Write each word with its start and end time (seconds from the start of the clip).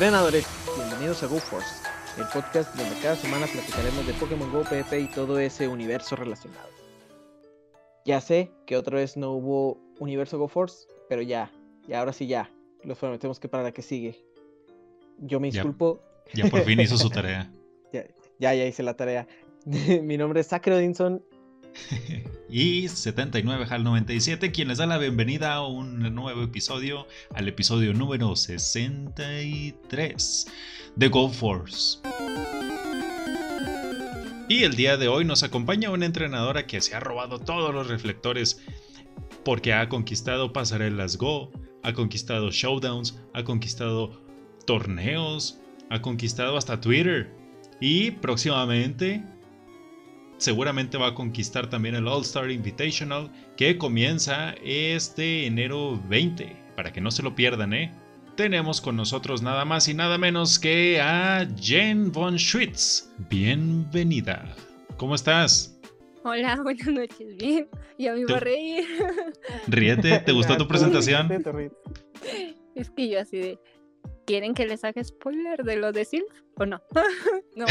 Entrenadores, 0.00 0.46
bienvenidos 0.78 1.22
a 1.22 1.26
GoForce, 1.26 1.68
el 2.16 2.24
podcast 2.32 2.74
donde 2.74 2.98
cada 3.02 3.16
semana 3.16 3.46
platicaremos 3.46 4.06
de 4.06 4.14
Pokémon 4.14 4.50
Go, 4.50 4.62
PvP 4.62 4.98
y 4.98 5.08
todo 5.08 5.38
ese 5.38 5.68
universo 5.68 6.16
relacionado. 6.16 6.70
Ya 8.06 8.22
sé 8.22 8.50
que 8.64 8.78
otra 8.78 8.96
vez 8.96 9.18
no 9.18 9.32
hubo 9.32 9.78
universo 9.98 10.38
GoForce, 10.38 10.86
pero 11.10 11.20
ya, 11.20 11.52
y 11.86 11.92
ahora 11.92 12.14
sí 12.14 12.26
ya, 12.26 12.50
los 12.82 12.96
prometemos 12.96 13.38
que 13.40 13.50
para 13.50 13.62
la 13.62 13.72
que 13.72 13.82
sigue. 13.82 14.24
Yo 15.18 15.38
me 15.38 15.50
Ya. 15.50 15.60
disculpo, 15.60 16.00
Ya 16.32 16.48
por 16.48 16.62
fin 16.62 16.80
hizo 16.80 16.96
su 16.96 17.10
tarea. 17.10 17.52
ya, 17.92 18.06
ya, 18.38 18.54
ya 18.54 18.64
hice 18.64 18.82
la 18.82 18.96
tarea. 18.96 19.28
Mi 19.66 20.16
nombre 20.16 20.40
es 20.40 20.46
Sacre 20.46 20.76
Odinson 20.76 21.22
Y 22.52 22.88
79 22.88 23.66
HAL 23.70 23.84
97, 23.84 24.50
quien 24.50 24.66
les 24.66 24.78
da 24.78 24.86
la 24.86 24.98
bienvenida 24.98 25.54
a 25.54 25.64
un 25.64 26.00
nuevo 26.12 26.42
episodio, 26.42 27.06
al 27.32 27.46
episodio 27.46 27.94
número 27.94 28.34
63 28.34 30.46
de 30.96 31.08
Go 31.08 31.28
Force. 31.28 32.00
Y 34.48 34.64
el 34.64 34.74
día 34.74 34.96
de 34.96 35.06
hoy 35.06 35.24
nos 35.24 35.44
acompaña 35.44 35.90
una 35.90 36.06
entrenadora 36.06 36.66
que 36.66 36.80
se 36.80 36.96
ha 36.96 37.00
robado 37.00 37.38
todos 37.38 37.72
los 37.72 37.86
reflectores 37.86 38.60
porque 39.44 39.72
ha 39.72 39.88
conquistado 39.88 40.52
pasarelas 40.52 41.18
Go, 41.18 41.52
ha 41.84 41.92
conquistado 41.92 42.50
showdowns, 42.50 43.22
ha 43.32 43.44
conquistado 43.44 44.20
torneos, 44.66 45.60
ha 45.88 46.02
conquistado 46.02 46.56
hasta 46.56 46.80
Twitter. 46.80 47.32
Y 47.80 48.10
próximamente 48.10 49.24
seguramente 50.40 50.96
va 50.96 51.08
a 51.08 51.14
conquistar 51.14 51.68
también 51.68 51.94
el 51.94 52.08
All 52.08 52.22
Star 52.22 52.50
Invitational 52.50 53.30
que 53.56 53.76
comienza 53.76 54.54
este 54.64 55.46
enero 55.46 56.00
20, 56.08 56.56
para 56.74 56.92
que 56.92 57.00
no 57.00 57.10
se 57.10 57.22
lo 57.22 57.34
pierdan, 57.34 57.74
¿eh? 57.74 57.94
Tenemos 58.36 58.80
con 58.80 58.96
nosotros 58.96 59.42
nada 59.42 59.66
más 59.66 59.86
y 59.88 59.94
nada 59.94 60.16
menos 60.16 60.58
que 60.58 60.98
a 61.00 61.46
Jen 61.60 62.10
von 62.10 62.38
Schwitz. 62.38 63.12
Bienvenida. 63.28 64.54
¿Cómo 64.96 65.14
estás? 65.14 65.78
Hola, 66.24 66.56
buenas 66.62 66.86
noches, 66.86 67.36
bien. 67.36 67.68
Ya 67.98 68.14
me 68.14 68.20
iba 68.20 68.38
a 68.38 68.40
reír. 68.40 68.84
Ríete, 69.66 70.20
¿te 70.20 70.32
gustó 70.32 70.56
tu 70.56 70.66
presentación? 70.66 71.28
Sí, 71.28 71.42
te 71.42 71.52
ríes. 71.52 71.72
Es 72.74 72.90
que 72.90 73.10
yo 73.10 73.20
así 73.20 73.38
de. 73.38 73.58
¿Quieren 74.26 74.54
que 74.54 74.64
les 74.64 74.84
haga 74.84 75.04
spoiler 75.04 75.64
de 75.64 75.76
lo 75.76 75.92
de 75.92 76.04
Sylph 76.06 76.24
o 76.56 76.64
no? 76.64 76.80
no, 77.56 77.66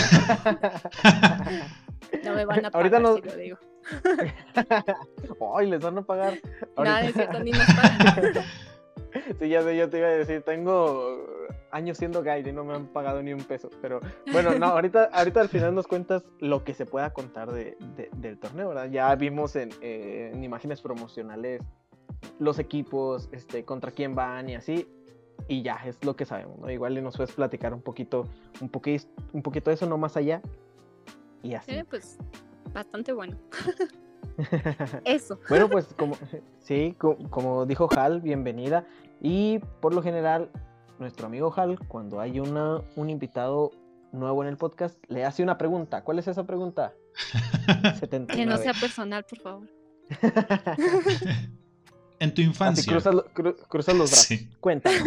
no 2.24 2.34
me 2.36 2.46
van 2.46 2.66
a 2.66 2.72
pagar 2.72 2.76
Ahorita 2.76 3.00
no- 3.00 3.16
si 3.16 3.22
lo 3.22 3.36
digo. 3.36 3.58
Ay, 5.56 5.70
les 5.70 5.82
van 5.82 5.98
a 5.98 6.02
pagar. 6.02 6.34
Nada, 6.78 7.02
es 7.02 7.14
cierto, 7.14 7.40
ni 7.44 7.52
nos 7.52 7.66
pagan. 7.74 8.46
Sí, 9.40 9.50
ya 9.50 9.64
sé, 9.64 9.76
yo 9.76 9.90
te 9.90 9.98
iba 9.98 10.08
a 10.08 10.12
decir, 10.12 10.42
tengo 10.44 11.26
años 11.72 11.98
siendo 11.98 12.22
guide 12.22 12.50
y 12.50 12.52
no 12.54 12.64
me 12.64 12.76
han 12.76 12.88
pagado 12.88 13.24
ni 13.24 13.34
un 13.34 13.44
peso. 13.44 13.70
Pero 13.82 14.00
bueno, 14.32 14.54
no, 14.60 14.68
ahorita, 14.68 15.06
ahorita 15.12 15.42
al 15.42 15.50
final 15.50 15.74
nos 15.74 15.88
cuentas 15.88 16.24
lo 16.40 16.64
que 16.64 16.74
se 16.74 16.86
pueda 16.86 17.12
contar 17.12 17.52
de, 17.52 17.76
de- 17.96 18.10
del 18.18 18.38
torneo, 18.38 18.70
¿verdad? 18.70 18.90
Ya 18.92 19.14
vimos 19.16 19.56
en, 19.56 19.70
eh, 19.82 20.32
en 20.34 20.44
imágenes 20.44 20.82
promocionales 20.82 21.62
los 22.38 22.60
equipos, 22.60 23.30
este, 23.32 23.64
contra 23.66 23.92
quién 23.92 24.14
van 24.14 24.50
y 24.50 24.56
así. 24.56 24.88
Y 25.48 25.64
ya 25.64 25.80
es 25.86 26.04
lo 26.04 26.16
que 26.16 26.26
sabemos, 26.26 26.60
¿no? 26.60 26.70
Igual 26.70 26.98
y 26.98 27.02
nos 27.02 27.18
puedes 27.18 27.34
platicar 27.34 27.74
un 27.74 27.82
poquito, 27.82 28.26
un 28.62 28.70
poquito, 28.70 29.08
un 29.34 29.42
poquito 29.42 29.70
de 29.72 29.76
eso, 29.76 29.88
no 29.88 29.98
más 29.98 30.18
allá. 30.18 30.42
Y 31.44 31.54
así. 31.54 31.72
Eh, 31.72 31.86
pues 31.90 32.18
bastante 32.74 33.14
bueno. 33.14 33.38
Eso. 35.06 35.40
Bueno, 35.50 35.70
pues 35.70 35.86
como 35.98 36.18
sí, 36.60 36.96
co- 36.98 37.18
como 37.30 37.66
dijo 37.66 37.90
Hal, 37.96 38.22
bienvenida. 38.22 38.86
Y 39.22 39.60
por 39.82 39.94
lo 39.94 40.02
general, 40.02 40.50
nuestro 41.00 41.28
amigo 41.28 41.54
Hal, 41.56 41.78
cuando 41.88 42.20
hay 42.20 42.40
una, 42.40 42.82
un 42.96 43.10
invitado 43.10 43.72
nuevo 44.12 44.44
en 44.44 44.50
el 44.50 44.58
podcast, 44.58 44.98
le 45.08 45.26
hace 45.26 45.44
una 45.44 45.58
pregunta. 45.58 46.04
¿Cuál 46.04 46.20
es 46.20 46.28
esa 46.28 46.46
pregunta? 46.46 46.94
79. 48.00 48.28
Que 48.36 48.46
no 48.46 48.58
sea 48.58 48.74
personal, 48.74 49.26
por 49.26 49.40
favor. 49.40 49.68
en 52.20 52.34
tu 52.34 52.42
Así 52.42 52.50
infancia. 52.50 52.92
cruzas, 52.92 53.14
lo- 53.16 53.26
cru- 53.34 53.56
cruzas 53.68 53.96
los 53.96 54.10
brazos. 54.10 54.26
Sí. 54.26 54.50
Cuéntanos. 54.60 55.04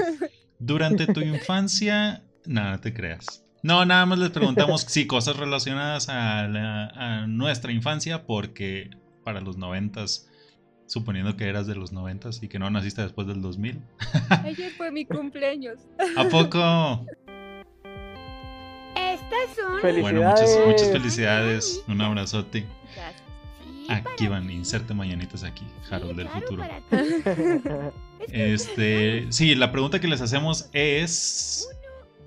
Durante 0.58 1.06
tu 1.06 1.20
infancia, 1.20 2.22
nada, 2.46 2.72
no 2.72 2.80
te 2.80 2.94
creas. 2.94 3.41
No, 3.62 3.84
nada 3.84 4.06
más 4.06 4.18
les 4.18 4.30
preguntamos 4.30 4.82
si 4.88 5.06
cosas 5.06 5.36
relacionadas 5.36 6.08
a, 6.08 6.48
la- 6.48 6.88
a 6.88 7.26
nuestra 7.26 7.72
infancia, 7.72 8.24
porque 8.26 8.90
para 9.24 9.40
los 9.40 9.56
noventas, 9.56 10.28
suponiendo 10.86 11.36
que 11.36 11.48
eras 11.48 11.66
de 11.66 11.74
los 11.76 11.92
noventas 11.92 12.42
y 12.42 12.48
que 12.48 12.58
no 12.58 12.68
naciste 12.70 13.02
después 13.02 13.26
del 13.28 13.40
2000. 13.40 13.80
Ayer 14.44 14.70
fue 14.76 14.90
mi 14.90 15.04
cumpleaños. 15.04 15.78
¿A 16.16 16.24
poco? 16.24 17.06
Estas 18.96 19.56
son. 19.56 19.80
Felicidades. 19.80 20.02
Bueno, 20.02 20.30
muchas, 20.30 20.58
muchas 20.66 20.90
felicidades. 20.92 21.84
Un 21.88 22.00
abrazote. 22.00 22.66
Gracias. 22.94 23.22
Sí, 23.86 23.86
Aquí 23.88 24.26
van, 24.28 24.48
inserte 24.50 24.94
mañanitas 24.94 25.42
aquí, 25.44 25.64
Sí, 25.88 25.94
Harold 25.94 26.16
del 26.16 26.28
futuro. 26.28 26.62
Este, 28.28 29.26
sí, 29.30 29.56
la 29.56 29.72
pregunta 29.72 29.98
que 30.00 30.06
les 30.06 30.20
hacemos 30.20 30.68
es 30.72 31.68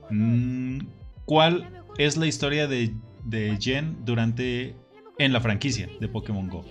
mm, 0.10 0.80
¿cuál 1.26 1.84
es 1.98 2.18
la 2.18 2.28
historia 2.28 2.68
de, 2.68 2.94
de 3.24 3.58
Jen 3.60 4.04
durante 4.06 4.76
en 5.18 5.34
la 5.34 5.42
franquicia 5.42 5.90
de 6.00 6.08
Pokémon 6.08 6.48
Go? 6.50 6.64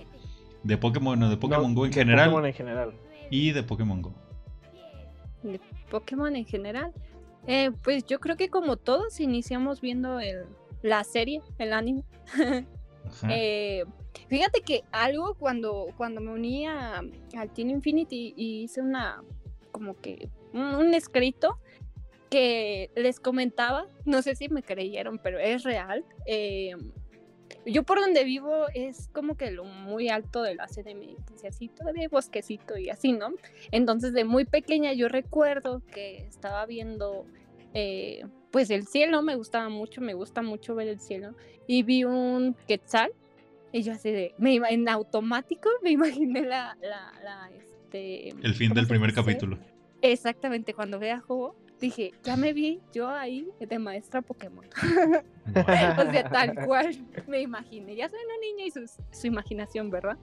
De 0.63 0.77
Pokémon, 0.77 1.19
no, 1.19 1.29
de 1.29 1.37
Pokémon 1.37 1.69
No, 1.73 1.75
Go 1.75 1.85
en 1.85 1.91
de 1.91 1.95
general 1.97 2.29
Pokémon 2.29 2.45
en 2.47 2.53
general. 2.53 2.93
y 3.29 3.51
de 3.51 3.63
Pokémon 3.63 4.01
Go. 4.01 4.13
de 5.43 5.59
Pokémon 5.89 6.35
en 6.35 6.45
general. 6.45 6.91
Eh, 7.47 7.71
pues 7.83 8.05
yo 8.05 8.19
creo 8.19 8.35
que 8.37 8.49
como 8.49 8.77
todos 8.77 9.19
iniciamos 9.19 9.79
viendo 9.81 10.19
el, 10.19 10.45
la 10.81 11.03
serie, 11.03 11.41
el 11.59 11.73
anime. 11.73 12.03
Ajá. 13.05 13.27
Eh, 13.29 13.83
fíjate 14.27 14.61
que 14.61 14.83
algo 14.91 15.35
cuando, 15.35 15.87
cuando 15.95 16.19
me 16.21 16.31
uní 16.31 16.65
a- 16.65 17.03
al 17.37 17.49
Team 17.53 17.69
Infinity 17.69 18.33
y 18.35 18.63
hice 18.63 18.81
una 18.81 19.21
como 19.71 19.93
que 20.01 20.29
un, 20.53 20.61
un 20.63 20.93
escrito 20.95 21.59
que 22.29 22.91
les 22.95 23.19
comentaba, 23.19 23.87
no 24.05 24.21
sé 24.21 24.35
si 24.35 24.49
me 24.49 24.63
creyeron, 24.63 25.19
pero 25.19 25.39
es 25.39 25.63
real. 25.63 26.03
eh, 26.25 26.75
yo 27.65 27.83
por 27.83 27.99
donde 27.99 28.23
vivo 28.23 28.65
es 28.73 29.07
como 29.11 29.35
que 29.37 29.51
lo 29.51 29.65
muy 29.65 30.09
alto 30.09 30.43
de 30.43 30.55
la 30.55 30.67
CDMX 30.67 31.43
y 31.43 31.47
así, 31.47 31.67
todavía 31.67 32.03
hay 32.03 32.07
bosquecito 32.07 32.77
y 32.77 32.89
así, 32.89 33.11
¿no? 33.11 33.33
Entonces 33.71 34.13
de 34.13 34.23
muy 34.23 34.45
pequeña 34.45 34.93
yo 34.93 35.07
recuerdo 35.07 35.81
que 35.91 36.17
estaba 36.27 36.65
viendo 36.65 37.25
eh, 37.73 38.25
pues 38.51 38.69
el 38.69 38.87
cielo, 38.87 39.21
me 39.21 39.35
gustaba 39.35 39.69
mucho, 39.69 40.01
me 40.01 40.13
gusta 40.13 40.41
mucho 40.41 40.75
ver 40.75 40.87
el 40.87 40.99
cielo 40.99 41.35
y 41.67 41.83
vi 41.83 42.03
un 42.03 42.55
quetzal 42.67 43.11
y 43.71 43.81
yo 43.81 43.93
así 43.93 44.11
de, 44.11 44.33
me, 44.37 44.55
en 44.55 44.87
automático 44.87 45.69
me 45.81 45.91
imaginé 45.91 46.41
la, 46.41 46.77
la, 46.81 47.13
la, 47.23 47.49
este... 47.57 48.29
El 48.29 48.53
fin 48.53 48.69
¿cómo 48.69 48.79
del 48.79 48.87
primer 48.87 49.09
dice? 49.11 49.21
capítulo. 49.21 49.57
Exactamente, 50.01 50.73
cuando 50.73 50.99
vea 50.99 51.19
juego, 51.19 51.55
dije, 51.85 52.13
ya 52.23 52.35
me 52.35 52.53
vi 52.53 52.81
yo 52.93 53.07
ahí 53.09 53.47
de 53.59 53.79
maestra 53.79 54.21
Pokémon. 54.21 54.65
O 55.47 56.11
sea, 56.11 56.27
tal 56.31 56.65
cual 56.65 56.89
me 57.27 57.41
imaginé. 57.41 57.95
Ya 57.95 58.09
soy 58.09 58.17
una 58.25 58.37
niña 58.39 58.65
y 58.65 58.71
su, 58.71 58.91
su 59.11 59.27
imaginación, 59.27 59.91
¿verdad? 59.91 60.17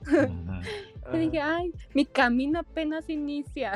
Y 1.13 1.17
dije, 1.17 1.39
ay, 1.39 1.71
mi 1.93 2.05
camino 2.05 2.59
apenas 2.59 3.09
inicia. 3.09 3.71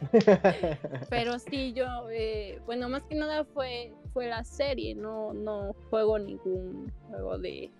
Pero 1.08 1.38
sí, 1.38 1.72
yo, 1.72 1.86
eh, 2.10 2.60
bueno, 2.66 2.88
más 2.88 3.04
que 3.04 3.14
nada 3.14 3.44
fue, 3.44 3.94
fue 4.12 4.26
la 4.26 4.42
serie, 4.42 4.96
no, 4.96 5.32
no 5.32 5.72
juego 5.88 6.18
ningún 6.18 6.92
juego 7.08 7.38
de, 7.38 7.70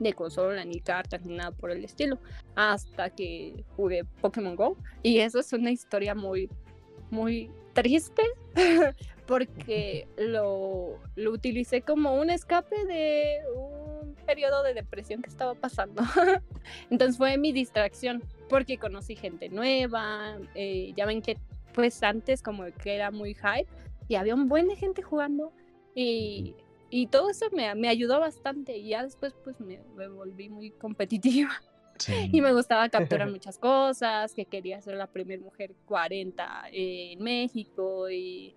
de 0.00 0.12
consola, 0.12 0.64
ni 0.64 0.80
cartas, 0.80 1.24
ni 1.24 1.36
nada 1.36 1.52
por 1.52 1.70
el 1.70 1.84
estilo, 1.84 2.18
hasta 2.56 3.10
que 3.10 3.64
jugué 3.76 4.04
Pokémon 4.20 4.56
Go. 4.56 4.76
Y 5.04 5.18
eso 5.18 5.38
es 5.38 5.52
una 5.52 5.70
historia 5.70 6.16
muy, 6.16 6.50
muy 7.10 7.48
triste, 7.72 8.22
porque 9.26 10.08
lo, 10.16 10.98
lo 11.16 11.32
utilicé 11.32 11.82
como 11.82 12.14
un 12.14 12.30
escape 12.30 12.84
de 12.84 13.38
un 13.56 14.14
periodo 14.26 14.62
de 14.62 14.74
depresión 14.74 15.22
que 15.22 15.30
estaba 15.30 15.54
pasando. 15.54 16.02
Entonces 16.90 17.16
fue 17.16 17.36
mi 17.38 17.52
distracción, 17.52 18.22
porque 18.48 18.78
conocí 18.78 19.16
gente 19.16 19.48
nueva, 19.48 20.38
eh, 20.54 20.92
ya 20.96 21.06
ven 21.06 21.22
que 21.22 21.36
pues 21.72 22.02
antes 22.02 22.42
como 22.42 22.64
que 22.82 22.94
era 22.94 23.10
muy 23.10 23.34
hype 23.34 23.68
y 24.08 24.16
había 24.16 24.34
un 24.34 24.48
buen 24.48 24.66
de 24.66 24.76
gente 24.76 25.02
jugando 25.02 25.52
y, 25.94 26.56
y 26.90 27.06
todo 27.06 27.30
eso 27.30 27.46
me, 27.52 27.72
me 27.76 27.88
ayudó 27.88 28.18
bastante 28.18 28.76
y 28.76 28.88
ya 28.88 29.04
después 29.04 29.34
pues 29.44 29.60
me, 29.60 29.80
me 29.94 30.08
volví 30.08 30.48
muy 30.48 30.72
competitiva 30.72 31.50
Sí. 32.00 32.30
y 32.32 32.40
me 32.40 32.52
gustaba 32.52 32.88
capturar 32.88 33.30
muchas 33.30 33.58
cosas, 33.58 34.34
que 34.34 34.44
quería 34.46 34.80
ser 34.82 34.96
la 34.96 35.06
primera 35.06 35.40
mujer 35.42 35.74
40 35.86 36.64
en 36.72 37.22
México 37.22 38.10
y 38.10 38.54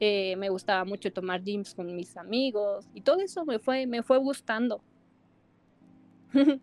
eh, 0.00 0.34
me 0.36 0.48
gustaba 0.48 0.84
mucho 0.84 1.12
tomar 1.12 1.42
gyms 1.44 1.74
con 1.74 1.94
mis 1.94 2.16
amigos 2.16 2.88
y 2.94 3.02
todo 3.02 3.20
eso 3.20 3.44
me 3.44 3.58
fue, 3.58 3.86
me 3.86 4.02
fue 4.02 4.18
gustando. 4.18 4.82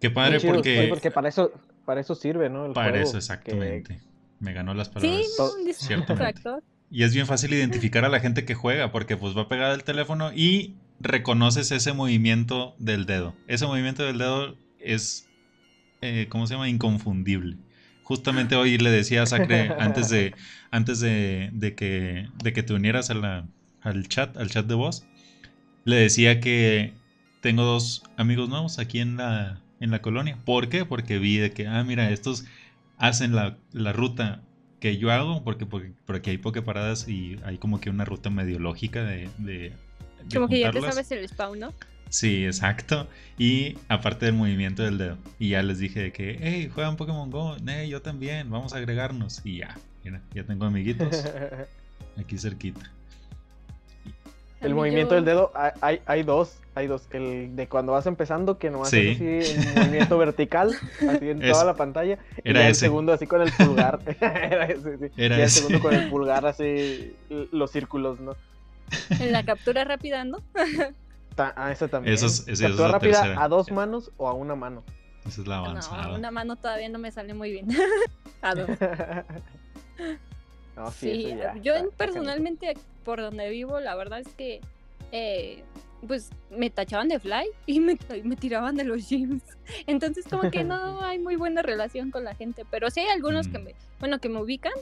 Qué 0.00 0.10
padre 0.10 0.38
chido, 0.38 0.54
porque, 0.54 0.82
sí, 0.82 0.86
porque 0.88 1.10
para 1.10 1.28
eso, 1.28 1.52
para 1.84 2.00
eso 2.00 2.14
sirve, 2.14 2.48
¿no? 2.50 2.66
El 2.66 2.72
para 2.72 2.90
juego, 2.90 3.02
eso 3.04 3.12
que- 3.12 3.18
exactamente. 3.18 4.00
Me 4.40 4.52
ganó 4.52 4.74
las 4.74 4.88
sí, 4.88 4.94
palabras. 4.94 5.26
ciertamente. 5.76 6.12
distractor. 6.14 6.62
Y 6.90 7.04
es 7.04 7.14
bien 7.14 7.26
fácil 7.26 7.54
identificar 7.54 8.04
a 8.04 8.08
la 8.08 8.18
gente 8.20 8.44
que 8.44 8.54
juega 8.54 8.90
porque 8.90 9.16
pues 9.16 9.36
va 9.36 9.48
pegada 9.48 9.72
el 9.74 9.84
teléfono 9.84 10.32
y 10.34 10.74
reconoces 10.98 11.70
ese 11.70 11.92
movimiento 11.92 12.74
del 12.78 13.06
dedo. 13.06 13.34
Ese 13.46 13.66
movimiento 13.66 14.02
del 14.02 14.18
dedo 14.18 14.56
es, 14.84 15.28
eh, 16.00 16.26
¿cómo 16.28 16.46
se 16.46 16.54
llama? 16.54 16.68
Inconfundible. 16.68 17.56
Justamente 18.02 18.56
hoy 18.56 18.78
le 18.78 18.90
decía 18.90 19.22
a 19.22 19.26
Sacre 19.26 19.74
antes 19.78 20.08
de, 20.08 20.34
antes 20.70 21.00
de, 21.00 21.74
que, 21.76 22.28
de 22.42 22.52
que 22.52 22.62
te 22.62 22.74
unieras 22.74 23.10
a 23.10 23.46
al 23.80 24.08
chat, 24.08 24.36
al 24.36 24.50
chat 24.50 24.66
de 24.66 24.74
voz, 24.74 25.06
le 25.84 25.96
decía 25.96 26.40
que 26.40 26.92
tengo 27.40 27.64
dos 27.64 28.02
amigos 28.16 28.48
nuevos 28.48 28.78
aquí 28.78 29.00
en 29.00 29.16
la, 29.16 29.60
en 29.80 29.90
la 29.90 30.00
colonia. 30.00 30.38
¿Por 30.44 30.68
qué? 30.68 30.84
Porque 30.84 31.18
vi 31.18 31.38
de 31.38 31.52
que, 31.52 31.66
ah, 31.66 31.82
mira, 31.84 32.10
estos 32.10 32.44
hacen 32.98 33.34
la, 33.34 33.56
ruta 33.92 34.42
que 34.80 34.96
yo 34.96 35.10
hago, 35.10 35.42
porque, 35.42 35.66
porque, 35.66 36.30
hay 36.30 36.38
pocas 36.38 36.62
paradas 36.62 37.08
y 37.08 37.38
hay 37.44 37.58
como 37.58 37.80
que 37.80 37.90
una 37.90 38.04
ruta 38.04 38.30
medio 38.30 38.58
lógica 38.58 39.04
de... 39.04 39.28
de, 39.38 39.72
como 40.32 40.48
que 40.48 40.60
ya 40.60 40.70
te 40.70 40.80
sabes 40.80 41.10
el 41.12 41.28
spawn, 41.28 41.58
¿no? 41.58 41.72
Sí, 42.12 42.44
exacto. 42.44 43.08
Y 43.38 43.78
aparte 43.88 44.26
del 44.26 44.34
movimiento 44.34 44.82
del 44.82 44.98
dedo. 44.98 45.16
Y 45.38 45.50
ya 45.50 45.62
les 45.62 45.78
dije 45.78 45.98
de 45.98 46.12
que, 46.12 46.38
hey, 46.42 46.70
juegan 46.72 46.96
Pokémon 46.96 47.30
Go. 47.30 47.56
Hey, 47.66 47.88
yo 47.88 48.02
también, 48.02 48.50
vamos 48.50 48.74
a 48.74 48.76
agregarnos. 48.76 49.40
Y 49.44 49.60
ya, 49.60 49.78
mira, 50.04 50.20
ya 50.34 50.44
tengo 50.44 50.66
amiguitos 50.66 51.24
aquí 52.20 52.36
cerquita. 52.36 52.82
El 54.60 54.74
movimiento 54.74 55.14
del 55.14 55.24
dedo, 55.24 55.52
hay, 55.80 56.00
hay 56.04 56.22
dos, 56.22 56.58
hay 56.74 56.86
dos. 56.86 57.08
El 57.12 57.56
de 57.56 57.66
cuando 57.66 57.92
vas 57.92 58.04
empezando, 58.04 58.58
que 58.58 58.68
no 58.68 58.82
haces 58.82 59.16
así 59.16 59.24
el 59.24 59.74
movimiento 59.74 60.18
vertical, 60.18 60.76
así 61.08 61.30
en 61.30 61.40
toda 61.50 61.64
la 61.64 61.74
pantalla. 61.74 62.18
y 62.44 62.50
el 62.50 62.74
segundo 62.74 63.14
así 63.14 63.26
con 63.26 63.40
el 63.40 63.50
pulgar. 63.52 64.00
era 64.20 64.66
ese, 64.66 64.98
sí. 64.98 65.06
y 65.16 65.22
el 65.22 65.48
segundo 65.48 65.80
con 65.80 65.94
el 65.94 66.10
pulgar 66.10 66.44
así, 66.44 67.16
los 67.30 67.70
círculos, 67.70 68.20
¿no? 68.20 68.36
En 69.18 69.32
la 69.32 69.44
captura 69.46 69.84
rápida, 69.84 70.24
¿no? 70.24 70.42
Ah, 71.38 71.72
esa 71.72 71.88
también. 71.88 72.14
Eso 72.14 72.26
es, 72.26 72.60
captura 72.60 72.88
rápida 72.88 73.42
a 73.42 73.48
dos 73.48 73.70
manos 73.70 74.10
o 74.16 74.28
a 74.28 74.34
una 74.34 74.54
mano. 74.54 74.82
Esa 75.26 75.42
es 75.42 75.46
la 75.46 75.58
avanzada. 75.58 76.02
No, 76.04 76.14
a 76.14 76.18
una 76.18 76.30
mano 76.30 76.56
todavía 76.56 76.88
no 76.88 76.98
me 76.98 77.10
sale 77.10 77.34
muy 77.34 77.52
bien. 77.52 77.68
a 78.42 78.54
dos. 78.54 78.70
sí, 80.94 81.36
yo 81.62 81.74
personalmente 81.96 82.74
por 83.04 83.20
donde 83.20 83.50
vivo, 83.50 83.80
la 83.80 83.94
verdad 83.94 84.20
es 84.20 84.28
que 84.28 84.60
eh, 85.12 85.62
pues 86.06 86.30
me 86.50 86.70
tachaban 86.70 87.08
de 87.08 87.20
fly 87.20 87.46
y 87.66 87.80
me, 87.80 87.98
me, 88.24 88.36
tiraban 88.36 88.76
de 88.76 88.84
los 88.84 89.08
gyms. 89.08 89.42
Entonces 89.86 90.24
como 90.28 90.50
que 90.50 90.64
no 90.64 91.02
hay 91.02 91.18
muy 91.18 91.36
buena 91.36 91.62
relación 91.62 92.10
con 92.10 92.24
la 92.24 92.34
gente, 92.34 92.64
pero 92.70 92.90
sí 92.90 93.00
hay 93.00 93.08
algunos 93.08 93.48
que 93.48 93.58
mm. 93.58 93.64
me, 93.64 93.74
bueno, 94.00 94.18
que 94.18 94.28
me 94.28 94.40
ubican 94.40 94.72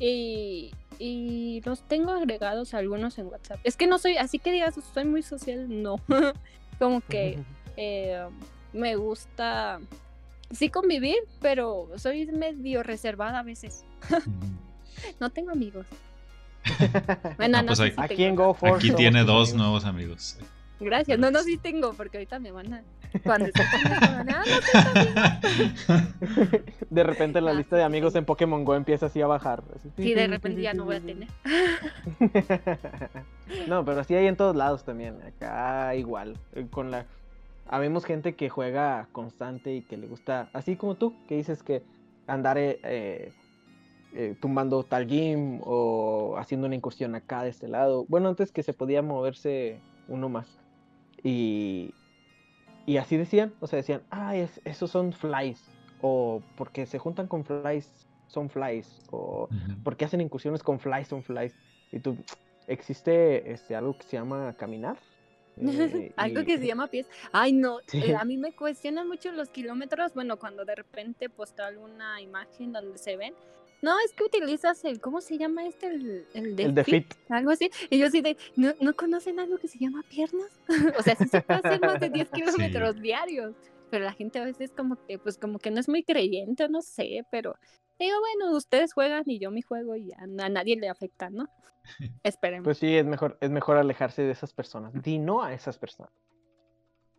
y, 0.00 0.72
y 0.98 1.60
los 1.64 1.82
tengo 1.82 2.12
agregados 2.12 2.74
algunos 2.74 3.18
en 3.18 3.26
WhatsApp. 3.26 3.60
Es 3.64 3.76
que 3.76 3.86
no 3.86 3.98
soy, 3.98 4.16
así 4.16 4.38
que 4.38 4.52
digas, 4.52 4.74
soy 4.94 5.04
muy 5.04 5.22
social, 5.22 5.66
no. 5.82 6.00
como 6.78 7.00
que 7.00 7.38
eh, 7.76 8.26
me 8.72 8.96
gusta, 8.96 9.80
sí 10.50 10.68
convivir, 10.68 11.16
pero 11.40 11.88
soy 11.96 12.26
medio 12.26 12.82
reservada 12.82 13.40
a 13.40 13.42
veces. 13.42 13.84
no 15.20 15.30
tengo 15.30 15.50
amigos. 15.50 15.86
Bueno, 17.36 17.62
no, 17.62 17.72
pues 17.74 17.94
aquí 17.96 18.24
en 18.24 18.36
Aquí 18.74 18.90
tiene 18.90 19.24
dos 19.24 19.54
nuevos 19.54 19.84
amigos. 19.84 20.38
Gracias, 20.80 21.18
no, 21.18 21.30
no, 21.30 21.40
sí 21.42 21.56
tengo, 21.56 21.92
porque 21.94 22.18
ahorita 22.18 22.38
me 22.38 22.52
van 22.52 22.72
a. 22.72 22.82
Cuando 23.24 23.48
ah, 24.28 24.54
De 26.90 27.02
repente 27.02 27.40
la 27.40 27.52
ah, 27.52 27.54
lista 27.54 27.76
de 27.76 27.82
amigos 27.82 28.14
en 28.14 28.24
Pokémon 28.24 28.64
Go 28.64 28.74
empieza 28.74 29.06
así 29.06 29.20
a 29.20 29.26
bajar. 29.26 29.62
Sí, 29.96 30.14
de 30.14 30.26
repente 30.26 30.60
ya 30.60 30.74
no 30.74 30.84
voy 30.84 30.96
a 30.96 31.00
tener. 31.00 31.28
no, 33.68 33.84
pero 33.84 34.00
así 34.00 34.14
hay 34.14 34.26
en 34.26 34.36
todos 34.36 34.54
lados 34.54 34.84
también. 34.84 35.16
Acá 35.22 35.94
igual. 35.96 36.38
Eh, 36.54 36.66
con 36.70 36.90
la. 36.90 37.06
Habemos 37.66 38.04
gente 38.04 38.34
que 38.34 38.48
juega 38.48 39.08
constante 39.12 39.74
y 39.74 39.82
que 39.82 39.96
le 39.96 40.06
gusta. 40.06 40.50
Así 40.52 40.76
como 40.76 40.96
tú, 40.96 41.14
que 41.26 41.36
dices 41.36 41.62
que 41.62 41.82
andar 42.26 42.56
eh, 42.58 43.32
eh, 44.14 44.34
tumbando 44.40 44.84
tal 44.84 45.06
game 45.06 45.60
o 45.64 46.36
haciendo 46.38 46.66
una 46.66 46.76
incursión 46.76 47.14
acá 47.14 47.42
de 47.42 47.50
este 47.50 47.68
lado. 47.68 48.04
Bueno, 48.08 48.28
antes 48.28 48.52
que 48.52 48.62
se 48.62 48.72
podía 48.72 49.02
moverse 49.02 49.80
uno 50.08 50.28
más. 50.28 50.58
Y, 51.22 51.94
y 52.86 52.96
así 52.96 53.16
decían, 53.16 53.54
o 53.60 53.66
sea, 53.66 53.78
decían, 53.78 54.02
ah, 54.10 54.34
esos 54.64 54.90
son 54.90 55.12
flies. 55.12 55.62
O 56.00 56.42
porque 56.56 56.86
se 56.86 56.98
juntan 56.98 57.26
con 57.26 57.44
flies, 57.44 57.90
son 58.28 58.48
flies. 58.48 59.02
O 59.10 59.48
porque 59.84 60.04
hacen 60.04 60.20
incursiones 60.20 60.62
con 60.62 60.78
flies, 60.78 61.08
son 61.08 61.22
flies. 61.22 61.54
Y 61.90 62.00
tú, 62.00 62.16
existe 62.68 63.50
este, 63.50 63.74
algo 63.74 63.96
que 63.96 64.04
se 64.04 64.16
llama 64.16 64.54
caminar. 64.56 64.96
Eh, 65.56 66.12
algo 66.16 66.44
que 66.44 66.58
se 66.58 66.66
llama 66.66 66.86
pies. 66.86 67.06
Ay, 67.32 67.52
no, 67.52 67.80
eh, 67.92 68.14
a 68.14 68.24
mí 68.24 68.36
me 68.36 68.52
cuestionan 68.52 69.08
mucho 69.08 69.32
los 69.32 69.48
kilómetros. 69.48 70.14
Bueno, 70.14 70.38
cuando 70.38 70.64
de 70.64 70.76
repente 70.76 71.28
posta 71.28 71.66
alguna 71.66 72.20
imagen 72.20 72.72
donde 72.72 72.98
se 72.98 73.16
ven, 73.16 73.34
no, 73.82 73.92
es 74.04 74.12
que 74.12 74.24
utilizas 74.24 74.84
el, 74.84 75.00
¿cómo 75.00 75.20
se 75.20 75.38
llama 75.38 75.66
este? 75.66 75.86
El, 75.86 76.26
el 76.34 76.56
de, 76.56 76.64
el 76.64 76.84
fit, 76.84 77.14
Algo 77.28 77.50
así. 77.50 77.70
Y 77.90 77.98
yo 77.98 78.10
sí 78.10 78.20
de, 78.20 78.36
¿no, 78.56 78.72
¿no 78.80 78.94
conocen 78.94 79.38
algo 79.38 79.58
que 79.58 79.68
se 79.68 79.78
llama 79.78 80.02
piernas? 80.08 80.50
o 80.98 81.02
sea, 81.02 81.14
sí 81.16 81.28
se 81.28 81.40
puede 81.42 81.60
hacer 81.60 81.80
más 81.80 82.00
de 82.00 82.10
10 82.10 82.28
kilómetros 82.32 83.00
diarios. 83.00 83.54
Pero 83.90 84.04
la 84.04 84.12
gente 84.12 84.38
a 84.38 84.44
veces 84.44 84.72
como 84.76 84.96
que, 85.06 85.18
pues 85.18 85.38
como 85.38 85.58
que 85.58 85.70
no 85.70 85.80
es 85.80 85.88
muy 85.88 86.02
creyente, 86.02 86.68
no 86.68 86.82
sé, 86.82 87.24
pero 87.30 87.56
digo, 87.98 88.18
bueno, 88.20 88.54
ustedes 88.54 88.92
juegan 88.92 89.22
y 89.24 89.38
yo 89.38 89.50
mi 89.50 89.62
juego 89.62 89.96
y 89.96 90.12
a, 90.12 90.24
a 90.44 90.48
nadie 90.50 90.76
le 90.76 90.90
afecta, 90.90 91.30
¿no? 91.30 91.48
Esperemos. 92.22 92.64
Pues 92.64 92.78
sí, 92.78 92.96
es 92.96 93.06
mejor, 93.06 93.38
es 93.40 93.50
mejor 93.50 93.76
alejarse 93.76 94.22
de 94.22 94.32
esas 94.32 94.52
personas. 94.52 94.92
Di 95.02 95.18
no 95.18 95.42
a 95.42 95.54
esas 95.54 95.78
personas. 95.78 96.12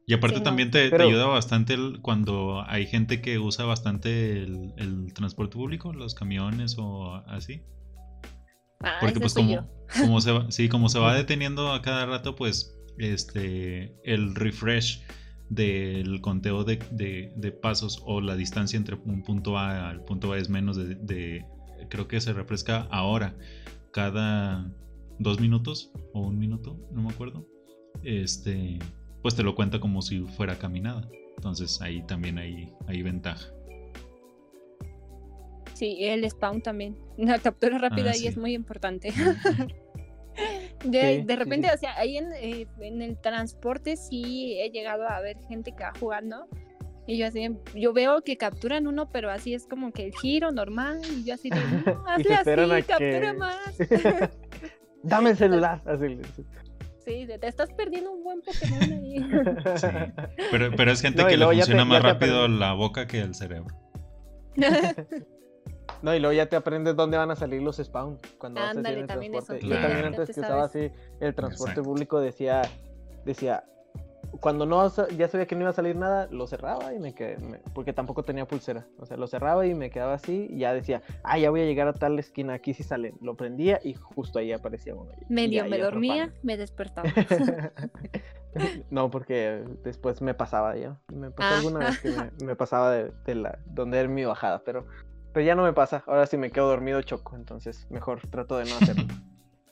Y 0.10 0.14
aparte 0.16 0.40
también 0.40 0.72
te, 0.72 0.90
ayuda 1.00 1.28
bastante 1.28 1.78
cuando 2.02 2.64
hay 2.66 2.88
gente 2.88 3.22
que 3.22 3.38
usa 3.38 3.66
bastante 3.66 4.42
el, 4.42 5.14
transporte 5.14 5.56
público, 5.56 5.94
los 5.94 6.16
camiones 6.16 6.78
o 6.80 7.14
así. 7.28 7.62
Ah, 8.80 8.98
Porque 9.02 9.20
pues 9.20 9.36
como, 9.36 9.70
como 10.02 10.20
se 10.20 10.32
va, 10.32 10.50
sí, 10.50 10.68
como 10.68 10.90
se 10.90 10.98
va 10.98 11.14
deteniendo 11.14 11.72
a 11.74 11.84
cada 11.84 12.08
rato, 12.08 12.36
pues 12.36 12.76
este 12.98 13.94
el 14.04 14.34
refresh 14.34 15.04
del 15.50 16.22
conteo 16.22 16.64
de, 16.64 17.60
pasos 17.62 18.02
o 18.04 18.20
la 18.20 18.36
distancia 18.36 18.78
entre 18.78 18.96
un 18.96 19.22
punto 19.22 19.60
A 19.60 19.92
al 19.92 20.04
punto 20.06 20.30
B 20.30 20.40
es 20.40 20.50
menos 20.50 20.76
de, 20.76 20.96
de, 20.96 21.46
creo 21.88 22.08
que 22.08 22.20
se 22.20 22.34
refresca 22.34 22.88
ahora 22.90 23.36
cada 23.94 24.74
dos 25.20 25.40
minutos 25.40 25.92
o 26.16 26.22
un 26.22 26.40
minuto, 26.40 26.80
no 26.92 27.04
me 27.04 27.10
acuerdo. 27.12 27.46
Este 28.02 28.80
pues 29.22 29.36
te 29.36 29.44
lo 29.44 29.56
cuenta 29.56 29.80
como 29.80 30.02
si 30.02 30.22
fuera 30.22 30.58
caminada. 30.58 31.08
Entonces 31.36 31.82
ahí 31.82 32.02
también 32.04 32.38
hay, 32.38 32.74
hay 32.88 33.02
ventaja. 33.02 33.48
Sí, 35.74 35.98
el 36.02 36.30
spawn 36.30 36.62
también. 36.62 36.98
La 37.18 37.40
captura 37.40 37.78
rápida 37.78 38.10
ah, 38.10 38.14
ahí 38.14 38.28
es 38.28 38.38
muy 38.38 38.54
importante. 38.54 39.14
de, 40.84 41.36
repente, 41.38 41.70
o 41.74 41.78
sea, 41.78 41.98
ahí 41.98 42.18
eh, 42.18 42.68
en, 42.82 43.02
el 43.02 43.18
transporte 43.20 43.96
sí 43.96 44.60
he 44.60 44.70
llegado 44.72 45.08
a 45.08 45.22
ver 45.22 45.38
gente 45.48 45.74
que 45.74 45.84
va 45.84 45.94
jugando. 45.98 46.48
Y 47.08 47.18
yo 47.18 47.28
así, 47.28 47.50
yo 47.74 47.92
veo 47.92 48.22
que 48.22 48.38
capturan 48.38 48.86
uno, 48.86 49.10
pero 49.10 49.32
así 49.32 49.54
es 49.54 49.66
como 49.66 49.92
que 49.92 50.06
el 50.06 50.14
giro 50.14 50.52
normal. 50.52 51.00
Y 51.10 51.24
yo 51.24 51.34
así, 51.34 51.50
no, 51.50 51.58
hazle 52.08 52.36
así, 52.36 52.84
captura 52.86 53.34
más. 53.34 53.78
Dame 55.02 55.32
el 55.32 55.38
celular. 55.38 55.82
Así 55.86 56.20
te 57.40 57.48
estás 57.48 57.72
perdiendo 57.72 58.12
un 58.12 58.24
buen 58.24 58.42
Pokémon 58.42 58.82
ahí. 58.82 59.20
Sí. 59.78 59.88
Pero, 60.52 60.72
pero 60.76 60.92
es 60.92 61.02
gente 61.02 61.26
que 61.26 61.38
le 61.38 61.46
funciona 61.46 61.86
más 61.86 62.04
rápido 62.04 62.48
la 62.48 62.74
boca 62.74 63.08
que 63.08 63.20
el 63.22 63.36
cerebro. 63.36 63.76
No, 66.02 66.16
y 66.16 66.20
luego 66.20 66.32
ya 66.34 66.46
te 66.46 66.56
aprendes 66.56 66.96
dónde 66.96 67.18
van 67.18 67.30
a 67.30 67.36
salir 67.36 67.62
los 67.62 67.76
spawns 67.76 68.22
cuando 68.38 68.62
vas 68.62 68.78
a 68.78 68.80
hacer 68.80 68.98
el 69.00 69.06
transporte. 69.06 69.68
Yo 69.68 69.82
también 69.82 70.06
antes 70.06 70.28
que 70.28 70.40
estaba 70.40 70.64
así, 70.64 70.92
el 71.20 71.36
transporte 71.36 71.82
público 71.82 72.22
decía, 72.22 72.62
decía, 73.26 73.66
cuando 74.40 74.66
no 74.66 74.88
ya 75.10 75.28
sabía 75.28 75.48
que 75.48 75.56
no 75.56 75.62
iba 75.62 75.70
a 75.70 75.74
salir 75.74 75.96
nada, 75.96 76.28
lo 76.32 76.48
cerraba 76.48 76.94
y 76.94 77.00
me 77.00 77.14
quedé, 77.14 77.38
porque 77.74 77.94
tampoco 77.94 78.24
tenía 78.24 78.46
pulsera. 78.46 78.86
O 79.00 79.06
sea, 79.06 79.18
lo 79.18 79.28
cerraba 79.28 79.66
y 79.66 79.74
me 79.74 79.90
quedaba 79.90 80.14
así 80.14 80.48
y 80.50 80.60
ya 80.60 80.74
decía, 80.74 81.02
ah, 81.24 81.38
ya 81.38 81.50
voy 81.50 81.62
a 81.62 81.66
llegar 81.66 81.88
a 81.88 81.94
tal 81.94 82.18
esquina, 82.20 82.54
aquí 82.54 82.74
sí 82.74 82.84
sale. 82.84 83.14
Lo 83.22 83.36
prendía 83.36 83.80
y 83.84 83.94
justo 83.94 84.40
ahí 84.40 84.52
aparecía 84.52 84.96
uno. 84.96 85.12
Medio 85.30 85.66
me 85.66 85.78
dormía, 85.78 86.34
me 86.44 86.58
despertaba. 86.58 87.10
no, 88.90 89.10
porque 89.10 89.64
después 89.84 90.22
me 90.22 90.34
pasaba 90.34 90.76
ya. 90.76 91.00
Me 91.14 91.32
pasó 91.32 91.54
ah. 91.54 91.58
alguna 91.58 91.80
vez 91.80 92.00
que 92.00 92.46
me, 92.46 92.56
pasaba 92.56 92.92
de, 92.92 93.36
la, 93.36 93.60
donde 93.66 94.00
era 94.00 94.10
mi 94.10 94.26
bajada, 94.26 94.64
pero, 94.64 94.86
pero 95.34 95.46
ya 95.46 95.56
no 95.56 95.64
me 95.64 95.74
pasa. 95.74 96.04
Ahora 96.08 96.26
sí 96.26 96.38
me 96.38 96.52
quedo 96.52 96.68
dormido 96.68 97.02
choco, 97.02 97.36
entonces 97.36 97.88
mejor 97.90 98.22
trato 98.30 98.58
de 98.58 98.66
no 98.66 98.76
hacerlo. 98.76 99.06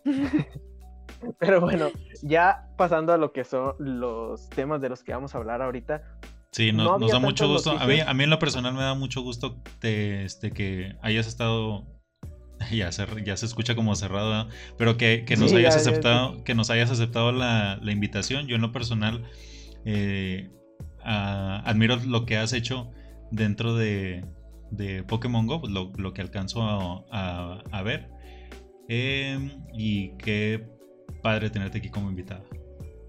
Pero 1.40 1.62
bueno, 1.62 1.90
ya 2.22 2.68
pasando 2.78 3.14
a 3.14 3.18
lo 3.18 3.32
que 3.32 3.44
son 3.44 3.74
los 3.80 4.50
temas 4.50 4.82
de 4.82 4.90
los 4.90 5.04
que 5.04 5.14
vamos 5.14 5.36
a 5.36 5.38
hablar 5.38 5.62
ahorita. 5.62 6.04
Sí, 6.52 6.72
nos 6.72 7.12
da 7.12 7.20
mucho 7.20 7.48
gusto. 7.48 7.72
A 7.72 7.86
mí, 7.86 8.00
a 8.00 8.14
mí, 8.14 8.24
en 8.24 8.30
lo 8.30 8.40
personal 8.40 8.74
me 8.74 8.82
da 8.82 8.94
mucho 8.94 9.22
gusto 9.22 9.58
de, 9.82 10.26
este, 10.26 10.52
que 10.52 10.96
hayas 11.02 11.28
estado 11.28 11.86
ya, 12.72 12.92
se, 12.92 13.06
ya 13.24 13.38
se 13.38 13.46
escucha 13.46 13.76
como 13.76 13.96
cerrado, 13.96 14.48
pero 14.78 14.98
que, 14.98 15.24
nos 15.38 15.54
hayas 15.54 15.76
aceptado, 15.76 16.44
que 16.44 16.56
nos 16.56 16.70
hayas 16.70 16.92
aceptado 16.92 17.32
la, 17.32 17.80
invitación. 17.86 18.48
Yo 18.48 18.56
en 18.56 18.62
lo 18.62 18.72
personal 18.72 19.24
eh, 19.86 20.50
admiro 21.04 21.98
lo 21.98 22.26
que 22.26 22.38
has 22.38 22.54
hecho 22.54 22.92
dentro 23.32 23.76
de, 23.76 24.26
de 24.72 25.04
Pokémon 25.04 25.48
Go, 25.48 25.62
lo, 25.68 26.14
que 26.14 26.22
alcanzo 26.22 27.06
a, 27.12 27.82
ver. 27.84 28.10
Em, 28.90 29.52
y 29.74 30.12
qué 30.18 30.66
padre 31.27 31.50
tenerte 31.50 31.79
aquí 31.79 31.89
como 31.89 32.10
invitada 32.10 32.41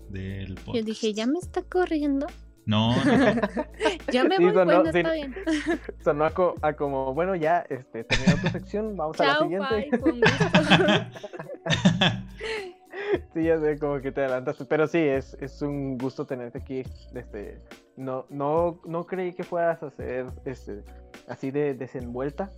del 0.08 0.56
podcast. 0.56 0.74
Yo 0.74 0.82
dije, 0.82 1.14
¿ya 1.14 1.28
me 1.28 1.38
está 1.38 1.62
corriendo? 1.62 2.26
No, 2.66 2.96
ya 4.12 4.24
me 4.24 4.40
voy, 4.40 4.50
bueno, 4.50 4.84
está 4.84 5.12
bien. 5.12 5.36
Sonó 6.04 6.24
a, 6.24 6.72
como, 6.72 7.14
bueno, 7.14 7.36
ya 7.36 7.64
este, 7.70 8.02
terminó 8.02 8.34
tu 8.42 8.48
sección, 8.48 8.96
vamos 8.96 9.20
a 9.20 9.24
la 9.24 9.38
siguiente. 9.38 9.88
sí, 13.34 13.44
ya 13.44 13.60
sé, 13.60 13.78
como 13.78 14.00
que 14.00 14.10
te 14.10 14.22
adelantaste, 14.22 14.64
pero 14.64 14.88
sí, 14.88 14.98
es, 14.98 15.34
es 15.40 15.62
un 15.62 15.96
gusto 15.96 16.26
tenerte 16.26 16.58
aquí. 16.58 16.82
Este, 17.14 17.62
no, 17.96 18.26
no, 18.30 18.80
no 18.84 19.06
creí 19.06 19.32
que 19.32 19.44
fueras 19.44 19.80
a 19.84 19.90
ser 19.90 20.26
este, 20.44 20.82
así 21.28 21.52
de 21.52 21.74
desenvuelta, 21.74 22.50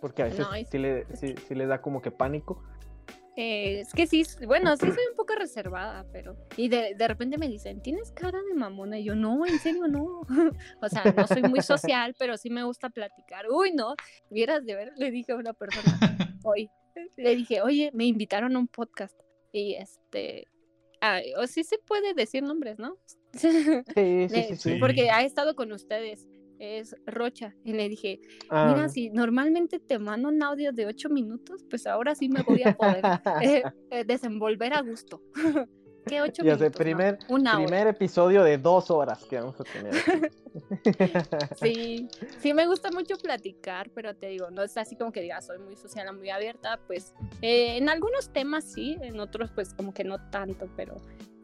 porque 0.00 0.22
a 0.22 0.24
veces 0.24 0.44
sí, 0.68 0.78
le, 0.78 1.06
sí, 1.14 1.36
sí 1.46 1.54
le 1.54 1.66
da 1.66 1.80
como 1.80 2.02
que 2.02 2.10
pánico. 2.10 2.64
Eh, 3.40 3.82
es 3.82 3.92
que 3.92 4.08
sí, 4.08 4.24
bueno, 4.48 4.76
sí 4.76 4.86
soy 4.86 5.04
un 5.10 5.16
poco 5.16 5.32
reservada, 5.36 6.04
pero. 6.10 6.36
Y 6.56 6.68
de, 6.68 6.96
de, 6.96 7.06
repente 7.06 7.38
me 7.38 7.46
dicen, 7.46 7.80
¿tienes 7.80 8.10
cara 8.10 8.42
de 8.42 8.52
mamona? 8.52 8.98
Y 8.98 9.04
yo, 9.04 9.14
no, 9.14 9.46
en 9.46 9.60
serio, 9.60 9.86
no. 9.86 10.22
o 10.82 10.88
sea, 10.88 11.04
no 11.16 11.24
soy 11.24 11.42
muy 11.42 11.62
social, 11.62 12.16
pero 12.18 12.36
sí 12.36 12.50
me 12.50 12.64
gusta 12.64 12.90
platicar. 12.90 13.46
Uy, 13.48 13.70
no, 13.70 13.94
vieras 14.28 14.66
de 14.66 14.74
ver, 14.74 14.92
le 14.96 15.12
dije 15.12 15.30
a 15.30 15.36
una 15.36 15.52
persona 15.52 15.84
hoy. 16.42 16.68
Le 17.16 17.36
dije, 17.36 17.62
oye, 17.62 17.92
me 17.94 18.06
invitaron 18.06 18.56
a 18.56 18.58
un 18.58 18.66
podcast. 18.66 19.16
Y 19.52 19.74
este. 19.74 20.48
o 21.36 21.46
sí 21.46 21.62
se 21.62 21.78
puede 21.78 22.14
decir 22.14 22.42
nombres, 22.42 22.80
¿no? 22.80 22.96
Sí, 23.94 24.28
sí, 24.28 24.56
sí, 24.56 24.78
Porque 24.80 25.10
ha 25.10 25.22
estado 25.22 25.54
con 25.54 25.70
ustedes 25.70 26.26
es 26.58 26.96
Rocha. 27.06 27.54
Y 27.64 27.72
le 27.72 27.88
dije, 27.88 28.20
mira, 28.42 28.84
ah. 28.84 28.88
si 28.88 29.10
normalmente 29.10 29.78
te 29.78 29.98
mando 29.98 30.28
un 30.28 30.42
audio 30.42 30.72
de 30.72 30.86
ocho 30.86 31.08
minutos, 31.08 31.64
pues 31.68 31.86
ahora 31.86 32.14
sí 32.14 32.28
me 32.28 32.42
voy 32.42 32.62
a 32.64 32.76
poder 32.76 33.02
eh, 33.42 33.62
eh, 33.90 34.04
desenvolver 34.04 34.74
a 34.74 34.82
gusto. 34.82 35.22
¿Qué 36.06 36.22
ocho 36.22 36.42
minutos? 36.42 36.66
Sé, 36.66 36.70
primer, 36.70 37.18
primer 37.26 37.86
episodio 37.86 38.42
de 38.42 38.56
dos 38.56 38.90
horas 38.90 39.22
que 39.24 39.38
vamos 39.38 39.56
a 39.60 39.64
tener. 39.64 39.94
sí, 41.60 42.08
sí 42.38 42.54
me 42.54 42.66
gusta 42.66 42.90
mucho 42.90 43.16
platicar, 43.16 43.90
pero 43.90 44.16
te 44.16 44.28
digo, 44.28 44.50
no 44.50 44.62
es 44.62 44.76
así 44.78 44.96
como 44.96 45.12
que 45.12 45.20
diga, 45.20 45.42
soy 45.42 45.58
muy 45.58 45.76
social, 45.76 46.16
muy 46.16 46.30
abierta, 46.30 46.80
pues 46.86 47.14
eh, 47.42 47.76
en 47.76 47.90
algunos 47.90 48.32
temas 48.32 48.64
sí, 48.72 48.96
en 49.02 49.20
otros 49.20 49.50
pues 49.54 49.74
como 49.74 49.92
que 49.92 50.04
no 50.04 50.18
tanto, 50.30 50.66
pero, 50.76 50.96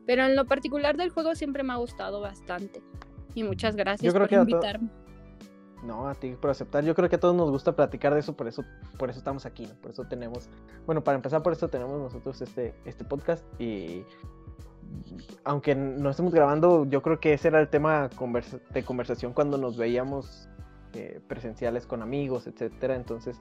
pero 0.07 0.25
en 0.25 0.35
lo 0.35 0.47
particular 0.47 0.97
del 0.97 1.11
juego 1.11 1.35
siempre 1.35 1.63
me 1.63 1.75
ha 1.75 1.77
gustado 1.77 2.23
bastante. 2.23 2.83
Y 3.35 3.43
muchas 3.43 3.77
gracias 3.77 4.15
por 4.15 4.33
invitarme. 4.33 4.89
No, 5.85 6.09
a 6.09 6.15
ti 6.15 6.35
por 6.41 6.51
aceptar. 6.51 6.85
Yo 6.85 6.95
creo 6.95 7.09
que 7.09 7.17
a 7.17 7.21
todos 7.21 7.35
nos 7.35 7.51
gusta 7.51 7.73
platicar 7.77 8.15
de 8.15 8.21
eso, 8.21 8.35
por 8.35 8.49
eso, 8.49 8.65
por 8.99 9.11
eso 9.11 9.19
estamos 9.19 9.45
aquí, 9.45 9.69
Por 9.83 9.91
eso 9.91 10.05
tenemos, 10.05 10.49
bueno, 10.87 11.05
para 11.05 11.17
empezar 11.17 11.43
por 11.43 11.53
eso 11.53 11.69
tenemos 11.69 12.01
nosotros 12.01 12.41
este, 12.41 12.75
este 12.85 13.05
podcast 13.05 13.45
y 13.61 14.05
aunque 15.45 15.75
no 15.75 16.11
estemos 16.11 16.33
grabando, 16.33 16.87
yo 16.87 17.03
creo 17.03 17.21
que 17.21 17.33
ese 17.33 17.49
era 17.49 17.61
el 17.61 17.69
tema 17.69 18.09
de 18.73 18.85
conversación 18.85 19.33
cuando 19.33 19.59
nos 19.59 19.77
veíamos 19.77 20.49
eh, 20.95 21.21
presenciales 21.27 21.87
con 21.87 22.03
amigos, 22.03 22.47
etcétera. 22.47 22.95
Entonces, 22.95 23.39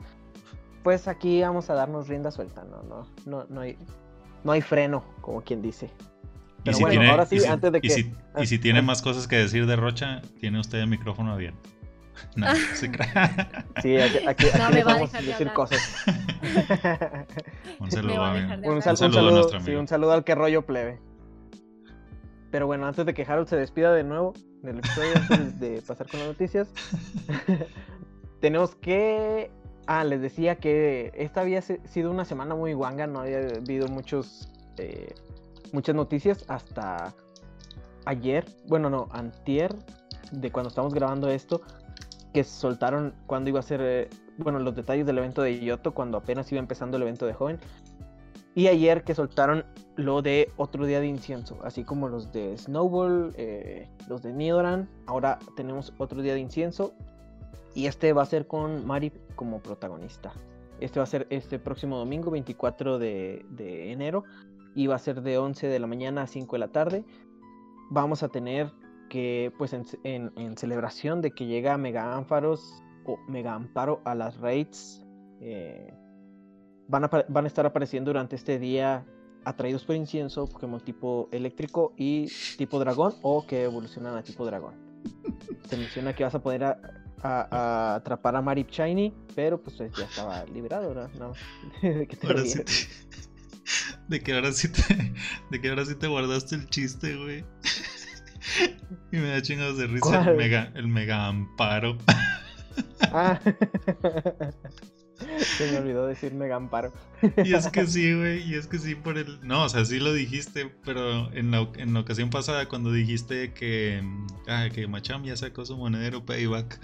pues 0.83 1.07
aquí 1.07 1.41
vamos 1.41 1.69
a 1.69 1.75
darnos 1.75 2.07
rienda 2.07 2.31
suelta, 2.31 2.63
no, 2.63 2.83
no, 2.83 3.07
no, 3.25 3.45
no 3.49 3.61
hay, 3.61 3.77
no 4.43 4.51
hay 4.51 4.61
freno, 4.61 5.03
como 5.21 5.41
quien 5.41 5.61
dice. 5.61 5.89
Pero 6.63 6.79
bueno, 6.79 7.11
ahora 7.11 7.25
sí, 7.25 7.43
antes 7.45 7.71
de 7.71 7.81
que. 7.81 7.87
Y 8.39 8.45
si, 8.45 8.57
tiene 8.57 8.81
más 8.81 9.01
cosas 9.01 9.27
que 9.27 9.35
decir 9.35 9.65
de 9.65 9.75
Rocha, 9.75 10.21
tiene 10.39 10.59
usted 10.59 10.79
el 10.79 10.87
micrófono 10.87 11.33
abierto. 11.33 11.69
No, 12.35 12.47
se 12.55 12.87
Sí, 13.81 13.97
aquí, 13.97 14.27
aquí, 14.27 14.45
no, 14.57 14.85
vamos 14.85 15.13
a 15.13 15.21
decir 15.21 15.51
cosas. 15.53 15.79
un 17.79 17.91
saludo, 17.91 18.33
un, 18.63 18.81
saludo, 18.81 19.55
a 19.55 19.59
sí, 19.61 19.75
un 19.75 19.87
saludo 19.87 20.13
al 20.13 20.23
que 20.23 20.35
rollo 20.35 20.65
plebe. 20.65 20.99
Pero 22.51 22.67
bueno, 22.67 22.85
antes 22.85 23.05
de 23.05 23.13
que 23.13 23.23
Harold 23.23 23.47
se 23.47 23.55
despida 23.55 23.93
de 23.93 24.03
nuevo 24.03 24.33
del 24.61 24.79
episodio, 24.79 25.11
antes 25.15 25.59
de 25.59 25.81
pasar 25.81 26.07
con 26.07 26.19
las 26.19 26.29
noticias, 26.29 26.69
tenemos 28.39 28.75
que. 28.75 29.51
Ah, 29.85 30.03
les 30.05 30.21
decía 30.21 30.55
que 30.55 31.11
esta 31.15 31.41
había 31.41 31.61
sido 31.61 32.09
una 32.09 32.23
semana 32.23 32.55
muy 32.55 32.73
guanga, 32.73 33.05
no 33.05 33.19
había 33.19 33.39
habido 33.39 33.87
muchos, 33.89 34.49
eh, 34.77 35.13
muchas 35.73 35.93
noticias 35.93 36.45
hasta 36.47 37.13
ayer, 38.05 38.45
bueno, 38.67 38.89
no, 38.89 39.09
antier, 39.11 39.75
de 40.31 40.51
cuando 40.51 40.69
estamos 40.69 40.93
grabando 40.93 41.29
esto, 41.29 41.61
que 42.33 42.43
soltaron 42.43 43.13
cuando 43.27 43.49
iba 43.49 43.59
a 43.59 43.63
ser, 43.63 43.79
eh, 43.81 44.09
bueno, 44.37 44.59
los 44.59 44.75
detalles 44.75 45.05
del 45.05 45.19
evento 45.19 45.43
de 45.43 45.59
Yoto, 45.59 45.93
cuando 45.93 46.17
apenas 46.17 46.51
iba 46.51 46.59
empezando 46.59 46.97
el 46.97 47.03
evento 47.03 47.25
de 47.25 47.33
joven. 47.33 47.59
Y 48.55 48.67
ayer 48.67 49.03
que 49.03 49.15
soltaron 49.15 49.65
lo 49.95 50.21
de 50.21 50.51
otro 50.57 50.85
día 50.85 50.99
de 50.99 51.07
incienso, 51.07 51.57
así 51.63 51.83
como 51.83 52.07
los 52.07 52.31
de 52.31 52.57
Snowball, 52.57 53.33
eh, 53.35 53.87
los 54.07 54.21
de 54.21 54.33
Nidoran. 54.33 54.89
Ahora 55.07 55.39
tenemos 55.55 55.93
otro 55.97 56.21
día 56.21 56.33
de 56.33 56.39
incienso. 56.39 56.93
Y 57.75 57.87
este 57.87 58.13
va 58.13 58.21
a 58.21 58.25
ser 58.27 58.45
con 58.45 58.85
Mari 58.85 59.11
como 59.35 59.59
protagonista. 59.59 60.33
Este 60.79 60.99
va 60.99 61.03
a 61.03 61.07
ser 61.07 61.25
este 61.31 61.57
próximo 61.57 61.97
domingo, 61.97 62.29
24 62.29 62.99
de, 62.99 63.43
de 63.49 63.91
enero. 63.91 64.23
Y 64.75 64.87
va 64.87 64.95
a 64.95 64.99
ser 64.99 65.21
de 65.21 65.37
11 65.37 65.67
de 65.67 65.79
la 65.79 65.87
mañana 65.87 66.23
a 66.23 66.27
5 66.27 66.55
de 66.55 66.59
la 66.59 66.67
tarde. 66.67 67.05
Vamos 67.89 68.21
a 68.21 68.29
tener 68.29 68.71
que 69.13 69.53
pues 69.59 69.73
en, 69.73 70.57
celebración 70.57 71.21
de 71.21 71.29
que 71.29 71.45
llega 71.45 71.77
Mega 71.77 72.15
Ánfaros 72.15 72.81
o 73.05 73.19
Mega 73.27 73.53
Amparo 73.53 74.01
a 74.05 74.15
las 74.15 74.39
raids, 74.39 75.05
eh, 75.39 75.93
van, 76.87 77.03
a, 77.03 77.09
van 77.29 77.43
a 77.43 77.47
estar 77.47 77.63
apareciendo 77.63 78.09
durante 78.09 78.35
este 78.35 78.57
día 78.57 79.05
atraídos 79.45 79.83
por 79.85 79.95
incienso, 79.95 80.47
Pokémon 80.47 80.79
tipo 80.83 81.29
eléctrico 81.31 81.93
y 81.95 82.25
tipo 82.57 82.79
dragón 82.79 83.13
o 83.21 83.45
que 83.45 83.65
evolucionan 83.65 84.17
a 84.17 84.23
tipo 84.23 84.47
dragón. 84.47 84.73
Se 85.69 85.77
menciona 85.77 86.15
que 86.15 86.23
vas 86.23 86.33
a 86.33 86.41
poder 86.41 86.63
a, 86.63 87.95
atrapar 87.95 88.35
a 88.35 88.41
Marip 88.41 88.71
Shiny, 88.71 89.13
pero 89.35 89.61
pues 89.61 89.77
ya 89.77 90.05
estaba 90.05 90.43
liberado, 90.45 90.91
¿no? 91.19 91.33
de, 91.83 92.07
que 92.07 92.17
ahora 92.25 92.43
sí 92.45 92.63
te, 92.63 92.71
de 94.07 94.23
que 94.23 94.33
ahora 94.33 94.51
sí 94.51 94.69
te, 94.69 95.13
de 95.51 95.61
que 95.61 95.69
ahora 95.69 95.85
sí 95.85 95.93
te 95.93 96.07
guardaste 96.07 96.55
el 96.55 96.67
chiste, 96.67 97.15
güey. 97.15 97.45
y 99.11 99.17
me 99.17 99.29
da 99.29 99.41
chingados 99.41 99.77
de 99.77 99.87
risa 99.87 100.29
el 100.29 100.37
mega, 100.37 100.71
el 100.75 100.87
mega 100.87 101.27
amparo. 101.27 101.97
Ah. 103.11 103.39
Se 105.37 105.71
me 105.71 105.77
olvidó 105.77 106.07
decir 106.07 106.33
mega 106.33 106.55
amparo. 106.55 106.91
Y 107.43 107.53
es 107.53 107.67
que 107.67 107.85
sí, 107.85 108.13
güey, 108.13 108.41
y 108.49 108.55
es 108.55 108.65
que 108.67 108.79
sí 108.79 108.95
por 108.95 109.17
el... 109.17 109.39
No, 109.41 109.65
o 109.65 109.69
sea, 109.69 109.85
sí 109.85 109.99
lo 109.99 110.11
dijiste, 110.11 110.71
pero 110.83 111.31
en 111.33 111.51
la, 111.51 111.67
en 111.75 111.93
la 111.93 111.99
ocasión 111.99 112.29
pasada 112.29 112.67
cuando 112.67 112.91
dijiste 112.91 113.53
que, 113.53 114.03
ah, 114.47 114.69
que 114.73 114.87
Macham 114.87 115.23
ya 115.23 115.37
sacó 115.37 115.65
su 115.65 115.77
monedero 115.77 116.25
payback, 116.25 116.79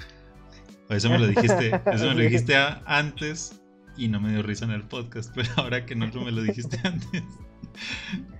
eso 0.90 1.10
me 1.10 1.20
lo 1.20 1.28
dijiste, 1.28 1.82
eso 1.92 2.08
me 2.08 2.16
lo 2.16 2.22
dijiste 2.22 2.56
antes 2.86 3.60
y 3.98 4.08
no 4.08 4.22
me 4.22 4.32
dio 4.32 4.42
risa 4.44 4.66
en 4.66 4.72
el 4.72 4.84
podcast, 4.84 5.32
pero 5.36 5.50
ahora 5.58 5.86
que 5.86 5.96
no 5.96 6.08
me 6.08 6.32
lo 6.32 6.42
dijiste 6.42 6.80
antes, 6.84 7.24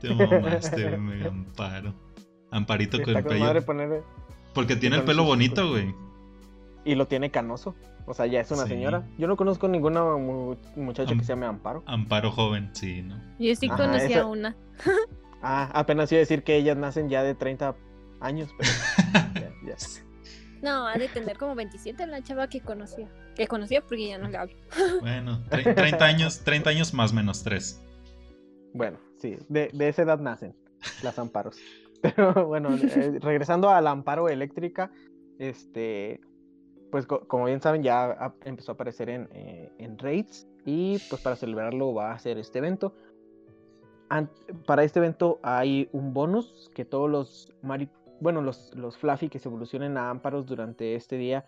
te 0.02 0.14
mamaste, 0.14 0.98
mega 0.98 1.28
amparo. 1.28 2.09
Amparito 2.52 3.02
con 3.02 3.16
el 3.16 3.24
pelo. 3.24 4.04
Porque 4.54 4.76
tiene 4.76 4.98
el 4.98 5.04
pelo 5.04 5.24
bonito, 5.24 5.70
güey. 5.70 5.94
Y 6.86 6.96
lo 6.96 7.08
tiene 7.08 7.30
canoso. 7.30 7.76
O 8.06 8.14
sea, 8.14 8.26
ya 8.26 8.40
es 8.40 8.50
una 8.50 8.66
señora. 8.66 9.08
Yo 9.18 9.28
no 9.28 9.38
conozco 9.38 9.68
ninguna 9.68 10.04
muchacha 10.76 11.14
que 11.14 11.22
se 11.22 11.28
llame 11.28 11.46
Amparo. 11.46 11.84
Amparo 11.86 12.32
joven, 12.32 12.72
sí, 12.74 13.04
¿no? 13.04 13.22
Yo 13.38 13.56
sí 13.56 13.70
conocía 13.70 14.26
una. 14.26 14.56
ah, 15.44 15.70
apenas 15.74 16.12
iba 16.12 16.18
a 16.18 16.22
decir 16.22 16.44
que 16.44 16.56
ellas 16.56 16.76
nacen 16.76 17.10
ya 17.10 17.22
de 17.22 17.36
30 17.36 17.76
años, 18.20 18.50
pero. 18.58 18.72
No, 20.62 20.88
ha 20.88 20.98
de 20.98 21.08
tener 21.08 21.38
como 21.38 21.56
27 21.56 22.06
la 22.08 22.22
chava 22.22 22.50
que 22.50 22.60
conocía. 22.60 23.08
Que 23.36 23.48
conocía 23.48 23.82
porque 23.82 24.10
ya 24.10 24.18
no 24.18 24.28
le 24.28 24.38
hablo. 24.38 24.56
bueno, 25.02 25.42
30 25.50 26.04
años, 26.04 26.42
30 26.44 26.70
años 26.70 26.94
más 26.94 27.14
menos 27.14 27.44
3. 27.44 27.82
Bueno, 28.74 29.00
sí, 29.18 29.38
de, 29.48 29.70
de 29.72 29.88
esa 29.88 30.02
edad 30.02 30.20
nacen 30.20 30.54
las 31.02 31.18
amparos. 31.18 31.58
Pero 32.16 32.48
bueno, 32.48 32.70
eh, 32.76 33.20
regresando 33.22 33.70
a 33.70 33.82
la 33.82 33.92
amparo 33.92 34.30
eléctrica, 34.30 34.92
este, 35.38 36.20
pues 36.92 37.06
como 37.06 37.46
bien 37.46 37.62
saben, 37.62 37.84
ya 37.84 38.34
empezó 38.46 38.72
a 38.72 38.76
aparecer 38.76 39.10
en, 39.10 39.30
eh, 39.32 39.72
en, 39.78 39.98
raids 39.98 40.48
y 40.66 41.00
pues 41.10 41.22
para 41.22 41.36
celebrarlo 41.36 41.94
va 41.94 42.12
a 42.12 42.16
hacer 42.16 42.38
este 42.38 42.60
evento. 42.60 42.94
para 44.66 44.84
este 44.84 45.00
evento 45.00 45.40
hay 45.44 45.90
un 45.92 46.14
bonus 46.14 46.72
que 46.74 46.86
todos 46.86 47.10
los 47.10 47.54
bueno, 48.22 48.42
los, 48.42 48.74
los 48.76 48.98
Fluffy 48.98 49.30
que 49.30 49.40
se 49.40 49.48
evolucionen 49.48 49.98
a 49.98 50.10
amparos 50.10 50.46
durante 50.46 50.96
este 50.96 51.16
día 51.18 51.46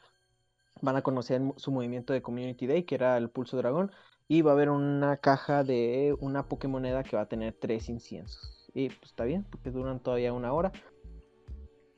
van 0.81 0.95
a 0.95 1.01
conocer 1.01 1.41
su 1.57 1.71
movimiento 1.71 2.13
de 2.13 2.21
Community 2.21 2.67
Day, 2.67 2.83
que 2.83 2.95
era 2.95 3.17
el 3.17 3.29
Pulso 3.29 3.57
Dragón, 3.57 3.91
Y 4.27 4.41
va 4.41 4.51
a 4.51 4.53
haber 4.53 4.69
una 4.69 5.17
caja 5.17 5.63
de 5.63 6.15
una 6.19 6.47
Pokémoneda 6.47 7.03
que 7.03 7.17
va 7.17 7.23
a 7.23 7.27
tener 7.27 7.53
tres 7.59 7.89
inciensos. 7.89 8.60
Y 8.73 8.89
pues 8.89 9.11
está 9.11 9.23
bien, 9.25 9.45
porque 9.49 9.71
duran 9.71 9.99
todavía 9.99 10.33
una 10.33 10.53
hora. 10.53 10.71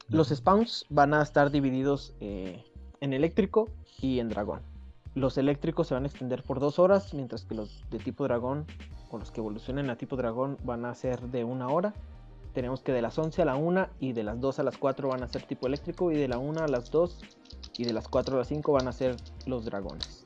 Los 0.10 0.30
spawns 0.30 0.86
van 0.90 1.14
a 1.14 1.22
estar 1.22 1.52
divididos 1.52 2.16
eh, 2.20 2.64
en 3.00 3.14
eléctrico 3.14 3.70
y 4.00 4.20
en 4.20 4.30
dragón. 4.30 4.62
Los 5.16 5.38
eléctricos 5.38 5.88
se 5.88 5.94
van 5.94 6.04
a 6.04 6.08
extender 6.08 6.44
por 6.44 6.60
dos 6.60 6.80
horas, 6.80 7.14
mientras 7.14 7.46
que 7.46 7.56
los 7.56 7.84
de 7.90 8.00
tipo 8.00 8.24
dragón 8.24 8.66
o 9.12 9.20
los 9.20 9.32
que 9.32 9.42
evolucionen 9.42 9.90
a 9.90 9.98
tipo 9.98 10.16
dragón 10.16 10.58
van 10.64 10.86
a 10.86 10.96
ser 10.96 11.22
de 11.22 11.44
una 11.44 11.68
hora. 11.68 11.94
Tenemos 12.54 12.82
que 12.82 12.92
de 12.92 13.02
las 13.02 13.18
11 13.18 13.42
a 13.42 13.46
la 13.46 13.56
1 13.56 13.88
y 14.00 14.14
de 14.14 14.24
las 14.24 14.40
2 14.40 14.60
a 14.60 14.64
las 14.64 14.78
4 14.78 15.10
van 15.10 15.24
a 15.24 15.28
ser 15.28 15.44
tipo 15.44 15.68
eléctrico 15.68 16.12
y 16.12 16.16
de 16.16 16.28
la 16.28 16.38
1 16.38 16.62
a 16.62 16.68
las 16.68 16.92
2 16.92 17.20
y 17.78 17.86
de 17.86 17.94
las 17.94 18.08
4 18.08 18.36
a 18.36 18.40
las 18.40 18.48
5 18.48 18.72
van 18.72 18.88
a 18.88 18.92
ser 18.92 19.16
los 19.46 19.66
dragones. 19.66 20.26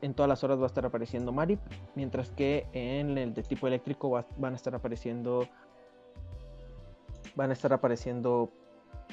En 0.00 0.14
todas 0.14 0.28
las 0.28 0.44
horas 0.44 0.58
va 0.58 0.64
a 0.64 0.66
estar 0.66 0.86
apareciendo 0.86 1.30
Marip, 1.30 1.60
mientras 1.94 2.30
que 2.30 2.66
en 2.72 3.18
el 3.18 3.34
de 3.34 3.42
tipo 3.42 3.66
eléctrico 3.66 4.24
van 4.38 4.52
a 4.54 4.56
estar 4.56 4.74
apareciendo 4.74 5.46
van 7.36 7.50
a 7.50 7.52
estar 7.52 7.72
apareciendo 7.72 8.50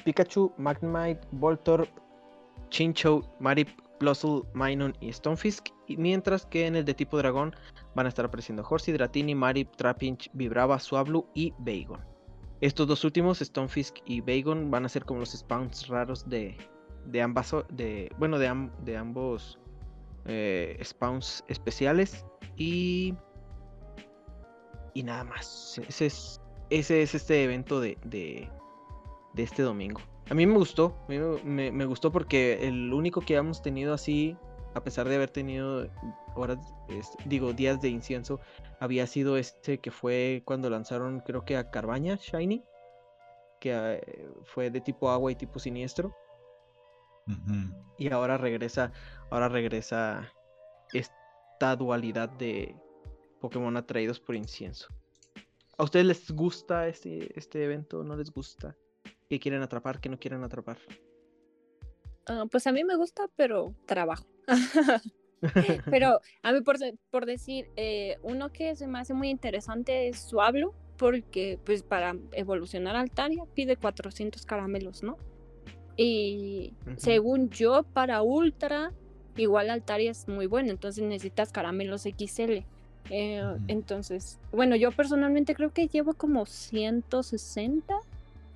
Pikachu, 0.04 0.52
Magnemite, 0.56 1.20
Voltorb, 1.32 1.86
Chinchou, 2.70 3.22
Marip, 3.38 3.68
Plusle, 3.98 4.42
Minun 4.54 4.96
y 5.00 5.12
Stonefisk, 5.12 5.68
y 5.86 5.96
mientras 5.96 6.46
que 6.46 6.66
en 6.66 6.76
el 6.76 6.84
de 6.84 6.94
tipo 6.94 7.18
dragón 7.18 7.54
van 7.94 8.06
a 8.06 8.08
estar 8.08 8.24
apareciendo 8.24 8.66
Horsey, 8.68 8.94
Dratini, 8.94 9.34
Marip, 9.34 9.76
Trapinch, 9.76 10.30
Vibrava, 10.32 10.78
Suablu 10.78 11.26
y 11.34 11.52
Bagon. 11.58 12.00
Estos 12.60 12.88
dos 12.88 13.04
últimos, 13.04 13.38
Stonefisk 13.38 13.96
y 14.06 14.22
Bagon, 14.22 14.70
van 14.70 14.86
a 14.86 14.88
ser 14.88 15.04
como 15.04 15.20
los 15.20 15.32
spawns 15.32 15.86
raros 15.88 16.28
de, 16.28 16.56
ambas, 17.22 17.54
bueno, 18.18 18.38
de 18.38 18.96
ambos 18.96 19.58
eh, 20.26 20.78
spawns 20.82 21.44
especiales 21.48 22.24
y 22.56 23.14
y 24.96 25.02
nada 25.02 25.24
más. 25.24 25.78
Ese 25.86 26.06
es, 26.06 26.40
ese 26.70 27.02
es 27.02 27.14
este 27.14 27.44
evento 27.44 27.80
de, 27.80 27.98
de, 28.04 28.48
de 29.34 29.42
este 29.42 29.62
domingo. 29.62 30.00
A 30.30 30.34
mí 30.34 30.46
me 30.46 30.54
gustó, 30.54 30.96
me, 31.06 31.70
me, 31.70 31.84
gustó 31.84 32.10
porque 32.10 32.66
el 32.66 32.92
único 32.94 33.20
que 33.20 33.36
hemos 33.36 33.60
tenido 33.60 33.92
así, 33.92 34.38
a 34.74 34.82
pesar 34.82 35.06
de 35.06 35.16
haber 35.16 35.28
tenido 35.28 35.86
horas, 36.34 36.58
digo, 37.26 37.52
días 37.52 37.80
de 37.82 37.90
incienso, 37.90 38.40
había 38.80 39.06
sido 39.06 39.36
este 39.36 39.78
que 39.78 39.90
fue 39.90 40.42
cuando 40.46 40.70
lanzaron, 40.70 41.20
creo 41.20 41.44
que 41.44 41.58
a 41.58 41.70
Carbaña, 41.70 42.16
Shiny, 42.16 42.64
que 43.60 43.72
eh, 43.74 44.28
fue 44.44 44.70
de 44.70 44.80
tipo 44.80 45.10
agua 45.10 45.30
y 45.30 45.34
tipo 45.34 45.58
siniestro. 45.58 46.16
Y 47.98 48.10
ahora 48.12 48.36
regresa, 48.38 48.92
ahora 49.30 49.48
regresa 49.48 50.32
esta 50.92 51.76
dualidad 51.76 52.28
de 52.28 52.74
Pokémon 53.40 53.76
atraídos 53.76 54.20
por 54.20 54.34
incienso. 54.34 54.88
¿A 55.78 55.84
ustedes 55.84 56.06
les 56.06 56.30
gusta 56.30 56.88
este, 56.88 57.38
este 57.38 57.64
evento? 57.64 58.02
¿No 58.02 58.16
les 58.16 58.30
gusta? 58.32 58.76
¿Qué 59.28 59.38
quieren 59.38 59.62
atrapar? 59.62 60.00
¿Qué 60.00 60.08
no 60.08 60.18
quieren 60.18 60.42
atrapar? 60.44 60.78
Ah, 62.26 62.44
pues 62.50 62.66
a 62.66 62.72
mí 62.72 62.84
me 62.84 62.96
gusta, 62.96 63.28
pero 63.36 63.74
trabajo. 63.86 64.26
pero 65.90 66.20
a 66.42 66.52
mí 66.52 66.60
por, 66.62 66.76
por 67.10 67.26
decir, 67.26 67.68
eh, 67.76 68.16
uno 68.22 68.52
que 68.52 68.74
se 68.74 68.86
me 68.86 68.98
hace 68.98 69.14
muy 69.14 69.28
interesante 69.28 70.08
es 70.08 70.18
Suablo, 70.20 70.74
porque 70.96 71.58
pues 71.64 71.82
para 71.82 72.16
evolucionar 72.32 72.96
Altaria 72.96 73.44
pide 73.54 73.76
400 73.76 74.46
caramelos, 74.46 75.02
¿no? 75.02 75.18
Y 75.96 76.72
según 76.96 77.48
yo, 77.50 77.84
para 77.84 78.22
Ultra, 78.22 78.92
igual 79.36 79.70
Altaria 79.70 80.10
es 80.10 80.28
muy 80.28 80.46
bueno, 80.46 80.70
entonces 80.70 81.04
necesitas 81.04 81.52
caramelos 81.52 82.02
XL. 82.02 82.64
Eh, 83.10 83.42
entonces, 83.68 84.38
bueno, 84.52 84.76
yo 84.76 84.90
personalmente 84.92 85.54
creo 85.54 85.72
que 85.72 85.86
llevo 85.86 86.14
como 86.14 86.44
160 86.44 87.94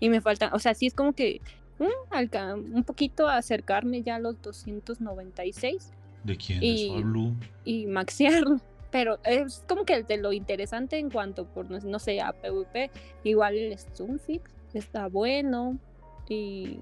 y 0.00 0.08
me 0.08 0.20
faltan, 0.20 0.52
o 0.52 0.58
sea, 0.58 0.74
sí 0.74 0.86
es 0.86 0.94
como 0.94 1.12
que 1.12 1.40
mm, 1.78 2.74
un 2.74 2.84
poquito 2.84 3.28
acercarme 3.28 4.02
ya 4.02 4.16
a 4.16 4.18
los 4.18 4.40
296. 4.42 5.92
¿De 6.24 6.36
quién 6.36 6.62
y, 6.62 6.96
es 6.96 7.04
Blue? 7.04 7.34
Y 7.64 7.86
maxearlo. 7.86 8.60
Pero 8.90 9.18
es 9.24 9.64
como 9.68 9.84
que 9.84 10.02
de 10.02 10.16
lo 10.16 10.32
interesante 10.32 10.98
en 10.98 11.10
cuanto 11.10 11.44
por, 11.46 11.70
no 11.70 11.98
sé, 12.00 12.20
a 12.20 12.32
PvP, 12.32 12.90
igual 13.22 13.56
el 13.56 13.78
Stunfix 13.78 14.50
está 14.74 15.06
bueno 15.06 15.78
y... 16.28 16.80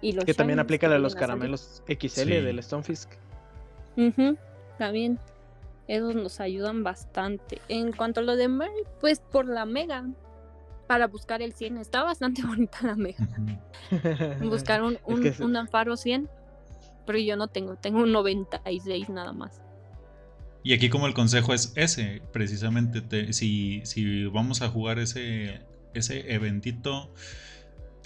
y 0.00 0.12
los 0.12 0.24
que 0.24 0.34
también 0.34 0.58
aplica 0.58 0.86
a 0.86 0.98
los 0.98 1.14
caramelos 1.14 1.82
XL 1.86 2.28
del 2.28 2.62
Stonefisk. 2.62 3.10
también. 4.78 5.18
Esos 5.88 6.16
nos 6.16 6.40
ayudan 6.40 6.82
bastante. 6.82 7.60
En 7.68 7.92
cuanto 7.92 8.18
a 8.18 8.22
lo 8.24 8.34
de 8.34 8.48
Mary, 8.48 8.72
pues 9.00 9.20
por 9.20 9.46
la 9.46 9.66
Mega, 9.66 10.04
para 10.86 11.06
buscar 11.06 11.42
el 11.42 11.52
100. 11.52 11.78
Está 11.78 12.02
bastante 12.02 12.42
bonita 12.46 12.78
la 12.82 12.96
mega. 12.96 13.28
buscar 14.42 14.82
un, 14.82 14.98
un, 15.06 15.32
un 15.40 15.56
Amparo 15.56 15.96
100, 15.96 16.28
pero 17.06 17.18
yo 17.18 17.36
no 17.36 17.48
tengo, 17.48 17.76
tengo 17.76 18.00
un 18.00 18.12
96 18.12 19.08
nada 19.10 19.32
más. 19.32 19.60
Y 20.62 20.72
aquí 20.72 20.88
como 20.88 21.06
el 21.06 21.14
consejo 21.14 21.54
es 21.54 21.72
ese, 21.76 22.22
precisamente, 22.32 23.32
si, 23.32 23.82
si 23.84 24.24
vamos 24.24 24.62
a 24.62 24.68
jugar 24.68 24.98
ese, 24.98 25.60
ese 25.94 26.34
eventito, 26.34 27.12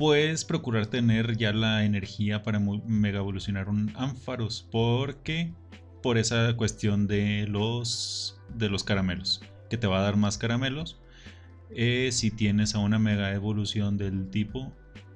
pues 0.01 0.47
procurar 0.47 0.87
tener 0.87 1.37
ya 1.37 1.53
la 1.53 1.85
energía 1.85 2.43
para 2.43 2.59
mega 2.59 3.19
evolucionar 3.19 3.69
un 3.69 3.93
Ampharos, 3.97 4.67
porque 4.73 5.53
por 6.03 6.17
esa 6.17 6.57
cuestión 6.57 7.07
de 7.07 7.47
los, 7.47 8.41
de 8.55 8.71
los 8.71 8.83
caramelos, 8.83 9.43
que 9.69 9.77
te 9.77 9.87
va 9.87 9.99
a 9.99 10.01
dar 10.01 10.17
más 10.17 10.39
caramelos 10.39 10.99
eh, 11.69 12.09
si 12.13 12.31
tienes 12.31 12.75
a 12.75 12.79
una 12.79 12.99
mega 12.99 13.35
evolución 13.35 13.99
del 13.99 14.31
tipo, 14.31 14.73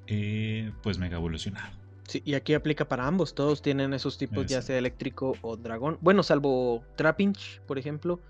eh, 0.07 0.71
pues 0.83 0.99
mega 0.99 1.17
evolucionado. 1.17 1.73
Sí, 2.07 2.21
y 2.23 2.35
aquí 2.35 2.53
aplica 2.53 2.87
para 2.87 3.07
ambos, 3.07 3.35
todos 3.35 3.63
tienen 3.63 3.95
esos 3.95 4.19
tipos, 4.19 4.45
ya 4.45 4.61
sea 4.61 4.77
eléctrico 4.77 5.35
o 5.41 5.57
dragón. 5.57 5.97
Bueno, 6.03 6.23
salvo 6.23 6.85
Trapinch, 6.97 7.63
por 7.63 7.79
ejemplo, 7.79 8.21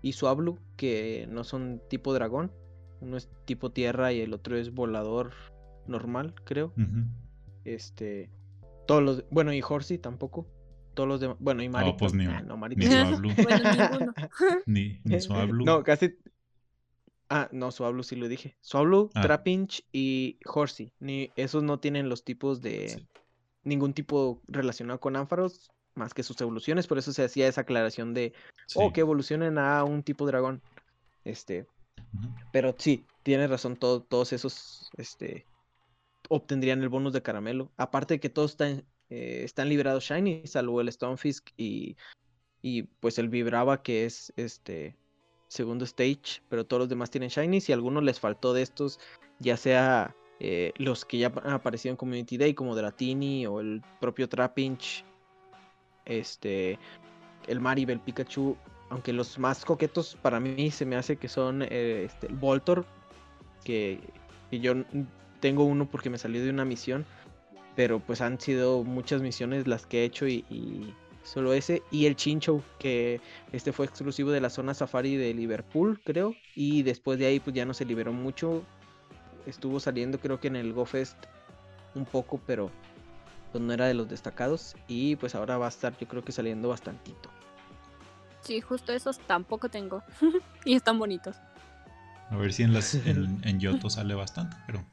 y 0.00 0.12
Suablu, 0.12 0.60
que 0.76 1.26
no 1.28 1.42
son 1.42 1.82
tipo 1.90 2.14
dragón. 2.14 2.52
Uno 3.00 3.16
es 3.16 3.28
tipo 3.46 3.72
tierra 3.72 4.12
y 4.12 4.20
el 4.20 4.32
otro 4.32 4.56
es 4.56 4.72
volador 4.72 5.32
normal, 5.86 6.34
creo. 6.44 6.72
Este. 7.64 8.30
Todos 8.86 9.02
los. 9.02 9.24
Bueno, 9.30 9.52
y 9.52 9.62
Horsey 9.66 9.98
tampoco. 9.98 10.46
Todos 10.94 11.08
los 11.08 11.20
demás. 11.20 11.36
Bueno, 11.40 11.62
y 11.62 11.68
Mari. 11.68 11.90
No, 11.90 11.96
pues 11.96 12.14
ni, 12.14 12.26
ah, 12.26 12.42
no, 12.42 12.56
ni 12.68 12.86
Suablu. 12.86 13.28
ni, 14.66 15.00
ni 15.04 15.20
Suablu. 15.20 15.64
No, 15.64 15.82
casi 15.82 16.16
Ah, 17.30 17.48
no, 17.52 17.70
Suablu 17.72 18.02
sí 18.02 18.16
lo 18.16 18.28
dije. 18.28 18.56
Suablu, 18.60 19.10
ah. 19.14 19.22
Trapinch 19.22 19.84
y 19.92 20.38
Horsey. 20.44 20.92
Ni, 21.00 21.32
esos 21.36 21.62
no 21.62 21.80
tienen 21.80 22.08
los 22.08 22.24
tipos 22.24 22.60
de. 22.60 23.06
Ningún 23.62 23.94
tipo 23.94 24.42
relacionado 24.46 25.00
con 25.00 25.16
ánfaros, 25.16 25.70
más 25.94 26.12
que 26.12 26.22
sus 26.22 26.38
evoluciones. 26.40 26.86
Por 26.86 26.98
eso 26.98 27.12
se 27.12 27.24
hacía 27.24 27.48
esa 27.48 27.62
aclaración 27.62 28.12
de. 28.12 28.34
Oh, 28.74 28.92
que 28.92 29.00
evolucionen 29.00 29.58
a 29.58 29.82
un 29.84 30.02
tipo 30.02 30.26
dragón. 30.26 30.62
Este. 31.24 31.66
Pero 32.52 32.74
sí, 32.78 33.06
tienes 33.22 33.48
razón, 33.48 33.76
todos 33.76 34.32
esos. 34.32 34.90
Este. 34.96 35.46
Obtendrían 36.28 36.82
el 36.82 36.88
bonus 36.88 37.12
de 37.12 37.22
caramelo. 37.22 37.70
Aparte 37.76 38.14
de 38.14 38.20
que 38.20 38.30
todos 38.30 38.52
están, 38.52 38.84
eh, 39.10 39.42
están 39.44 39.68
liberados 39.68 40.04
Shiny, 40.04 40.46
salvo 40.46 40.80
el 40.80 40.90
Stonefisk 40.90 41.50
y. 41.56 41.96
Y 42.62 42.84
pues 42.84 43.18
el 43.18 43.28
Vibrava, 43.28 43.82
que 43.82 44.06
es 44.06 44.32
este 44.36 44.96
segundo 45.48 45.84
stage, 45.84 46.42
pero 46.48 46.66
todos 46.66 46.80
los 46.80 46.88
demás 46.88 47.10
tienen 47.10 47.28
shinies 47.28 47.68
y 47.68 47.72
a 47.72 47.76
algunos 47.76 48.02
les 48.02 48.18
faltó 48.18 48.52
de 48.52 48.62
estos, 48.62 48.98
ya 49.38 49.56
sea 49.56 50.16
eh, 50.40 50.72
los 50.76 51.04
que 51.04 51.18
ya 51.18 51.32
han 51.44 51.52
aparecido 51.52 51.92
en 51.92 51.96
Community 51.96 52.36
Day, 52.36 52.54
como 52.54 52.74
Dratini 52.74 53.46
o 53.46 53.60
el 53.60 53.82
propio 54.00 54.28
Trapinch, 54.28 55.04
este, 56.04 56.78
el 57.46 57.60
Maribel, 57.60 58.00
Pikachu, 58.00 58.56
aunque 58.90 59.12
los 59.12 59.38
más 59.38 59.64
coquetos 59.64 60.16
para 60.22 60.40
mí 60.40 60.70
se 60.70 60.84
me 60.84 60.96
hace 60.96 61.16
que 61.16 61.28
son 61.28 61.62
eh, 61.62 62.04
este, 62.04 62.26
el 62.26 62.34
Voltor, 62.34 62.84
que, 63.64 64.00
yo 64.50 64.74
tengo 65.44 65.64
uno 65.64 65.84
porque 65.84 66.08
me 66.08 66.16
salió 66.16 66.42
de 66.42 66.48
una 66.48 66.64
misión, 66.64 67.04
pero 67.76 68.00
pues 68.00 68.22
han 68.22 68.40
sido 68.40 68.82
muchas 68.82 69.20
misiones 69.20 69.68
las 69.68 69.84
que 69.84 70.00
he 70.00 70.04
hecho 70.04 70.26
y 70.26 70.94
Solo 71.24 71.54
ese. 71.54 71.82
Y 71.90 72.06
el 72.06 72.16
Chincho, 72.16 72.62
que 72.78 73.20
este 73.52 73.72
fue 73.72 73.86
exclusivo 73.86 74.30
de 74.30 74.40
la 74.40 74.50
zona 74.50 74.74
safari 74.74 75.16
de 75.16 75.32
Liverpool, 75.32 76.00
creo. 76.04 76.36
Y 76.54 76.82
después 76.82 77.18
de 77.18 77.26
ahí, 77.26 77.40
pues 77.40 77.56
ya 77.56 77.64
no 77.64 77.74
se 77.74 77.86
liberó 77.86 78.12
mucho. 78.12 78.62
Estuvo 79.46 79.80
saliendo, 79.80 80.20
creo 80.20 80.38
que 80.38 80.48
en 80.48 80.56
el 80.56 80.72
GoFest 80.72 81.16
un 81.94 82.04
poco, 82.04 82.40
pero 82.46 82.70
pues 83.52 83.64
no 83.64 83.72
era 83.72 83.86
de 83.86 83.94
los 83.94 84.08
destacados. 84.08 84.76
Y 84.86 85.16
pues 85.16 85.34
ahora 85.34 85.56
va 85.56 85.66
a 85.66 85.70
estar, 85.70 85.96
yo 85.98 86.06
creo 86.06 86.22
que 86.22 86.32
saliendo 86.32 86.68
bastantito. 86.68 87.30
Sí, 88.42 88.60
justo 88.60 88.92
esos 88.92 89.18
tampoco 89.20 89.70
tengo. 89.70 90.02
y 90.66 90.74
están 90.74 90.98
bonitos. 90.98 91.36
A 92.28 92.36
ver 92.36 92.52
si 92.52 92.64
en, 92.64 92.74
las, 92.74 92.94
en, 92.94 93.40
Yoto 93.60 93.88
sale 93.88 94.14
bastante, 94.14 94.56
pero 94.66 94.84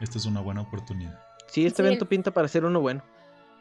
esta 0.00 0.18
es 0.18 0.26
una 0.26 0.40
buena 0.40 0.62
oportunidad. 0.62 1.18
Sí, 1.48 1.66
este 1.66 1.82
evento 1.82 2.06
pinta 2.06 2.30
para 2.30 2.48
ser 2.48 2.64
uno 2.64 2.80
bueno. 2.80 3.02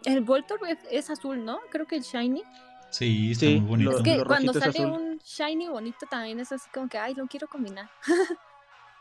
El 0.05 0.21
Voltorb 0.21 0.61
es, 0.89 1.09
azul, 1.09 1.43
¿no? 1.43 1.59
Creo 1.71 1.85
que 1.85 1.97
el 1.97 2.03
Shiny. 2.03 2.43
Sí, 2.89 3.31
está 3.31 3.45
muy 3.45 3.59
bonito. 3.59 3.97
es 3.97 4.03
que 4.03 4.23
cuando 4.23 4.53
sale 4.53 4.85
un 4.85 5.19
shiny 5.19 5.67
bonito 5.67 6.07
también 6.09 6.39
es 6.39 6.51
así 6.51 6.67
como 6.73 6.89
que, 6.89 6.97
ay, 6.97 7.13
lo 7.13 7.27
quiero 7.27 7.47
combinar. 7.47 7.87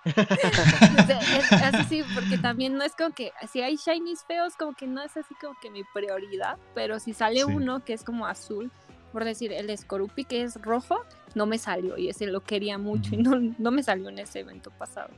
es, 0.05 1.53
así 1.53 1.85
sí, 1.89 2.05
porque 2.15 2.39
también 2.39 2.75
no 2.75 2.85
es 2.85 2.95
como 2.95 3.15
que 3.15 3.33
si 3.51 3.63
hay 3.63 3.77
shinies 3.77 4.25
feos, 4.25 4.55
como 4.57 4.75
que 4.75 4.87
no 4.87 5.03
es 5.03 5.17
así 5.17 5.35
como 5.41 5.55
que 5.61 5.71
mi 5.71 5.83
prioridad, 5.93 6.57
pero 6.75 7.01
si 7.01 7.13
sale 7.13 7.45
uno 7.45 7.85
que 7.85 7.95
es 7.95 8.05
como 8.05 8.27
azul, 8.27 8.71
por 9.13 9.25
decir, 9.25 9.53
el 9.53 9.77
Scorupi 9.77 10.25
que 10.25 10.43
es 10.43 10.61
rojo, 10.61 11.05
no 11.35 11.47
me 11.47 11.59
salió 11.59 11.97
y 11.99 12.09
ese 12.09 12.27
lo 12.27 12.41
quería 12.41 12.79
mucho 12.79 13.15
y 13.15 13.19
no, 13.19 13.55
no 13.59 13.71
me 13.71 13.83
salió 13.83 14.09
en 14.09 14.19
ese 14.19 14.41
evento 14.41 14.71
pasado. 14.71 15.11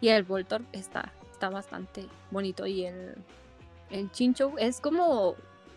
Y 0.00 0.08
el 0.08 0.22
Voltor 0.22 0.62
está, 0.72 1.12
está 1.40 1.48
bastante 1.48 2.04
bonito 2.30 2.66
y 2.66 2.84
el, 2.84 3.14
el 3.90 4.12
Chinchou 4.12 4.58
es 4.58 4.78
como, 4.78 5.36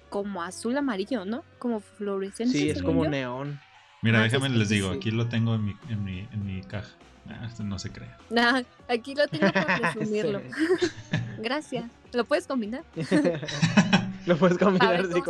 como 0.10 0.44
azul 0.44 0.76
amarillo, 0.76 1.24
¿no? 1.24 1.46
Como 1.58 1.80
fluorescente. 1.80 2.58
Sí, 2.58 2.70
es 2.70 2.84
como 2.84 3.06
neón. 3.06 3.62
Mira, 4.02 4.20
ah, 4.20 4.24
déjame 4.24 4.50
les 4.50 4.68
digo, 4.68 4.90
aquí 4.90 5.10
lo 5.10 5.30
tengo 5.30 5.56
en 5.56 5.64
mi, 5.64 5.76
en 5.88 6.04
mi, 6.04 6.28
en 6.34 6.46
mi 6.46 6.62
caja. 6.64 6.90
Ah, 7.30 7.48
no 7.64 7.80
se 7.80 7.94
crea. 7.94 8.18
Nah, 8.30 8.64
aquí 8.90 9.16
lo 9.16 9.26
tengo 9.30 9.54
para 9.54 9.80
presumirlo. 9.94 10.42
Gracias. 11.40 11.86
¿Lo 12.12 12.26
puedes 12.26 12.46
combinar? 12.46 12.84
lo 14.26 14.36
puedes 14.36 14.58
combinar, 14.58 15.06
sí, 15.06 15.22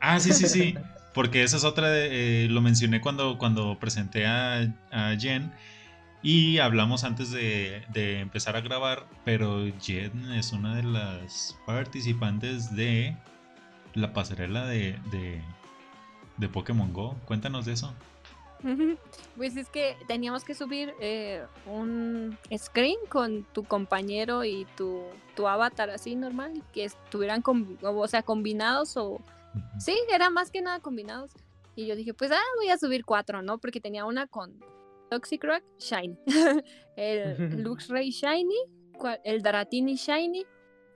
Ah, 0.00 0.18
sí, 0.18 0.32
sí, 0.32 0.48
sí. 0.48 0.74
Porque 1.12 1.42
esa 1.42 1.58
es 1.58 1.64
otra, 1.64 1.88
eh, 1.92 2.46
lo 2.48 2.62
mencioné 2.62 3.02
cuando, 3.02 3.36
cuando 3.36 3.78
presenté 3.78 4.24
a, 4.26 4.66
Jen 5.18 5.52
y 6.22 6.58
hablamos 6.58 7.04
antes 7.04 7.30
de, 7.30 7.84
empezar 7.94 8.56
a 8.56 8.60
grabar, 8.60 9.06
pero 9.24 9.64
Jen 9.80 10.32
es 10.32 10.52
una 10.52 10.74
de 10.76 10.82
las 10.82 11.58
participantes 11.66 12.74
de 12.74 13.16
la 13.94 14.12
pasarela 14.12 14.66
de, 14.66 14.98
de, 16.38 16.48
Pokémon 16.48 16.92
Go. 16.92 17.16
Cuéntanos 17.24 17.66
de 17.66 17.72
eso. 17.72 17.94
Pues 19.36 19.56
es 19.56 19.68
que 19.68 19.96
teníamos 20.08 20.42
que 20.42 20.54
subir 20.54 20.94
eh, 21.00 21.44
un 21.66 22.36
screen 22.56 22.96
con 23.08 23.44
tu 23.52 23.64
compañero 23.64 24.44
y 24.44 24.66
tu, 24.76 25.02
tu 25.36 25.46
avatar 25.46 25.90
así 25.90 26.16
normal, 26.16 26.62
que 26.72 26.84
estuvieran 26.84 27.42
o 27.46 28.08
sea, 28.08 28.22
combinados 28.22 28.96
o 28.96 29.20
Sí, 29.78 29.96
era 30.12 30.30
más 30.30 30.50
que 30.50 30.60
nada 30.60 30.80
combinados. 30.80 31.30
Y 31.74 31.86
yo 31.86 31.96
dije, 31.96 32.14
pues 32.14 32.30
ah, 32.30 32.40
voy 32.56 32.70
a 32.70 32.78
subir 32.78 33.04
cuatro, 33.04 33.42
¿no? 33.42 33.58
Porque 33.58 33.80
tenía 33.80 34.04
una 34.04 34.26
con 34.26 34.54
Toxic 35.10 35.42
Rock 35.44 35.62
Shiny, 35.78 36.16
el 36.96 37.36
Luxray 37.62 38.10
Shiny, 38.10 38.56
el 39.24 39.42
Daratini 39.42 39.96
Shiny 39.96 40.44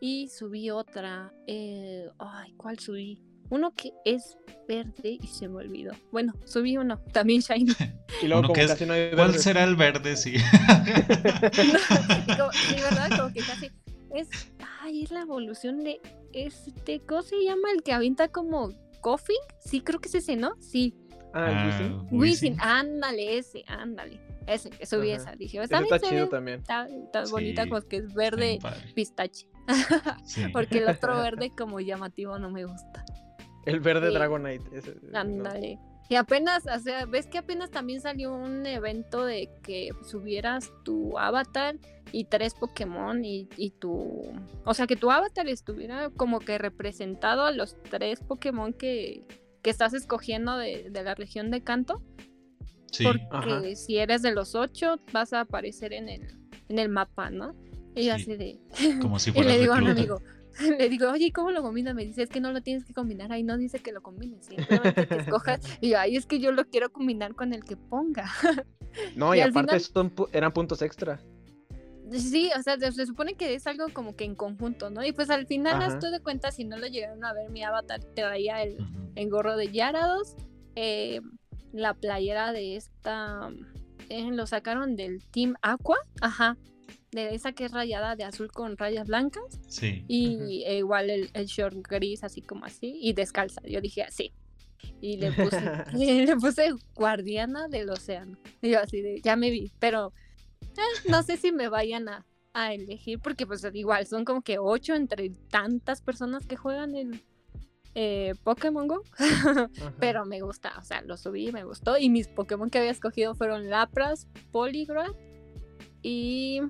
y 0.00 0.28
subí 0.28 0.70
otra. 0.70 1.32
Eh, 1.46 2.08
ay, 2.18 2.52
¿cuál 2.56 2.78
subí? 2.78 3.22
Uno 3.50 3.72
que 3.74 3.92
es 4.04 4.38
verde 4.68 5.18
y 5.20 5.26
se 5.26 5.48
me 5.48 5.56
olvidó. 5.56 5.92
Bueno, 6.12 6.34
subí 6.44 6.76
uno, 6.76 7.00
también 7.12 7.40
Shiny. 7.40 7.72
y 8.22 8.26
luego 8.26 8.42
como 8.42 8.54
casi 8.54 8.86
no 8.86 8.92
hay 8.92 9.10
¿Cuál 9.10 9.34
será 9.34 9.64
el 9.64 9.76
verde? 9.76 10.16
Sí. 10.16 10.38
sí, 10.38 10.44
¿verdad? 12.80 13.10
Como 13.18 13.32
que 13.32 13.40
casi 13.40 13.70
es, 14.14 14.28
ay, 14.80 15.02
es 15.02 15.10
la 15.10 15.22
evolución 15.22 15.82
de 15.84 16.00
este, 16.32 17.00
¿cómo 17.00 17.22
se 17.22 17.42
llama? 17.44 17.70
El 17.74 17.82
que 17.82 17.92
avienta 17.92 18.28
como 18.28 18.70
Coffin. 19.00 19.36
Sí, 19.58 19.80
creo 19.80 20.00
que 20.00 20.08
es 20.08 20.14
ese, 20.16 20.36
¿no? 20.36 20.54
Sí. 20.60 20.94
Ah, 21.32 21.70
ah 21.72 22.02
Wisin. 22.10 22.56
ándale, 22.60 23.38
ese, 23.38 23.64
ándale. 23.68 24.20
Ese, 24.46 24.70
que 24.70 24.86
subí 24.86 25.10
esa. 25.10 25.36
Dije, 25.36 25.62
está, 25.62 25.80
está 25.80 26.00
chido 26.00 26.28
también. 26.28 26.60
Está, 26.60 26.86
bonita 27.30 27.66
porque 27.66 27.98
es 27.98 28.14
verde 28.14 28.58
pistache. 28.94 29.46
Porque 30.52 30.78
el 30.78 30.88
otro 30.88 31.16
verde 31.22 31.52
como 31.56 31.78
llamativo 31.78 32.36
no 32.40 32.50
me 32.50 32.64
gusta. 32.64 33.04
El 33.66 33.78
verde 33.78 34.10
Dragonite. 34.10 34.64
Ese, 34.76 34.96
ándale. 35.12 35.78
Y 36.10 36.16
apenas, 36.16 36.66
o 36.66 36.78
sea, 36.80 37.06
ves 37.06 37.28
que 37.28 37.38
apenas 37.38 37.70
también 37.70 38.00
salió 38.00 38.34
un 38.34 38.66
evento 38.66 39.24
de 39.24 39.48
que 39.62 39.90
subieras 40.02 40.72
tu 40.82 41.16
avatar 41.16 41.76
y 42.10 42.24
tres 42.24 42.54
Pokémon 42.54 43.24
y, 43.24 43.48
y 43.56 43.70
tu... 43.70 44.32
O 44.64 44.74
sea, 44.74 44.88
que 44.88 44.96
tu 44.96 45.12
avatar 45.12 45.48
estuviera 45.48 46.10
como 46.10 46.40
que 46.40 46.58
representado 46.58 47.44
a 47.44 47.52
los 47.52 47.80
tres 47.84 48.18
Pokémon 48.18 48.72
que, 48.72 49.24
que 49.62 49.70
estás 49.70 49.94
escogiendo 49.94 50.56
de, 50.56 50.90
de, 50.90 51.02
la 51.02 51.14
región 51.14 51.50
de 51.50 51.62
Canto. 51.62 52.02
Sí. 52.90 53.04
Porque 53.04 53.76
si 53.76 53.98
eres 53.98 54.22
de 54.22 54.32
los 54.32 54.54
ocho, 54.54 55.00
vas 55.12 55.32
a 55.32 55.40
aparecer 55.40 55.92
en 55.92 56.08
el, 56.08 56.36
en 56.68 56.78
el 56.78 56.88
mapa, 56.88 57.30
¿no? 57.30 57.54
Y 57.94 58.08
así 58.08 58.36
de... 58.36 58.60
Como 59.00 59.18
si 59.18 59.30
y 59.34 59.42
le 59.42 59.58
digo 59.58 59.74
a 59.74 59.78
un 59.78 59.88
amigo, 59.88 60.22
le 60.78 60.88
digo, 60.88 61.10
oye, 61.10 61.32
¿cómo 61.32 61.50
lo 61.50 61.62
combina? 61.62 61.94
Me 61.94 62.04
dice, 62.04 62.22
es 62.22 62.30
que 62.30 62.40
no 62.40 62.52
lo 62.52 62.62
tienes 62.62 62.84
que 62.84 62.92
combinar, 62.92 63.32
ahí 63.32 63.42
no 63.42 63.56
dice 63.56 63.80
que 63.80 63.92
lo 63.92 64.02
combines, 64.02 64.46
simplemente 64.46 65.06
que 65.06 65.14
escojas. 65.16 65.60
Y 65.80 65.90
yo, 65.90 65.98
ay, 65.98 66.16
es 66.16 66.26
que 66.26 66.40
yo 66.40 66.52
lo 66.52 66.64
quiero 66.66 66.92
combinar 66.92 67.34
con 67.34 67.52
el 67.52 67.64
que 67.64 67.76
ponga. 67.76 68.30
No, 69.14 69.34
y, 69.34 69.40
aparte 69.40 69.76
eran 70.32 70.52
puntos 70.52 70.82
extra. 70.82 71.20
Sí, 72.10 72.50
o 72.58 72.62
sea, 72.62 72.78
se, 72.78 73.06
supone 73.06 73.34
que 73.34 73.54
es 73.54 73.66
algo 73.66 73.86
como 73.92 74.16
que 74.16 74.24
en 74.24 74.34
conjunto, 74.34 74.90
¿no? 74.90 75.04
Y 75.04 75.12
pues 75.12 75.30
al 75.30 75.46
final, 75.46 75.82
estoy 75.82 76.10
de 76.10 76.20
cuenta, 76.20 76.50
si 76.50 76.64
no 76.64 76.76
lo 76.76 76.86
llegaron 76.86 77.24
a 77.24 77.32
ver, 77.32 77.50
mi 77.50 77.62
avatar 77.62 78.00
traía 78.14 78.62
el, 78.62 78.78
el 79.14 79.30
gorro 79.30 79.56
de 79.56 79.70
Yarados, 79.70 80.34
eh, 80.74 81.20
la 81.72 81.94
playera 81.94 82.52
de 82.52 82.76
esta, 82.76 83.50
eh, 84.08 84.30
lo 84.32 84.46
sacaron 84.46 84.96
del 84.96 85.24
Team 85.26 85.54
Aqua, 85.62 85.98
ajá, 86.20 86.56
de 87.12 87.34
esa 87.34 87.52
que 87.52 87.64
es 87.64 87.72
rayada 87.72 88.16
de 88.16 88.24
azul 88.24 88.50
con 88.50 88.76
rayas 88.76 89.06
blancas. 89.06 89.60
Sí. 89.68 90.04
Y 90.08 90.64
eh, 90.66 90.78
igual 90.78 91.10
el, 91.10 91.30
el, 91.34 91.46
short 91.46 91.76
gris, 91.88 92.24
así 92.24 92.40
como 92.40 92.64
así, 92.64 92.98
y 93.00 93.12
descalza. 93.12 93.60
Yo 93.64 93.80
dije 93.80 94.02
así. 94.02 94.32
Y 95.00 95.16
le 95.16 95.32
puse, 95.32 95.60
le 95.94 96.36
puse 96.36 96.70
guardiana 96.94 97.68
del 97.68 97.90
océano. 97.90 98.36
Y 98.62 98.70
yo 98.70 98.80
así 98.80 99.00
de, 99.00 99.20
ya 99.20 99.36
me 99.36 99.50
vi, 99.50 99.72
pero 99.78 100.12
no 101.08 101.22
sé 101.22 101.36
si 101.36 101.52
me 101.52 101.68
vayan 101.68 102.08
a, 102.08 102.26
a, 102.52 102.74
elegir, 102.74 103.20
porque 103.20 103.46
pues 103.46 103.66
igual 103.74 104.06
son 104.06 104.24
como 104.24 104.42
que 104.42 104.58
ocho 104.58 104.94
entre 104.94 105.30
tantas 105.50 106.02
personas 106.02 106.46
que 106.46 106.56
juegan 106.56 106.94
el 106.94 107.22
eh, 107.94 108.34
Pokémon 108.44 108.88
Go. 108.88 109.02
pero 110.00 110.24
me 110.24 110.40
gusta, 110.40 110.72
o 110.78 110.82
sea, 110.82 111.02
lo 111.02 111.16
subí, 111.16 111.52
me 111.52 111.64
gustó. 111.64 111.98
Y 111.98 112.08
mis 112.08 112.28
Pokémon 112.28 112.70
que 112.70 112.78
había 112.78 112.90
escogido 112.90 113.34
fueron 113.34 113.68
Lapras, 113.70 114.28
Poligraph 114.52 115.16
y 116.02 116.60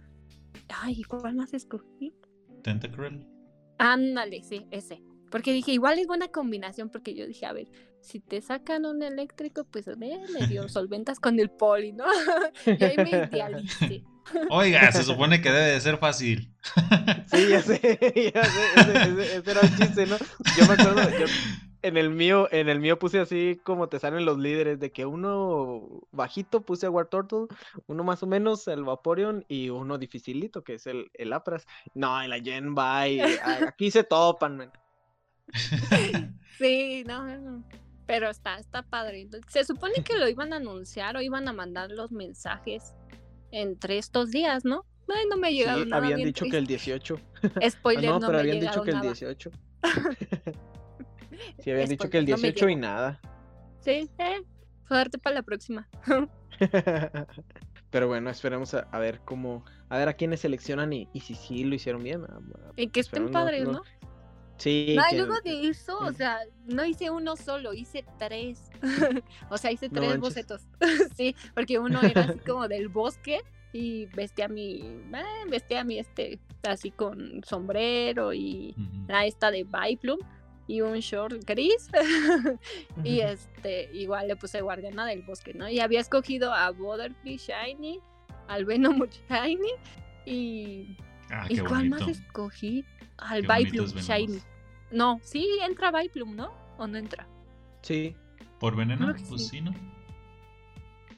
Ay, 0.68 1.02
¿cuál 1.02 1.34
más 1.34 1.52
escogí? 1.52 2.14
Tentacruel. 2.62 3.26
Ándale, 3.78 4.42
sí, 4.42 4.66
ese. 4.70 5.02
Porque 5.30 5.52
dije, 5.52 5.72
igual 5.72 5.98
es 5.98 6.06
buena 6.06 6.28
combinación, 6.28 6.90
porque 6.90 7.14
yo 7.14 7.26
dije, 7.26 7.46
a 7.46 7.52
ver, 7.52 7.68
si 8.00 8.20
te 8.20 8.40
sacan 8.40 8.86
un 8.86 9.02
eléctrico, 9.02 9.64
pues 9.64 9.86
me 9.96 10.18
dio 10.48 10.68
solventas 10.68 11.20
con 11.20 11.38
el 11.38 11.50
poli, 11.50 11.92
¿no? 11.92 12.04
y 12.66 12.84
ahí 12.84 12.96
me 12.96 13.10
idealicé. 13.10 14.04
Oiga, 14.50 14.92
se 14.92 15.02
supone 15.02 15.40
que 15.40 15.50
debe 15.50 15.72
de 15.72 15.80
ser 15.80 15.98
fácil. 15.98 16.52
sí, 17.26 17.48
ya 17.48 17.62
sé, 17.62 18.32
ya 18.34 18.44
sé, 18.44 18.60
ese, 18.76 19.36
ese, 19.38 19.50
era 19.50 19.60
un 19.60 19.76
chiste, 19.76 20.06
¿no? 20.06 20.16
Yo 20.56 20.66
me 20.68 20.74
acuerdo, 20.74 21.18
yo, 21.18 21.26
en 21.82 21.96
el 21.96 22.10
mío, 22.10 22.48
en 22.52 22.68
el 22.68 22.78
mío 22.78 22.98
puse 22.98 23.18
así 23.18 23.60
como 23.64 23.88
te 23.88 23.98
salen 23.98 24.24
los 24.24 24.38
líderes, 24.38 24.78
de 24.78 24.92
que 24.92 25.06
uno 25.06 26.06
bajito 26.12 26.60
puse 26.60 26.86
a 26.86 26.90
War 26.90 27.06
Turtle, 27.06 27.46
uno 27.86 28.04
más 28.04 28.22
o 28.22 28.26
menos 28.26 28.68
el 28.68 28.84
Vaporeon 28.84 29.44
y 29.48 29.70
uno 29.70 29.98
dificilito 29.98 30.62
que 30.62 30.74
es 30.74 30.86
el, 30.86 31.10
el 31.14 31.32
Apras. 31.32 31.66
No, 31.94 32.22
en 32.22 32.30
la 32.30 32.40
Gen 32.40 32.74
Bye, 32.74 33.40
aquí 33.66 33.90
se 33.90 34.04
topan, 34.04 34.58
man. 34.58 34.72
Sí, 36.58 37.02
no, 37.06 37.24
no. 37.38 37.64
Pero 38.10 38.28
está, 38.28 38.58
está 38.58 38.82
padre. 38.82 39.28
Se 39.48 39.64
supone 39.64 40.02
que 40.02 40.16
lo 40.16 40.28
iban 40.28 40.52
a 40.52 40.56
anunciar 40.56 41.16
o 41.16 41.20
iban 41.20 41.46
a 41.46 41.52
mandar 41.52 41.92
los 41.92 42.10
mensajes 42.10 42.92
entre 43.52 43.98
estos 43.98 44.32
días, 44.32 44.64
¿no? 44.64 44.84
Ay, 45.08 45.26
no 45.28 45.36
me 45.36 45.48
ha 45.48 45.50
llegado 45.50 45.84
sí, 45.84 45.90
Habían 45.92 46.18
dicho 46.18 46.44
que 46.50 46.58
el 46.58 46.66
18. 46.66 47.20
Spoiler, 47.68 48.10
no, 48.10 48.18
no 48.18 48.26
pero 48.26 48.32
me 48.32 48.38
habían 48.40 48.60
dicho 48.60 48.82
que 48.82 48.90
el 48.90 49.00
18. 49.00 49.50
Sí, 51.60 51.70
habían 51.70 51.88
dicho 51.88 52.10
que 52.10 52.18
el 52.18 52.26
18 52.26 52.68
y 52.68 52.76
nada. 52.76 53.18
Sí, 53.80 54.10
eh, 54.18 54.42
suerte 54.86 55.16
para 55.16 55.36
la 55.36 55.42
próxima. 55.42 55.88
Pero 57.90 58.08
bueno, 58.08 58.28
esperemos 58.28 58.74
a, 58.74 58.98
ver 58.98 59.20
cómo, 59.24 59.64
a 59.88 59.96
ver 59.96 60.08
a 60.08 60.12
quiénes 60.12 60.40
seleccionan 60.40 60.92
y, 60.92 61.08
y 61.14 61.20
si 61.20 61.34
sí 61.34 61.64
lo 61.64 61.74
hicieron 61.74 62.02
bien. 62.02 62.26
y 62.76 62.88
que 62.88 63.00
estén 63.00 63.30
padres, 63.30 63.66
¿no? 63.66 63.82
Sí. 64.60 64.94
No, 64.94 65.02
luego 65.16 65.40
de 65.40 65.68
eso, 65.68 65.98
o 65.98 66.12
sea, 66.12 66.40
no 66.66 66.84
hice 66.84 67.08
uno 67.08 67.34
solo, 67.34 67.72
hice 67.72 68.04
tres. 68.18 68.70
o 69.50 69.56
sea, 69.56 69.72
hice 69.72 69.88
tres 69.88 70.18
bocetos. 70.18 70.62
sí, 71.16 71.34
porque 71.54 71.78
uno 71.78 72.00
era 72.02 72.22
así 72.24 72.38
como 72.46 72.68
del 72.68 72.88
bosque 72.88 73.40
y 73.72 74.04
vestía 74.06 74.44
a 74.44 74.48
mi, 74.48 74.80
eh, 74.82 75.48
vestía 75.48 75.80
a 75.80 75.84
mi 75.84 75.98
este, 75.98 76.38
así 76.68 76.90
con 76.90 77.42
sombrero 77.42 78.34
y 78.34 78.74
la 79.08 79.24
esta 79.24 79.50
de 79.50 79.64
Biplum 79.64 80.18
y 80.66 80.82
un 80.82 80.98
short 81.00 81.42
gris. 81.46 81.88
y 83.02 83.20
este, 83.20 83.90
igual 83.94 84.28
le 84.28 84.36
puse 84.36 84.60
Guardiana 84.60 85.06
del 85.06 85.22
Bosque, 85.22 85.54
¿no? 85.54 85.68
Y 85.68 85.80
había 85.80 86.00
escogido 86.00 86.52
a 86.52 86.70
Butterfly 86.70 87.38
Shiny, 87.38 88.00
al 88.46 88.66
Venom 88.66 89.00
Shiny 89.28 89.72
y. 90.26 90.96
Ah, 91.30 91.46
¿Y 91.48 91.58
cuál 91.58 91.88
más 91.88 92.08
escogí? 92.08 92.84
Al 93.18 93.42
Viplum 93.42 93.86
Shiny. 93.86 94.40
No, 94.90 95.20
sí 95.22 95.46
entra 95.62 95.92
Viplum, 95.92 96.34
¿no? 96.34 96.52
¿O 96.78 96.86
no 96.86 96.98
entra? 96.98 97.26
Sí. 97.82 98.16
¿Por 98.58 98.76
veneno? 98.76 99.14
Pues 99.28 99.48
sí, 99.48 99.60
¿no? 99.60 99.72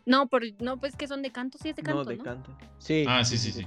No, 0.05 0.29
por, 0.29 0.43
no, 0.61 0.79
pues 0.79 0.97
que 0.97 1.07
son 1.07 1.23
de 1.23 1.31
canto, 1.31 1.59
sí 1.59 1.71
es 1.71 1.77
de 1.77 1.83
canto. 1.83 2.05
No, 2.05 2.11
de 2.11 2.19
canto. 2.19 2.57
Sí. 2.79 3.05
Ah, 3.09 3.25
sí, 3.25 3.39
sí, 3.39 3.53
sí. 3.53 3.67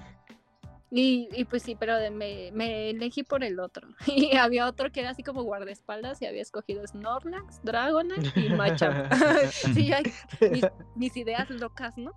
Y, 0.91 1.27
y, 1.33 1.45
pues 1.45 1.63
sí, 1.63 1.75
pero 1.77 1.95
me, 2.11 2.51
me, 2.53 2.91
elegí 2.91 3.23
por 3.23 3.43
el 3.43 3.59
otro. 3.59 3.87
Y 4.07 4.35
había 4.37 4.67
otro 4.67 4.91
que 4.91 5.01
era 5.01 5.09
así 5.09 5.23
como 5.23 5.43
guardaespaldas 5.43 6.21
y 6.21 6.25
había 6.25 6.41
escogido 6.41 6.85
Snorlax, 6.85 7.61
Dragonite 7.63 8.39
y 8.39 8.49
Machamp. 8.55 9.11
sí, 9.73 9.91
hay 9.91 10.03
mis, 10.51 10.65
mis, 10.95 11.17
ideas 11.17 11.49
locas, 11.49 11.97
¿no? 11.97 12.13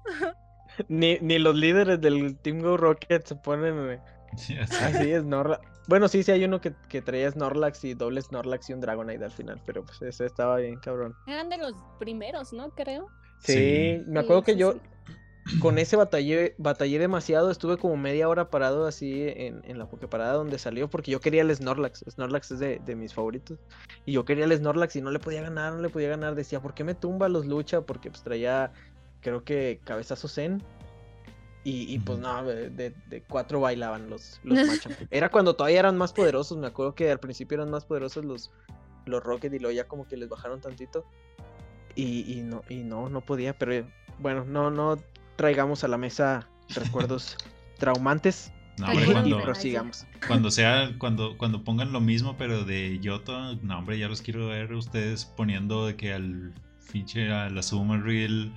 ni, 0.89 1.19
ni 1.21 1.39
los 1.39 1.57
líderes 1.57 2.01
del 2.01 2.37
Team 2.39 2.61
Go 2.61 2.77
Rocket 2.77 3.25
se 3.27 3.37
ponen 3.37 4.01
sí, 4.37 4.57
así. 4.59 5.11
es, 5.11 5.23
Snorlax. 5.23 5.67
Bueno, 5.87 6.09
sí, 6.09 6.23
sí 6.23 6.33
hay 6.33 6.45
uno 6.45 6.61
que, 6.61 6.75
que 6.89 7.01
traía 7.01 7.31
Snorlax 7.31 7.85
y 7.85 7.95
doble 7.95 8.21
Snorlax 8.21 8.69
y 8.71 8.75
un 8.75 8.81
Dragonite 8.81 9.25
al 9.25 9.31
final, 9.31 9.61
pero 9.65 9.85
pues 9.85 10.03
ese 10.03 10.27
estaba 10.27 10.57
bien 10.57 10.79
cabrón. 10.79 11.15
Eran 11.27 11.49
de 11.49 11.59
los 11.59 11.73
primeros, 11.99 12.53
¿no? 12.53 12.71
Creo. 12.71 13.09
Sí, 13.41 14.03
me 14.07 14.21
acuerdo 14.21 14.43
que 14.43 14.57
yo 14.57 14.75
con 15.61 15.79
ese 15.79 15.97
batallé, 15.97 16.55
batallé 16.59 16.99
demasiado, 16.99 17.51
estuve 17.51 17.79
como 17.79 17.97
media 17.97 18.29
hora 18.29 18.51
parado 18.51 18.87
así 18.87 19.25
en, 19.29 19.63
en 19.65 19.79
la 19.79 19.89
Pokeparada 19.89 20.35
donde 20.35 20.59
salió, 20.59 20.89
porque 20.89 21.11
yo 21.11 21.21
quería 21.21 21.43
el 21.43 21.55
Snorlax, 21.55 22.05
Snorlax 22.11 22.51
es 22.53 22.59
de, 22.59 22.81
de, 22.85 22.97
mis 22.97 23.15
favoritos, 23.15 23.59
y 24.05 24.13
yo 24.13 24.25
quería 24.25 24.45
el 24.45 24.57
Snorlax 24.57 24.97
y 24.97 25.01
no 25.01 25.11
le 25.11 25.19
podía 25.19 25.43
ganar, 25.43 25.73
no 25.75 25.81
le 25.81 25.89
podía 25.89 26.09
ganar, 26.09 26.35
decía, 26.35 26.61
¿por 26.61 26.75
qué 26.75 26.85
me 26.85 26.95
tumba 26.95 27.29
los 27.29 27.47
lucha? 27.47 27.81
Porque 27.81 28.11
pues 28.11 28.23
traía, 28.23 28.73
creo 29.21 29.43
que 29.43 29.81
cabezazo 29.85 30.29
Zen, 30.29 30.63
y, 31.65 31.93
y 31.93 31.99
pues 31.99 32.19
no, 32.19 32.45
de, 32.45 32.71
de, 32.71 33.23
cuatro 33.29 33.61
bailaban 33.61 34.09
los, 34.09 34.41
los 34.45 34.59
Era 35.11 35.31
cuando 35.31 35.55
todavía 35.55 35.81
eran 35.81 35.97
más 35.97 36.13
poderosos, 36.13 36.57
me 36.57 36.69
acuerdo 36.69 36.95
que 36.95 37.11
al 37.11 37.21
principio 37.21 37.57
eran 37.57 37.71
más 37.71 37.85
poderosos 37.85 38.25
los, 38.25 38.51
los 39.07 39.23
Rocket 39.23 39.53
y 39.53 39.59
luego 39.59 39.75
ya 39.75 39.89
como 39.89 40.07
que 40.07 40.17
les 40.17 40.29
bajaron 40.29 40.61
tantito. 40.61 41.05
Y, 41.95 42.33
y, 42.33 42.43
no, 42.43 42.63
y 42.69 42.77
no, 42.77 43.09
no 43.09 43.21
podía, 43.21 43.59
pero 43.59 43.85
bueno, 44.21 44.45
no, 44.45 44.71
no 44.71 44.99
traigamos 45.37 45.83
a 45.83 45.89
la 45.89 45.99
mesa 45.99 46.49
recuerdos 46.69 47.37
traumantes. 47.79 48.53
No, 48.79 48.87
hombre, 48.87 49.07
cuando, 49.11 49.43
prosigamos. 49.43 50.07
cuando 50.25 50.53
sea, 50.53 50.95
cuando, 50.99 51.37
cuando 51.37 51.65
pongan 51.65 51.91
lo 51.91 52.01
mismo, 52.01 52.37
pero 52.39 52.65
de 52.65 53.01
Yoto, 53.01 53.57
no 53.57 53.79
hombre, 53.79 53.99
ya 53.99 54.09
los 54.09 54.23
quiero 54.23 54.47
ver 54.47 54.73
ustedes 54.73 55.25
poniendo 55.25 55.87
de 55.87 55.97
que 55.97 56.13
al 56.13 56.55
finche 56.79 57.33
a 57.33 57.51
la 57.51 57.63
Summerreal, 57.63 58.55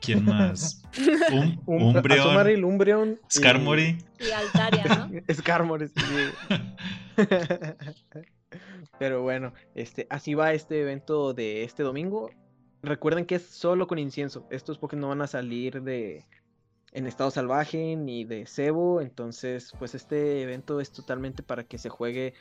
¿quién 0.00 0.24
más? 0.24 0.82
Um, 1.30 1.58
Umbreon, 1.66 2.64
Umbreon 2.64 3.20
Skarmory. 3.30 3.98
Y, 4.18 4.30
Altaria, 4.30 4.84
¿no? 4.84 5.34
Skarmory, 5.34 5.88
sí. 5.88 5.94
pero 8.98 9.22
bueno, 9.22 9.52
este, 9.74 10.06
así 10.10 10.34
va 10.34 10.52
este 10.52 10.80
evento 10.80 11.34
de 11.34 11.64
este 11.64 11.82
domingo 11.82 12.30
recuerden 12.86 13.26
que 13.26 13.36
es 13.36 13.46
solo 13.46 13.86
con 13.86 13.98
incienso. 13.98 14.46
Estos 14.50 14.78
Pokémon 14.78 15.02
no 15.02 15.08
van 15.08 15.22
a 15.22 15.26
salir 15.26 15.82
de 15.82 16.24
en 16.92 17.06
estado 17.06 17.30
salvaje 17.30 17.96
ni 17.96 18.24
de 18.24 18.46
cebo. 18.46 19.00
Entonces, 19.00 19.72
pues 19.78 19.94
este 19.94 20.42
evento 20.42 20.80
es 20.80 20.90
totalmente 20.92 21.42
para 21.42 21.64
que 21.64 21.78
se 21.78 21.88
juegue 21.88 22.34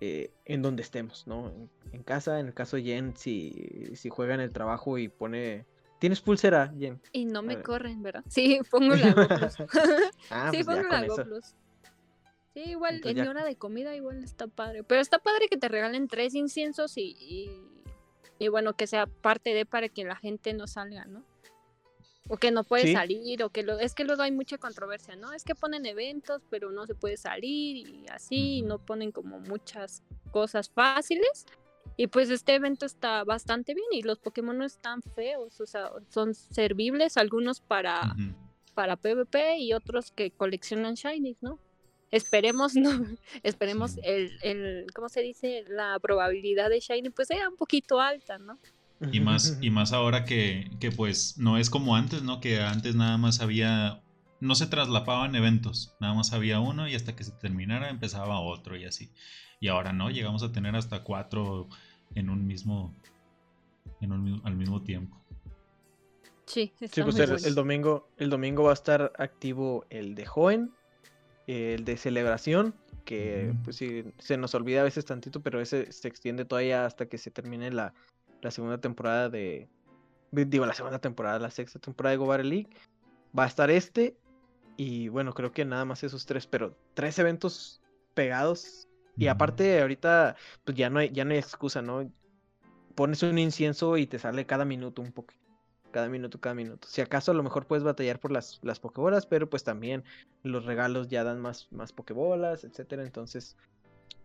eh, 0.00 0.30
en 0.44 0.62
donde 0.62 0.82
estemos, 0.82 1.26
¿no? 1.26 1.52
En, 1.92 2.02
casa, 2.02 2.40
en 2.40 2.48
el 2.48 2.54
caso 2.54 2.76
de 2.76 2.82
Jen, 2.82 3.16
si, 3.16 3.90
si 3.94 4.10
juega 4.10 4.34
en 4.34 4.40
el 4.40 4.52
trabajo 4.52 4.98
y 4.98 5.08
pone. 5.08 5.64
¿Tienes 5.98 6.20
pulsera, 6.20 6.72
Jen? 6.78 7.00
Y 7.12 7.24
no 7.24 7.42
me 7.42 7.62
corren, 7.62 8.02
¿verdad? 8.02 8.24
Sí, 8.28 8.60
pongo 8.70 8.94
la 8.94 9.12
GoPlus. 9.12 9.56
ah, 10.30 10.50
sí, 10.52 10.62
pues 10.64 10.76
pongo 10.76 10.88
la 10.88 11.06
GoPlus. 11.06 11.54
Sí, 12.54 12.60
igual, 12.70 13.00
en 13.04 13.14
mi 13.20 13.26
hora 13.26 13.44
de 13.44 13.56
comida 13.56 13.94
igual 13.94 14.24
está 14.24 14.46
padre. 14.48 14.82
Pero 14.84 15.00
está 15.00 15.18
padre 15.18 15.48
que 15.48 15.56
te 15.56 15.68
regalen 15.68 16.08
tres 16.08 16.34
inciensos 16.34 16.96
y 16.96 17.48
y 18.38 18.48
bueno, 18.48 18.74
que 18.74 18.86
sea 18.86 19.06
parte 19.06 19.52
de 19.52 19.66
para 19.66 19.88
que 19.88 20.04
la 20.04 20.16
gente 20.16 20.52
no 20.54 20.66
salga, 20.66 21.04
¿no? 21.06 21.24
O 22.28 22.36
que 22.36 22.50
no 22.50 22.62
puede 22.62 22.92
salir, 22.92 23.42
o 23.42 23.48
que 23.48 23.62
lo, 23.62 23.78
es 23.78 23.94
que 23.94 24.04
luego 24.04 24.22
hay 24.22 24.32
mucha 24.32 24.58
controversia, 24.58 25.16
¿no? 25.16 25.32
Es 25.32 25.44
que 25.44 25.54
ponen 25.54 25.86
eventos, 25.86 26.42
pero 26.50 26.70
no 26.70 26.86
se 26.86 26.94
puede 26.94 27.16
salir 27.16 27.88
y 27.88 28.06
así, 28.10 28.58
y 28.58 28.62
no 28.62 28.78
ponen 28.78 29.12
como 29.12 29.40
muchas 29.40 30.02
cosas 30.30 30.68
fáciles. 30.68 31.46
Y 31.98 32.06
pues 32.06 32.30
este 32.30 32.54
evento 32.54 32.86
está 32.86 33.24
bastante 33.24 33.74
bien 33.74 33.88
y 33.92 34.00
los 34.00 34.18
Pokémon 34.18 34.56
no 34.56 34.64
están 34.64 35.02
feos, 35.02 35.60
o 35.60 35.66
sea, 35.66 35.90
son 36.08 36.32
servibles, 36.34 37.18
algunos 37.18 37.60
para, 37.60 38.16
para 38.72 38.96
PvP 38.96 39.58
y 39.58 39.74
otros 39.74 40.10
que 40.12 40.30
coleccionan 40.30 40.94
Shinies, 40.94 41.42
¿no? 41.42 41.58
esperemos, 42.10 42.74
no, 42.74 42.90
esperemos 43.42 43.98
el, 44.02 44.30
el, 44.42 44.86
¿cómo 44.94 45.08
se 45.08 45.20
dice? 45.20 45.64
La 45.68 45.98
probabilidad 46.00 46.70
de 46.70 46.80
Shiny 46.80 47.10
pues 47.10 47.28
sea 47.28 47.48
un 47.48 47.56
poquito 47.56 48.00
alta, 48.00 48.38
¿no? 48.38 48.58
Y 49.12 49.20
más, 49.20 49.58
y 49.60 49.70
más 49.70 49.92
ahora 49.92 50.24
que, 50.24 50.72
que 50.80 50.90
pues 50.90 51.38
no 51.38 51.56
es 51.56 51.70
como 51.70 51.94
antes, 51.94 52.22
¿no? 52.22 52.40
Que 52.40 52.60
antes 52.60 52.96
nada 52.96 53.16
más 53.16 53.40
había, 53.40 54.02
no 54.40 54.56
se 54.56 54.66
traslapaban 54.66 55.36
eventos, 55.36 55.94
nada 56.00 56.14
más 56.14 56.32
había 56.32 56.58
uno 56.58 56.88
y 56.88 56.96
hasta 56.96 57.14
que 57.14 57.22
se 57.22 57.30
terminara 57.30 57.90
empezaba 57.90 58.40
otro 58.40 58.76
y 58.76 58.84
así. 58.84 59.12
Y 59.60 59.68
ahora 59.68 59.92
no, 59.92 60.10
llegamos 60.10 60.42
a 60.42 60.50
tener 60.50 60.74
hasta 60.74 61.04
cuatro 61.04 61.68
en 62.14 62.30
un 62.30 62.46
mismo, 62.46 62.94
en 64.00 64.12
un, 64.12 64.40
al 64.44 64.56
mismo 64.56 64.82
tiempo. 64.82 65.16
Sí, 66.46 66.72
sí 66.78 67.02
pues 67.02 67.18
el, 67.18 67.44
el, 67.44 67.54
domingo, 67.54 68.08
el 68.16 68.30
domingo 68.30 68.64
va 68.64 68.70
a 68.70 68.74
estar 68.74 69.12
activo 69.18 69.84
el 69.90 70.14
de 70.14 70.24
Joven, 70.24 70.72
el 71.46 71.84
de 71.84 71.96
celebración, 71.96 72.74
que 73.04 73.54
pues 73.64 73.76
sí, 73.76 74.04
se 74.18 74.36
nos 74.36 74.54
olvida 74.54 74.80
a 74.80 74.84
veces 74.84 75.04
tantito, 75.04 75.42
pero 75.42 75.60
ese 75.60 75.92
se 75.92 76.08
extiende 76.08 76.44
todavía 76.44 76.86
hasta 76.86 77.06
que 77.06 77.18
se 77.18 77.30
termine 77.30 77.70
la, 77.70 77.94
la 78.40 78.50
segunda 78.50 78.78
temporada 78.78 79.28
de... 79.28 79.68
Digo, 80.30 80.66
la 80.66 80.74
segunda 80.74 80.98
temporada, 80.98 81.38
la 81.38 81.50
sexta 81.50 81.78
temporada 81.78 82.12
de 82.12 82.16
Go 82.18 82.36
League. 82.36 82.68
Va 83.38 83.44
a 83.44 83.46
estar 83.46 83.70
este 83.70 84.16
y 84.76 85.08
bueno, 85.08 85.32
creo 85.34 85.52
que 85.52 85.64
nada 85.64 85.84
más 85.84 86.04
esos 86.04 86.24
tres, 86.24 86.46
pero 86.46 86.76
tres 86.94 87.18
eventos 87.18 87.82
pegados. 88.14 88.87
Y 89.18 89.26
aparte, 89.26 89.80
ahorita, 89.80 90.36
pues 90.64 90.76
ya 90.76 90.90
no 90.90 91.00
hay, 91.00 91.10
ya 91.10 91.24
no 91.24 91.32
hay 91.32 91.38
excusa, 91.38 91.82
¿no? 91.82 92.10
Pones 92.94 93.22
un 93.22 93.38
incienso 93.38 93.96
y 93.96 94.06
te 94.06 94.18
sale 94.18 94.46
cada 94.46 94.64
minuto 94.64 95.02
un 95.02 95.12
poco 95.12 95.34
cada 95.90 96.08
minuto, 96.08 96.40
cada 96.40 96.54
minuto. 96.54 96.86
Si 96.88 97.00
acaso 97.00 97.32
a 97.32 97.34
lo 97.34 97.42
mejor 97.42 97.66
puedes 97.66 97.84
batallar 97.84 98.20
por 98.20 98.30
las, 98.30 98.60
las 98.62 98.78
pokebolas, 98.78 99.26
pero 99.26 99.48
pues 99.48 99.64
también 99.64 100.04
los 100.42 100.64
regalos 100.64 101.08
ya 101.08 101.24
dan 101.24 101.40
más, 101.40 101.68
más 101.70 101.92
pokebolas, 101.92 102.64
etcétera. 102.64 103.02
Entonces, 103.02 103.56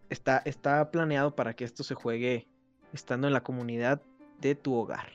está, 0.10 0.42
está 0.46 0.92
planeado 0.92 1.36
para 1.36 1.56
que 1.56 1.64
esto 1.64 1.84
se 1.84 1.96
juegue 1.96 2.48
estando 2.92 3.28
en 3.28 3.34
la 3.34 3.44
comunidad 3.44 4.02
de 4.40 4.56
tu 4.56 4.76
hogar. 4.76 5.12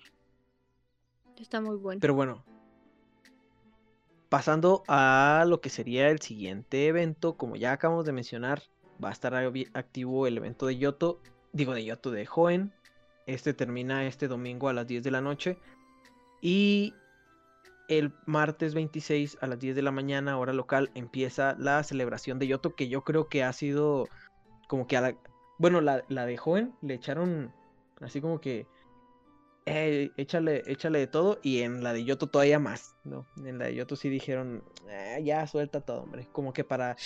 Está 1.39 1.61
muy 1.61 1.77
bueno. 1.77 2.01
Pero 2.01 2.15
bueno, 2.15 2.45
pasando 4.29 4.83
a 4.89 5.45
lo 5.47 5.61
que 5.61 5.71
sería 5.71 6.09
el 6.09 6.21
siguiente 6.21 6.89
evento, 6.89 7.37
como 7.37 7.57
ya 7.57 7.73
acabamos 7.73 8.05
de 8.05 8.13
mencionar, 8.13 8.63
va 9.03 9.11
a 9.11 9.13
estar 9.13 9.35
activo 9.35 10.27
el 10.27 10.37
evento 10.37 10.67
de 10.67 10.77
Yoto, 10.79 11.21
digo 11.53 11.75
de 11.75 11.85
Yoto 11.85 12.11
de 12.11 12.27
Joen. 12.27 12.73
Este 13.27 13.53
termina 13.53 14.07
este 14.07 14.29
domingo 14.29 14.69
a 14.69 14.73
las 14.73 14.87
10 14.87 15.03
de 15.03 15.11
la 15.11 15.21
noche. 15.21 15.59
Y 16.41 16.95
el 17.89 18.13
martes 18.27 18.75
26 18.75 19.39
a 19.41 19.47
las 19.47 19.59
10 19.59 19.77
de 19.77 19.83
la 19.83 19.91
mañana, 19.91 20.39
hora 20.39 20.53
local, 20.53 20.91
empieza 20.95 21.55
la 21.59 21.83
celebración 21.83 22.39
de 22.39 22.47
Yoto, 22.47 22.75
que 22.75 22.89
yo 22.89 23.03
creo 23.03 23.29
que 23.29 23.43
ha 23.43 23.53
sido 23.53 24.09
como 24.69 24.87
que 24.87 24.97
a 24.97 25.01
la... 25.01 25.17
Bueno, 25.59 25.81
la, 25.81 26.03
de 26.09 26.37
joven 26.37 26.75
le 26.83 26.95
echaron 26.95 27.53
así 28.01 28.21
como 28.21 28.41
que... 28.41 28.67
Eh, 29.71 30.11
échale, 30.17 30.63
échale 30.67 30.99
de 30.99 31.07
todo 31.07 31.39
y 31.43 31.61
en 31.61 31.83
la 31.83 31.93
de 31.93 32.05
Yoto 32.05 32.29
todavía 32.29 32.59
más, 32.59 32.95
¿no? 33.05 33.27
En 33.45 33.59
la 33.59 33.67
de 33.67 33.75
Yoto 33.75 33.97
sí 33.97 34.09
dijeron, 34.09 34.65
eh, 34.89 35.21
ya 35.25 35.47
suelta 35.47 35.81
todo, 35.81 36.03
hombre. 36.03 36.29
Como 36.33 36.53
que 36.53 36.65
para... 36.65 36.97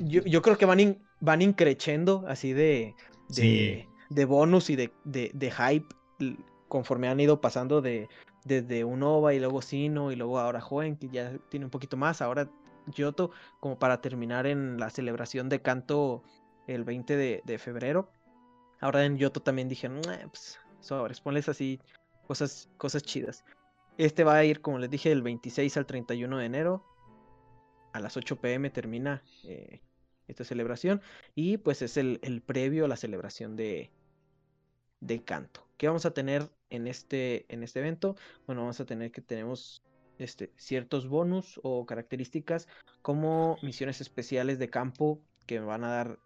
yo, 0.00 0.42
creo 0.42 0.58
que 0.58 0.66
van, 0.66 0.98
van 1.20 1.42
increchendo 1.42 2.24
así 2.28 2.52
de... 2.52 2.94
De, 3.28 3.86
de 4.08 4.24
bonus 4.24 4.70
y 4.70 4.76
de, 4.76 4.90
de, 5.04 5.30
de 5.34 5.50
hype 5.50 5.86
conforme 6.68 7.08
han 7.08 7.20
ido 7.20 7.40
pasando 7.42 7.82
de, 7.82 8.08
desde 8.44 8.84
Unova 8.84 9.34
y 9.34 9.40
luego 9.40 9.62
Sino 9.62 10.12
y 10.12 10.16
luego 10.16 10.38
ahora 10.38 10.60
Joven, 10.60 10.96
que 10.96 11.08
ya 11.08 11.38
tiene 11.50 11.66
un 11.66 11.70
poquito 11.70 11.96
más, 11.96 12.22
ahora 12.22 12.48
Yoto, 12.86 13.30
como 13.60 13.78
para 13.78 14.00
terminar 14.00 14.46
en 14.46 14.78
la 14.78 14.90
celebración 14.90 15.48
de 15.48 15.60
canto 15.60 16.22
el 16.66 16.84
20 16.84 17.42
de, 17.44 17.58
febrero. 17.58 18.10
Ahora 18.80 19.04
en 19.04 19.18
Yoto 19.18 19.40
también 19.40 19.68
dijeron, 19.68 20.00
pues, 20.02 20.58
sobres, 20.88 21.20
ponles 21.20 21.48
así 21.48 21.80
cosas, 22.26 22.68
cosas 22.76 23.02
chidas. 23.02 23.44
Este 23.96 24.24
va 24.24 24.36
a 24.36 24.44
ir, 24.44 24.60
como 24.60 24.78
les 24.78 24.90
dije, 24.90 25.08
del 25.08 25.22
26 25.22 25.76
al 25.76 25.86
31 25.86 26.38
de 26.38 26.46
enero. 26.46 26.84
A 27.92 28.00
las 28.00 28.16
8 28.16 28.36
pm 28.36 28.70
termina 28.70 29.22
eh, 29.44 29.80
esta 30.28 30.44
celebración. 30.44 31.00
Y 31.34 31.56
pues 31.58 31.82
es 31.82 31.96
el, 31.96 32.20
el 32.22 32.40
previo 32.42 32.84
a 32.84 32.88
la 32.88 32.96
celebración 32.96 33.56
de, 33.56 33.90
de 35.00 35.24
canto. 35.24 35.66
¿Qué 35.76 35.86
vamos 35.88 36.06
a 36.06 36.12
tener 36.12 36.48
en 36.70 36.86
este, 36.86 37.46
en 37.52 37.62
este 37.62 37.80
evento? 37.80 38.16
Bueno, 38.46 38.62
vamos 38.62 38.80
a 38.80 38.84
tener 38.84 39.10
que 39.10 39.20
tenemos 39.20 39.82
este, 40.18 40.52
ciertos 40.56 41.08
bonus 41.08 41.60
o 41.62 41.86
características 41.86 42.68
como 43.02 43.58
misiones 43.62 44.00
especiales 44.00 44.58
de 44.58 44.70
campo 44.70 45.20
que 45.46 45.60
van 45.60 45.84
a 45.84 45.90
dar 45.90 46.18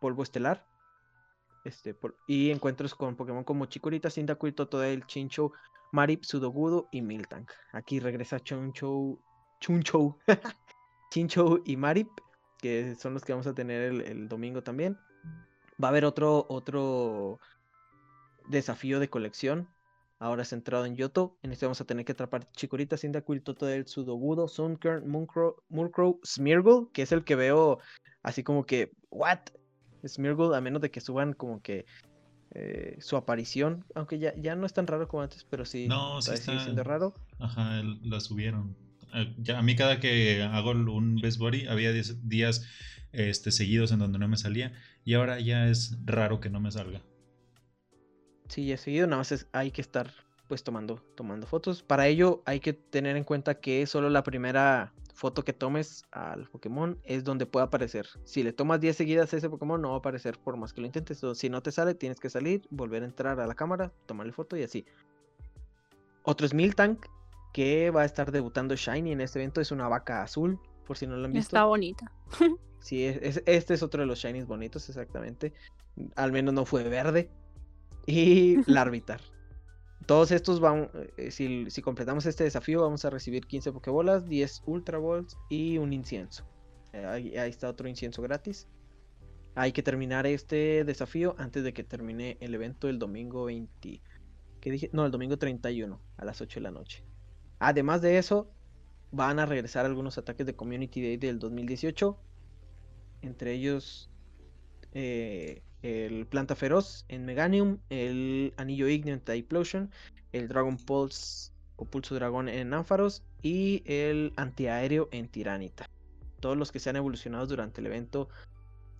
polvo 0.00 0.22
estelar. 0.22 0.66
Este, 1.64 1.96
y 2.26 2.50
encuentros 2.50 2.94
con 2.94 3.16
Pokémon 3.16 3.44
como 3.44 3.66
Chikorita, 3.66 4.10
Cyndaquil, 4.10 4.54
Totodile, 4.54 5.04
Chinchou, 5.06 5.52
Marip, 5.92 6.24
Sudogudo 6.24 6.88
y 6.90 7.02
Miltank. 7.02 7.50
Aquí 7.72 8.00
regresa 8.00 8.40
Chunchou, 8.40 9.20
Chunchou, 9.60 10.18
Chinchou 11.10 11.62
y 11.64 11.76
Marip, 11.76 12.08
que 12.58 12.94
son 12.96 13.14
los 13.14 13.24
que 13.24 13.32
vamos 13.32 13.46
a 13.46 13.54
tener 13.54 13.92
el, 14.02 14.28
domingo 14.28 14.62
también. 14.62 14.98
Va 15.82 15.88
a 15.88 15.90
haber 15.90 16.04
otro, 16.04 16.46
otro 16.48 17.40
desafío 18.48 19.00
de 19.00 19.08
colección. 19.08 19.68
Ahora 20.18 20.44
centrado 20.44 20.84
en 20.84 20.96
Yoto. 20.96 21.38
En 21.42 21.50
este 21.50 21.64
vamos 21.64 21.80
a 21.80 21.86
tener 21.86 22.04
que 22.04 22.12
atrapar 22.12 22.44
Chikorita, 22.52 22.98
Cyndaquil, 22.98 23.42
Totodile, 23.42 23.86
Sudogudo, 23.86 24.48
Sunkern, 24.48 25.08
Murkrow, 25.08 25.56
Murkrow, 25.70 26.20
Smeargle, 26.22 26.88
que 26.92 27.02
es 27.02 27.12
el 27.12 27.24
que 27.24 27.36
veo 27.36 27.78
así 28.22 28.44
como 28.44 28.66
que, 28.66 28.92
¿what? 29.10 29.38
Smeargle, 30.06 30.56
a 30.56 30.60
menos 30.60 30.82
de 30.82 30.90
que 30.90 31.00
suban 31.00 31.32
como 31.32 31.62
que 31.62 31.86
eh, 32.52 32.96
su 33.00 33.16
aparición, 33.16 33.84
aunque 33.94 34.18
ya, 34.18 34.34
ya 34.36 34.56
no 34.56 34.66
es 34.66 34.72
tan 34.72 34.86
raro 34.86 35.06
como 35.06 35.22
antes, 35.22 35.46
pero 35.48 35.64
sí, 35.64 35.86
no, 35.86 36.20
sí 36.20 36.32
está 36.32 36.58
siendo 36.62 36.82
raro. 36.82 37.14
Ajá, 37.38 37.82
la 38.02 38.20
subieron. 38.20 38.76
Eh, 39.14 39.52
a 39.54 39.62
mí 39.62 39.76
cada 39.76 40.00
que 40.00 40.42
hago 40.42 40.72
un 40.72 41.16
Best 41.16 41.38
Body 41.38 41.66
había 41.66 41.92
días 41.92 42.66
este, 43.12 43.50
seguidos 43.52 43.92
en 43.92 43.98
donde 43.98 44.18
no 44.18 44.28
me 44.28 44.36
salía 44.36 44.72
y 45.04 45.14
ahora 45.14 45.40
ya 45.40 45.68
es 45.68 45.96
raro 46.04 46.40
que 46.40 46.50
no 46.50 46.60
me 46.60 46.70
salga. 46.70 47.02
Sí, 48.48 48.66
ya 48.66 48.76
seguido, 48.76 49.06
nada 49.06 49.18
más 49.18 49.46
hay 49.52 49.70
que 49.70 49.80
estar 49.80 50.12
pues 50.48 50.64
tomando, 50.64 50.96
tomando 51.14 51.46
fotos. 51.46 51.84
Para 51.84 52.08
ello 52.08 52.42
hay 52.46 52.58
que 52.58 52.72
tener 52.72 53.16
en 53.16 53.22
cuenta 53.22 53.60
que 53.60 53.86
solo 53.86 54.10
la 54.10 54.24
primera 54.24 54.92
foto 55.20 55.44
que 55.44 55.52
tomes 55.52 56.06
al 56.12 56.48
Pokémon 56.48 56.98
es 57.04 57.24
donde 57.24 57.44
puede 57.44 57.66
aparecer. 57.66 58.08
Si 58.24 58.42
le 58.42 58.54
tomas 58.54 58.80
10 58.80 58.96
seguidas 58.96 59.34
a 59.34 59.36
ese 59.36 59.50
Pokémon, 59.50 59.80
no 59.80 59.90
va 59.90 59.96
a 59.96 59.98
aparecer 59.98 60.38
por 60.38 60.56
más 60.56 60.72
que 60.72 60.80
lo 60.80 60.86
intentes. 60.86 61.20
si 61.34 61.50
no 61.50 61.62
te 61.62 61.70
sale, 61.70 61.94
tienes 61.94 62.18
que 62.18 62.30
salir, 62.30 62.62
volver 62.70 63.02
a 63.02 63.04
entrar 63.06 63.38
a 63.38 63.46
la 63.46 63.54
cámara, 63.54 63.92
tomarle 64.06 64.32
foto 64.32 64.56
y 64.56 64.62
así. 64.62 64.86
Otro 66.22 66.46
es 66.46 66.54
Miltank, 66.54 67.04
que 67.52 67.90
va 67.90 68.00
a 68.00 68.04
estar 68.06 68.32
debutando 68.32 68.74
Shiny 68.74 69.12
en 69.12 69.20
este 69.20 69.38
evento. 69.40 69.60
Es 69.60 69.70
una 69.70 69.88
vaca 69.88 70.22
azul, 70.22 70.58
por 70.86 70.96
si 70.96 71.06
no 71.06 71.16
lo 71.16 71.26
han 71.26 71.34
visto. 71.34 71.54
Está 71.54 71.64
bonita. 71.66 72.10
sí, 72.80 73.04
este 73.04 73.74
es 73.74 73.82
otro 73.82 74.00
de 74.00 74.06
los 74.06 74.18
Shinies 74.18 74.46
bonitos, 74.46 74.88
exactamente. 74.88 75.52
Al 76.16 76.32
menos 76.32 76.54
no 76.54 76.64
fue 76.64 76.82
verde. 76.84 77.28
Y 78.06 78.56
Larvitar. 78.72 79.20
Todos 80.06 80.32
estos 80.32 80.60
van, 80.60 80.90
eh, 81.16 81.30
si, 81.30 81.82
completamos 81.82 82.26
este 82.26 82.44
desafío, 82.44 82.82
vamos 82.82 83.04
a 83.04 83.10
recibir 83.10 83.46
15 83.46 83.72
Pokébolas, 83.72 84.28
10 84.28 84.62
Ultra 84.66 84.98
Balls 84.98 85.36
y 85.48 85.78
un 85.78 85.92
incienso. 85.92 86.44
Eh, 86.92 87.04
ahí, 87.04 87.32
está 87.34 87.68
otro 87.68 87.88
incienso 87.88 88.22
gratis. 88.22 88.66
Hay 89.54 89.72
que 89.72 89.82
terminar 89.82 90.26
este 90.26 90.84
desafío 90.84 91.34
antes 91.38 91.64
de 91.64 91.72
que 91.72 91.84
termine 91.84 92.38
el 92.40 92.54
evento 92.54 92.88
el 92.88 92.98
domingo 92.98 93.44
20. 93.44 94.00
¿Qué 94.60 94.70
dije? 94.70 94.90
No, 94.92 95.04
el 95.04 95.12
domingo 95.12 95.38
31 95.38 96.00
a 96.16 96.24
las 96.24 96.40
8 96.40 96.60
de 96.60 96.62
la 96.62 96.70
noche. 96.70 97.04
Además 97.58 98.00
de 98.02 98.18
eso, 98.18 98.50
van 99.12 99.38
a 99.38 99.46
regresar 99.46 99.86
algunos 99.86 100.18
ataques 100.18 100.46
de 100.46 100.54
Community 100.54 101.02
Day 101.02 101.16
del 101.16 101.38
2018. 101.38 102.18
Entre 103.22 103.52
ellos, 103.52 104.10
eh, 104.92 105.62
el 105.82 106.26
Planta 106.26 106.54
Feroz 106.54 107.04
en 107.08 107.24
Meganium, 107.24 107.78
el 107.88 108.52
Anillo 108.56 108.88
Igneo 108.88 109.14
en 109.14 109.20
Typlosion, 109.20 109.90
el 110.32 110.48
Dragon 110.48 110.76
Pulse 110.76 111.52
o 111.76 111.84
Pulso 111.86 112.14
Dragón 112.14 112.48
en 112.48 112.74
Ampharos 112.74 113.22
y 113.42 113.82
el 113.86 114.32
Antiaéreo 114.36 115.08
en 115.12 115.28
Tiranita. 115.28 115.86
Todos 116.40 116.56
los 116.56 116.72
que 116.72 116.78
se 116.78 116.90
han 116.90 116.96
evolucionado 116.96 117.46
durante 117.46 117.80
el 117.80 117.86
evento, 117.86 118.28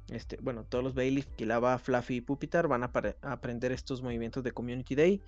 este, 0.08 0.38
bueno, 0.40 0.64
todos 0.64 0.82
los 0.82 0.94
Bailiff, 0.94 1.26
Kilava, 1.36 1.78
Fluffy 1.78 2.16
y 2.16 2.20
Pupitar 2.20 2.68
van 2.68 2.82
a, 2.82 2.90
aprender 3.22 3.72
estos 3.72 4.02
movimientos 4.02 4.42
de 4.42 4.52
Community 4.52 4.94
Day. 4.94 5.22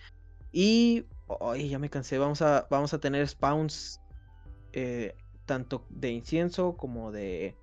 Y, 0.50 1.06
ya 1.68 1.78
me 1.78 1.90
cansé, 1.90 2.18
vamos 2.18 2.42
a, 2.42 2.66
vamos 2.70 2.92
a 2.92 2.98
tener 2.98 3.26
spawns 3.26 4.00
eh, 4.72 5.14
tanto 5.46 5.86
de 5.90 6.10
incienso 6.10 6.76
como 6.76 7.12
de 7.12 7.56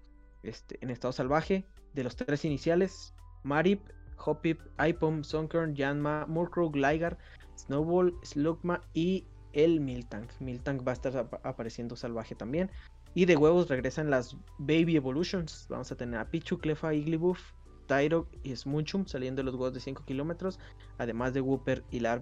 este, 0.43 0.78
en 0.82 0.89
estado 0.89 1.12
salvaje 1.12 1.65
de 1.93 2.04
los 2.04 2.15
tres 2.15 2.45
iniciales 2.45 3.13
Marip, 3.43 3.82
Hopip, 4.17 4.60
Ipom, 4.80 5.23
Sonkern, 5.23 5.75
Yanma, 5.75 6.25
Murkrow, 6.28 6.69
Gligar, 6.69 7.17
Snowball, 7.56 8.13
Slugma 8.23 8.82
y 8.93 9.25
el 9.54 9.80
Miltank. 9.80 10.32
Miltank 10.39 10.86
va 10.86 10.91
a 10.91 10.95
estar 10.95 11.30
apareciendo 11.43 11.95
salvaje 11.95 12.36
también. 12.36 12.69
Y 13.13 13.25
de 13.25 13.36
huevos 13.36 13.69
regresan 13.69 14.10
las 14.10 14.38
Baby 14.60 14.95
Evolutions. 14.95 15.67
Vamos 15.69 15.91
a 15.91 15.95
tener 15.95 16.19
a 16.19 16.30
Pichu, 16.30 16.60
Clefa, 16.60 16.93
Igglybuff, 16.93 17.39
Tyrog 17.88 18.28
y 18.43 18.56
Smunchum 18.56 19.08
saliendo 19.08 19.39
de 19.39 19.45
los 19.45 19.56
huevos 19.56 19.73
de 19.73 19.80
5 19.80 20.06
kilómetros. 20.06 20.60
Además 20.97 21.34
de 21.34 21.41
Wooper 21.41 21.84
y 21.89 22.02
la 22.02 22.19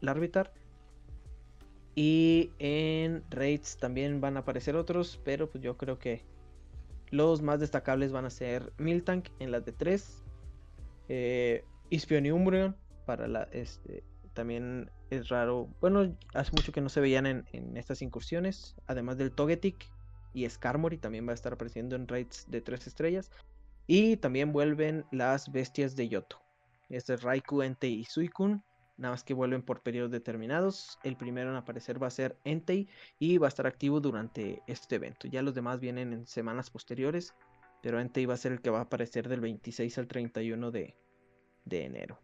Larvitar. 0.00 0.52
Y 1.94 2.50
en 2.58 3.22
Raids 3.30 3.76
también 3.76 4.20
van 4.20 4.36
a 4.36 4.40
aparecer 4.40 4.74
otros. 4.74 5.20
Pero 5.24 5.48
pues 5.48 5.62
yo 5.62 5.76
creo 5.76 5.98
que 5.98 6.24
los 7.10 7.40
más 7.40 7.60
destacables 7.60 8.10
van 8.10 8.24
a 8.24 8.30
ser 8.30 8.72
Miltank 8.78 9.28
en 9.38 9.52
las 9.52 9.64
de 9.64 9.72
3. 9.72 10.23
Eh, 11.08 11.64
para 13.06 13.28
la 13.28 13.42
este 13.52 14.02
también 14.34 14.90
es 15.10 15.28
raro. 15.28 15.68
Bueno, 15.80 16.16
hace 16.34 16.50
mucho 16.52 16.72
que 16.72 16.80
no 16.80 16.88
se 16.88 17.00
veían 17.00 17.26
en, 17.26 17.76
estas 17.76 18.02
incursiones. 18.02 18.76
Además 18.86 19.16
del 19.16 19.32
Togetic 19.32 19.90
y 20.34 20.48
Skarmory 20.48 20.98
también 20.98 21.26
va 21.26 21.30
a 21.30 21.34
estar 21.34 21.52
apareciendo 21.52 21.96
en 21.96 22.08
raids 22.08 22.44
de 22.50 22.60
3 22.60 22.86
estrellas. 22.86 23.30
Y 23.86 24.16
también 24.16 24.52
vuelven 24.52 25.04
las 25.12 25.50
bestias 25.52 25.94
de 25.96 26.08
Yoto. 26.08 26.40
Este 26.88 27.14
es 27.14 27.22
Raikou, 27.22 27.62
Entei 27.62 27.94
y 27.94 28.04
Suicune. 28.04 28.60
Nada 28.96 29.14
más 29.14 29.24
que 29.24 29.34
vuelven 29.34 29.62
por 29.62 29.82
periodos 29.82 30.10
determinados. 30.10 30.98
El 31.02 31.16
primero 31.16 31.50
en 31.50 31.56
aparecer 31.56 32.02
va 32.02 32.08
a 32.08 32.10
ser 32.10 32.36
Entei 32.44 32.88
y 33.18 33.38
va 33.38 33.46
a 33.46 33.48
estar 33.48 33.66
activo 33.66 34.00
durante 34.00 34.62
este 34.66 34.96
evento. 34.96 35.28
Ya 35.28 35.42
los 35.42 35.54
demás 35.54 35.80
vienen 35.80 36.12
en 36.12 36.26
semanas 36.26 36.70
posteriores 36.70 37.34
pero 37.84 38.00
Entei 38.00 38.24
va 38.24 38.32
a 38.32 38.38
ser 38.38 38.52
el 38.52 38.62
que 38.62 38.70
va 38.70 38.78
a 38.78 38.82
aparecer 38.84 39.28
del 39.28 39.42
26 39.42 39.98
al 39.98 40.06
31 40.06 40.70
de, 40.70 40.94
enero. 41.70 42.18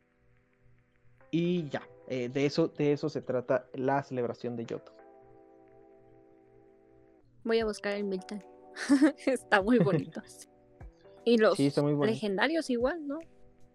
Y 1.30 1.68
ya, 1.68 1.86
eh, 2.08 2.30
de, 2.30 2.46
eso, 2.46 2.68
de 2.68 2.92
eso 2.92 3.10
se 3.10 3.20
trata 3.20 3.68
la 3.74 4.02
celebración 4.02 4.56
de 4.56 4.64
Yoto. 4.64 4.94
Voy 7.44 7.58
a 7.58 7.66
buscar 7.66 7.92
el 7.92 8.04
Milton. 8.04 8.42
está 9.26 9.60
muy 9.60 9.78
bonito. 9.80 10.22
y 11.26 11.36
los 11.36 11.58
legendarios 11.58 12.70
igual, 12.70 13.06
¿no? 13.06 13.18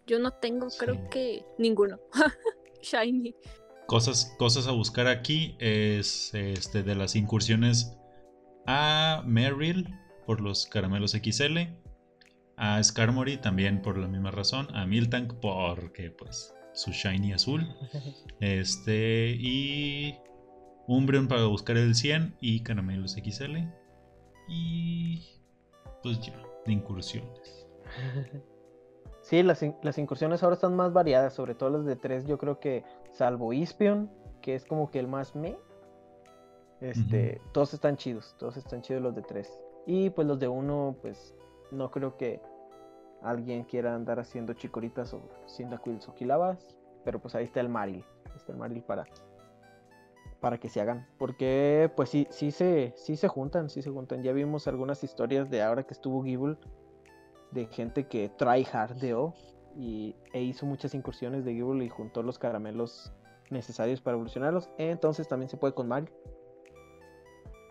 Yo 0.08 0.18
no 0.18 0.32
tengo, 0.32 0.70
creo 0.80 1.08
que 1.12 1.46
ninguno. 1.60 2.00
Shiny. 2.82 3.36
Cosas, 3.86 4.34
cosas 4.40 4.66
a 4.66 4.72
buscar 4.72 5.06
aquí 5.06 5.56
es 5.60 6.34
este 6.34 6.82
de 6.82 6.96
las 6.96 7.16
incursiones 7.16 7.96
a 8.66 9.22
Merrill 9.28 9.88
por 10.26 10.42
los 10.42 10.68
caramelos 10.68 11.12
XL, 11.12 11.58
a 12.58 12.82
Skarmory 12.82 13.38
también 13.38 13.82
por 13.82 13.98
la 13.98 14.08
misma 14.08 14.32
razón, 14.32 14.68
a 14.76 14.86
Miltank 14.86 15.34
porque 15.36 16.12
pues 16.12 16.54
su 16.74 16.92
shiny 16.92 17.34
azul, 17.34 17.68
este 18.40 19.36
y 19.40 20.18
Umbreon 20.88 21.28
para 21.28 21.46
buscar 21.46 21.78
el 21.78 21.96
100 21.96 22.36
y 22.42 22.62
caramelos 22.62 23.14
XL 23.14 23.58
y 24.48 25.24
pues 26.04 26.20
ya, 26.20 26.40
de 26.66 26.74
incursiones. 26.74 27.68
Sí, 29.26 29.42
las, 29.42 29.64
incursiones 29.98 30.44
ahora 30.44 30.54
están 30.54 30.76
más 30.76 30.94
variadas, 30.94 31.34
sobre 31.34 31.56
todo 31.56 31.72
las 31.72 31.86
de 31.86 31.96
3, 31.96 32.28
yo 32.28 32.38
creo 32.38 32.60
que 32.60 32.84
salvo 33.12 33.54
Ispion, 33.54 34.08
que 34.40 34.54
es 34.54 34.66
como 34.66 34.92
que 34.92 35.00
el 35.00 35.08
más 35.08 35.36
me. 35.36 35.58
Este, 36.80 37.42
todos 37.52 37.74
están 37.74 37.98
chidos, 37.98 38.36
todos 38.38 38.56
están 38.56 38.84
chidos 38.84 39.02
los 39.02 39.16
de 39.16 39.24
3. 39.24 39.50
Y 39.86 40.10
pues 40.10 40.28
los 40.28 40.40
de 40.40 40.48
uno, 40.48 40.96
pues 41.02 41.36
no 41.72 41.92
creo 41.92 42.18
que 42.18 42.42
alguien 43.22 43.64
quiera 43.64 43.94
andar 43.94 44.20
haciendo 44.20 44.54
chicoritas 44.54 45.14
o 45.14 45.22
quills 45.84 46.08
o 46.08 46.16
quilabas. 46.16 46.78
Pero 47.04 47.20
pues 47.20 47.36
ahí 47.36 47.44
está 47.44 47.60
el 47.60 47.70
Maril. 47.70 48.04
Está 48.36 48.52
el 48.52 48.58
Maril 48.58 48.82
para, 48.84 49.06
para 50.40 50.58
que 50.58 50.70
se 50.70 50.82
hagan. 50.82 51.08
Porque 51.18 51.92
pues 51.96 52.10
sí, 52.10 52.28
sí 52.32 52.52
se, 52.52 52.94
sí 52.96 53.16
se 53.16 53.28
juntan, 53.28 53.70
sí 53.70 53.82
se 53.82 53.92
juntan. 53.92 54.24
Ya 54.24 54.34
vimos 54.34 54.68
algunas 54.68 55.04
historias 55.04 55.50
de 55.50 55.62
ahora 55.62 55.84
que 55.84 55.94
estuvo 55.94 56.24
Gible. 56.24 56.58
De 57.52 57.68
gente 57.68 58.08
que 58.08 58.30
tryhardeó 58.30 59.34
y, 59.76 60.16
e 60.34 60.42
hizo 60.42 60.66
muchas 60.66 60.94
incursiones 60.96 61.46
de 61.46 61.54
Gible 61.54 61.86
y 61.86 61.90
juntó 61.90 62.24
los 62.24 62.40
caramelos 62.40 63.14
necesarios 63.50 64.02
para 64.02 64.16
evolucionarlos. 64.16 64.70
Entonces 64.78 65.28
también 65.28 65.50
se 65.50 65.58
puede 65.58 65.74
con 65.74 65.88
Maril. 65.88 66.10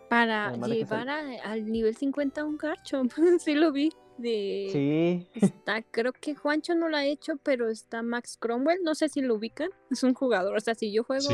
Para 0.08 0.54
llevar 0.56 1.08
al 1.08 1.66
nivel 1.66 1.96
50 1.96 2.44
un 2.44 2.56
carcho, 2.56 3.02
sí 3.38 3.54
lo 3.54 3.72
vi. 3.72 3.90
De... 4.16 4.68
Sí. 4.70 5.28
Está, 5.44 5.82
creo 5.82 6.12
que 6.12 6.36
Juancho 6.36 6.76
no 6.76 6.88
lo 6.88 6.96
ha 6.96 7.04
hecho, 7.04 7.32
pero 7.42 7.68
está 7.68 8.00
Max 8.02 8.36
Cromwell, 8.38 8.78
no 8.84 8.94
sé 8.94 9.08
si 9.08 9.20
lo 9.20 9.34
ubican, 9.34 9.70
es 9.90 10.04
un 10.04 10.14
jugador, 10.14 10.56
o 10.56 10.60
sea, 10.60 10.76
si 10.76 10.92
yo 10.92 11.02
juego, 11.02 11.28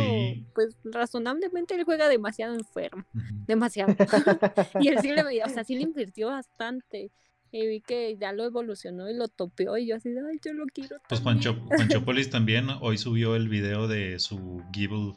pues 0.55 0.79
razonablemente 0.85 1.75
él 1.75 1.85
juega 1.85 2.09
demasiado 2.09 2.55
enfermo, 2.55 3.05
demasiado. 3.47 3.95
y 4.81 4.89
él 4.89 4.99
sí 5.03 5.12
le, 5.12 5.45
o 5.45 5.49
sea, 5.51 5.62
sí 5.62 5.75
le 5.75 5.83
invirtió 5.83 6.29
bastante. 6.29 7.11
y 7.53 7.66
vi 7.66 7.81
que 7.83 8.16
ya 8.16 8.33
lo 8.33 8.45
evolucionó 8.45 9.11
y 9.11 9.14
lo 9.14 9.29
topeó 9.29 9.77
y 9.77 9.87
yo 9.87 9.97
así, 9.97 10.09
ay, 10.09 10.39
yo 10.43 10.55
lo 10.55 10.64
quiero. 10.64 10.97
Pues 11.07 11.23
también". 11.23 11.68
Panchopolis 11.68 12.31
también 12.31 12.68
hoy 12.81 12.97
subió 12.97 13.37
el 13.37 13.51
video 13.51 13.89
de 13.89 14.18
su 14.18 14.62
Gibble 14.73 15.12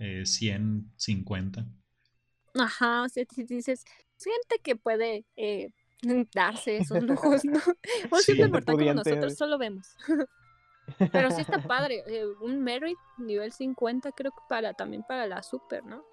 eh, 0.00 0.26
150. 0.26 1.66
Ajá, 2.58 3.02
o 3.02 3.08
sea, 3.08 3.24
si 3.34 3.44
dices, 3.44 3.84
siente 4.16 4.58
que 4.62 4.76
puede 4.76 5.24
eh, 5.36 5.70
darse 6.34 6.78
esos 6.78 7.02
lujos, 7.02 7.44
¿no? 7.44 7.60
O 8.10 8.16
Sí, 8.16 8.34
siempre 8.34 8.48
mortal 8.48 8.76
como 8.76 8.94
nosotros 8.94 9.36
solo 9.36 9.58
vemos. 9.58 9.96
Pero 11.12 11.30
sí 11.32 11.40
está 11.40 11.60
padre, 11.66 12.04
eh, 12.06 12.24
un 12.40 12.62
Merit 12.62 12.96
nivel 13.18 13.52
50 13.52 14.12
creo 14.12 14.30
que 14.30 14.38
para 14.48 14.72
también 14.72 15.02
para 15.02 15.26
la 15.26 15.42
Super, 15.42 15.84
¿no? 15.84 16.04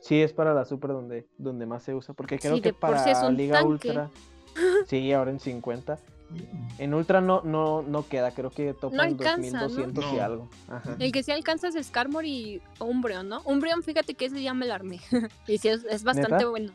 Sí, 0.00 0.22
es 0.22 0.32
para 0.32 0.54
la 0.54 0.64
Super 0.64 0.92
donde, 0.92 1.26
donde 1.36 1.66
más 1.66 1.82
se 1.82 1.94
usa. 1.94 2.14
Porque 2.14 2.38
creo 2.38 2.56
Sí, 2.56 2.62
que 2.62 2.72
para 2.72 3.30
Liga 3.30 3.60
tanque. 3.60 3.68
Ultra. 3.68 4.10
Sí, 4.86 5.12
ahora 5.12 5.30
en 5.30 5.38
50. 5.38 5.98
En 6.78 6.94
Ultra 6.94 7.20
no, 7.20 7.42
no, 7.42 7.82
no 7.82 8.06
queda, 8.06 8.32
creo 8.32 8.50
que 8.50 8.74
topan 8.74 9.00
alcanza, 9.00 9.56
¿no? 9.56 9.68
2200 9.68 10.04
y 10.12 10.16
No. 10.16 10.22
algo. 10.22 10.50
Ajá. 10.68 10.96
El 10.98 11.10
que 11.10 11.22
sí 11.22 11.32
alcanza 11.32 11.68
es 11.68 11.86
Skarmor 11.86 12.24
y 12.26 12.60
Umbreon, 12.78 13.28
¿no? 13.28 13.40
Umbreon, 13.42 13.82
fíjate 13.82 14.14
que 14.14 14.26
ese 14.26 14.42
ya 14.42 14.54
me 14.54 14.66
lo 14.66 14.74
armé. 14.74 15.00
y 15.48 15.58
sí, 15.58 15.68
es, 15.68 15.84
es 15.84 16.04
bastante 16.04 16.32
¿Neta? 16.32 16.48
bueno. 16.48 16.72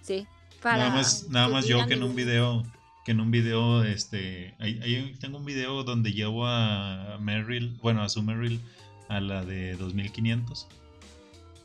Sí. 0.00 0.26
Para 0.62 0.78
Nada 0.78 0.90
más, 0.90 1.28
nada 1.28 1.48
más 1.48 1.66
yo 1.66 1.84
que 1.86 1.94
en 1.94 2.02
un 2.02 2.14
video, 2.14 2.62
que 3.04 3.12
en 3.12 3.20
un 3.20 3.30
video, 3.30 3.84
este, 3.84 4.54
ahí, 4.58 4.80
ahí 4.82 5.14
tengo 5.20 5.38
un 5.38 5.44
video 5.44 5.82
donde 5.84 6.12
llevo 6.12 6.46
a 6.46 7.18
Merrill, 7.20 7.76
bueno, 7.82 8.02
a 8.02 8.08
su 8.08 8.22
Merrill 8.22 8.60
a 9.08 9.20
la 9.20 9.44
de 9.44 9.76
2500 9.76 10.66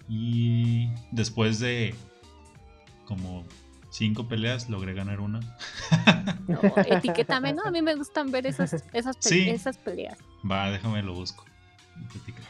y 0.09 0.89
después 1.11 1.59
de 1.59 1.95
como 3.05 3.45
cinco 3.89 4.27
peleas 4.27 4.69
logré 4.69 4.93
ganar 4.93 5.19
una. 5.19 5.39
No, 6.47 6.59
etiquétame, 6.85 7.53
¿no? 7.53 7.63
A 7.63 7.71
mí 7.71 7.81
me 7.81 7.95
gustan 7.95 8.31
ver 8.31 8.45
esas, 8.47 8.73
esas, 8.93 9.17
pe- 9.17 9.29
Sí. 9.29 9.49
esas 9.49 9.77
peleas. 9.77 10.17
Va, 10.49 10.69
déjame 10.71 11.01
lo 11.03 11.13
busco. 11.13 11.45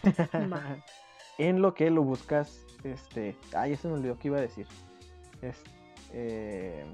En 1.38 1.62
lo 1.62 1.74
que 1.74 1.90
lo 1.90 2.04
buscas, 2.04 2.66
este. 2.84 3.38
Ay, 3.56 3.72
ya 3.72 3.78
se 3.78 3.88
me 3.88 3.94
olvidó 3.94 4.20
qué 4.20 4.28
iba 4.28 4.38
a 4.38 4.42
decir. 4.42 4.68
Es, 5.42 5.56
eh, 6.12 6.86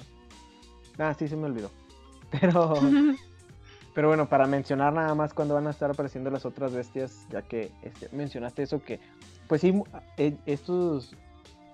Ah, 0.99 1.13
sí, 1.17 1.27
se 1.27 1.35
me 1.35 1.45
olvidó. 1.45 1.71
Pero, 2.39 2.73
pero 3.93 4.07
bueno, 4.09 4.27
para 4.27 4.45
mencionar 4.45 4.91
nada 4.91 5.15
más 5.15 5.33
cuando 5.33 5.53
van 5.53 5.67
a 5.67 5.69
estar 5.69 5.89
apareciendo 5.89 6.29
las 6.29 6.45
otras 6.45 6.73
bestias, 6.73 7.25
ya 7.29 7.43
que 7.43 7.71
este, 7.81 8.09
mencionaste 8.11 8.63
eso 8.63 8.81
que, 8.83 8.99
pues 9.47 9.61
sí, 9.61 9.73
eh, 10.17 10.35
estos, 10.45 11.15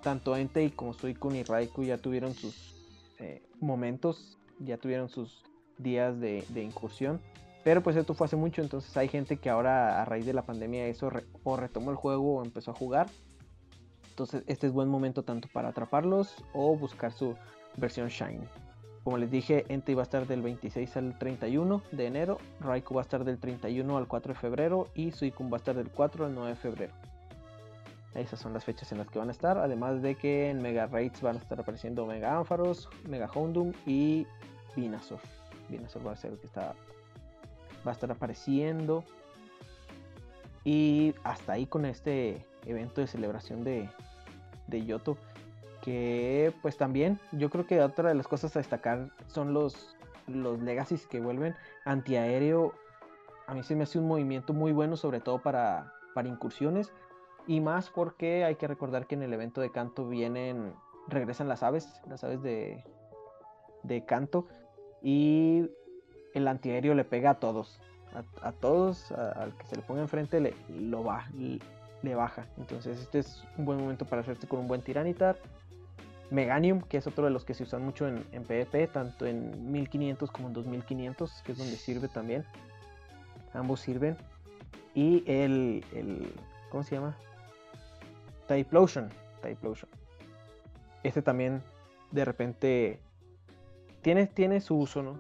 tanto 0.02 0.36
Entei 0.36 0.72
como 0.72 0.94
Suicune 0.94 1.40
y 1.40 1.44
Raikou 1.44 1.84
ya 1.84 1.98
tuvieron 1.98 2.34
sus 2.34 2.76
eh, 3.20 3.42
momentos, 3.60 4.38
ya 4.60 4.78
tuvieron 4.78 5.10
sus 5.10 5.44
días 5.78 6.20
de, 6.20 6.44
incursión. 6.56 7.22
Pero 7.64 7.84
pues 7.84 7.96
esto 7.96 8.14
fue 8.14 8.26
hace 8.26 8.36
mucho, 8.36 8.62
entonces 8.62 8.96
hay 8.98 9.08
gente 9.08 9.38
que 9.38 9.50
ahora 9.50 10.02
a 10.02 10.06
raíz 10.06 10.26
de 10.26 10.34
la 10.34 10.42
pandemia 10.42 10.88
eso 10.88 11.12
o 11.44 11.58
retomó 11.58 11.92
el 11.92 11.98
juego 11.98 12.38
o 12.38 12.44
empezó 12.44 12.72
a 12.72 12.74
jugar. 12.74 13.08
Entonces 14.10 14.44
este 14.48 14.68
es 14.68 14.74
buen 14.74 14.90
momento 14.90 15.24
tanto 15.24 15.48
para 15.54 15.70
atraparlos 15.70 16.44
o 16.54 16.76
buscar 16.76 17.12
su 17.12 17.36
versión 17.78 18.10
Shine. 18.10 18.48
Como 19.04 19.18
les 19.18 19.32
dije, 19.32 19.66
Entei 19.70 19.96
va 19.96 20.02
a 20.02 20.04
estar 20.04 20.28
del 20.28 20.42
26 20.42 20.98
al 20.98 21.18
31 21.18 21.82
de 21.92 22.06
enero, 22.06 22.38
Raikou 22.60 22.96
va 22.96 23.02
a 23.02 23.04
estar 23.04 23.24
del 23.24 23.40
31 23.40 23.98
al 23.98 24.08
4 24.08 24.34
de 24.34 24.40
febrero 24.40 24.88
y 24.94 25.12
Suicune 25.12 25.50
va 25.50 25.58
a 25.58 25.60
estar 25.60 25.76
del 25.76 25.90
4 25.90 26.26
al 26.26 26.36
9 26.36 26.50
de 26.50 26.56
febrero. 26.56 27.11
Esas 28.14 28.40
son 28.40 28.54
las 28.54 28.66
fechas 28.66 28.92
en 28.92 28.98
las 28.98 29.10
que 29.10 29.20
van 29.20 29.30
a 29.30 29.32
estar, 29.32 29.58
además 29.58 30.02
de 30.02 30.16
que 30.16 30.50
en 30.50 30.62
Mega 30.62 30.86
Raids 30.88 31.22
van 31.22 31.38
a 31.38 31.40
estar 31.40 31.60
apareciendo 31.60 32.06
Mega 32.06 32.36
Ampharos, 32.36 32.90
Mega 33.08 33.28
Houndoom 33.34 33.72
y 33.86 34.28
Venusaur. 34.76 35.22
Venusaur 35.70 36.06
va 36.08 36.12
a 36.12 36.16
ser 36.18 36.32
el 36.34 36.40
que 36.40 36.48
está 36.48 36.76
va 37.86 37.92
a 37.92 37.94
estar 37.94 38.12
apareciendo. 38.12 39.04
Y 40.64 41.16
hasta 41.24 41.54
ahí 41.54 41.66
con 41.66 41.86
este 41.86 42.46
evento 42.66 43.02
de 43.02 43.08
celebración 43.08 43.64
de, 43.64 43.90
de 44.68 44.86
Yoto. 44.86 45.18
Que 45.82 46.54
pues 46.62 46.78
también 46.78 47.20
yo 47.32 47.50
creo 47.50 47.66
que 47.66 47.82
otra 47.82 48.10
de 48.10 48.16
las 48.16 48.28
cosas 48.28 48.56
a 48.56 48.60
destacar 48.60 49.10
son 49.28 49.54
los, 49.54 49.96
los 50.28 50.60
legacies 50.62 51.08
que 51.08 51.20
vuelven. 51.20 51.56
Antiaéreo 51.86 52.74
a 53.48 53.54
mí 53.54 53.64
se 53.64 53.76
me 53.76 53.84
hace 53.84 54.00
un 54.00 54.08
movimiento 54.08 54.54
muy 54.54 54.72
bueno 54.72 54.96
sobre 54.96 55.20
todo 55.20 55.42
para, 55.42 55.94
para 56.14 56.30
incursiones. 56.30 56.92
Y 57.48 57.60
más 57.60 57.90
porque 57.90 58.44
hay 58.46 58.56
que 58.56 58.68
recordar 58.68 59.08
que 59.08 59.16
en 59.16 59.24
el 59.24 59.34
evento 59.34 59.62
de 59.62 59.72
canto 59.72 60.08
vienen, 60.08 60.74
regresan 61.08 61.48
las 61.48 61.64
aves, 61.64 62.02
las 62.08 62.24
aves 62.24 62.42
de, 62.42 62.84
de 63.84 64.06
canto. 64.06 64.48
Y 65.02 65.68
el 66.34 66.48
antiaéreo 66.48 66.94
le 66.94 67.04
pega 67.04 67.32
a 67.32 67.40
todos. 67.40 67.80
A, 68.14 68.48
a 68.48 68.52
todos, 68.52 69.12
a- 69.12 69.32
al 69.32 69.58
que 69.58 69.66
se 69.66 69.76
le 69.76 69.82
ponga 69.82 70.02
enfrente 70.02 70.40
le, 70.40 70.54
lo 70.70 71.04
ba- 71.04 71.30
le 72.04 72.16
baja. 72.16 72.46
Entonces 72.58 73.00
este 73.00 73.20
es 73.20 73.44
un 73.58 73.66
buen 73.66 73.80
momento 73.80 74.06
para 74.06 74.22
hacerte 74.22 74.48
con 74.48 74.60
un 74.60 74.68
buen 74.68 74.82
tiranitar. 74.82 75.38
Meganium, 76.30 76.82
que 76.82 76.98
es 76.98 77.08
otro 77.08 77.26
de 77.26 77.32
los 77.32 77.44
que 77.44 77.54
se 77.54 77.64
usan 77.64 77.84
mucho 77.84 78.08
en, 78.08 78.24
en 78.32 78.44
PvP, 78.44 78.88
tanto 78.88 79.26
en 79.26 79.72
1500 79.72 80.32
como 80.32 80.48
en 80.48 80.54
2500, 80.54 81.42
que 81.44 81.52
es 81.52 81.58
donde 81.58 81.76
sirve 81.76 82.08
también. 82.08 82.46
Ambos 83.54 83.82
sirven. 83.82 84.16
Y 84.94 85.24
el, 85.30 85.84
el 85.94 86.34
¿cómo 86.70 86.84
se 86.84 86.96
llama? 86.96 87.18
Typlosion. 88.56 89.10
Typlosion. 89.42 89.90
Este 91.04 91.22
también 91.22 91.62
de 92.12 92.26
repente 92.26 93.00
tiene, 94.02 94.28
tiene 94.28 94.60
su 94.60 94.76
uso, 94.78 95.02
¿no? 95.02 95.20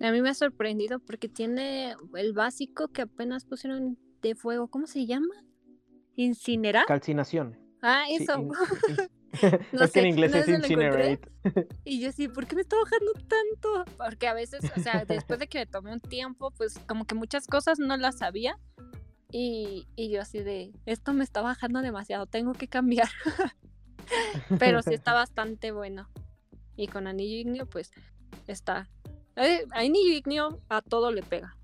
A 0.00 0.10
mí 0.12 0.22
me 0.22 0.30
ha 0.30 0.34
sorprendido 0.34 1.00
porque 1.00 1.28
tiene 1.28 1.94
el 2.14 2.32
básico 2.32 2.88
que 2.88 3.02
apenas 3.02 3.44
pusieron 3.44 3.98
de 4.22 4.34
fuego. 4.34 4.68
¿Cómo 4.68 4.86
se 4.86 5.06
llama? 5.06 5.34
¿Incinerar? 6.16 6.86
Calcinación. 6.86 7.56
Ah, 7.82 8.04
Sí, 8.08 8.22
eso. 8.22 8.38
in- 8.40 8.48
No 9.72 9.82
es 9.84 9.92
que 9.92 9.98
en 10.00 10.04
sé, 10.04 10.08
inglés 10.08 10.34
es 10.34 10.48
incinerate. 10.48 11.20
Y 11.84 12.00
yo 12.00 12.10
sí, 12.12 12.28
¿por 12.28 12.46
qué 12.46 12.54
me 12.56 12.62
está 12.62 12.76
bajando 12.82 13.12
tanto? 13.12 13.84
Porque 13.98 14.26
a 14.26 14.32
veces, 14.32 14.64
o 14.74 14.80
sea, 14.80 15.04
después 15.04 15.38
de 15.38 15.46
que 15.48 15.58
me 15.58 15.66
tomé 15.66 15.92
un 15.92 16.00
tiempo, 16.00 16.50
pues 16.52 16.78
como 16.88 17.04
que 17.04 17.14
muchas 17.14 17.46
cosas 17.46 17.78
no 17.78 17.94
las 17.98 18.18
sabía. 18.18 18.58
Y, 19.30 19.86
y 19.94 20.10
yo 20.10 20.22
así 20.22 20.42
de, 20.42 20.72
esto 20.86 21.12
me 21.12 21.22
está 21.24 21.42
bajando 21.42 21.82
demasiado, 21.82 22.26
tengo 22.26 22.52
que 22.54 22.68
cambiar. 22.68 23.08
Pero 24.58 24.82
sí 24.82 24.94
está 24.94 25.12
bastante 25.14 25.72
bueno. 25.72 26.08
Y 26.76 26.86
con 26.86 27.06
anillo 27.06 27.36
ignio, 27.38 27.66
pues 27.66 27.90
está. 28.46 28.88
eh, 29.36 29.64
anillo 29.72 30.12
ignio 30.12 30.60
a 30.68 30.80
todo 30.80 31.12
le 31.12 31.22
pega. 31.22 31.56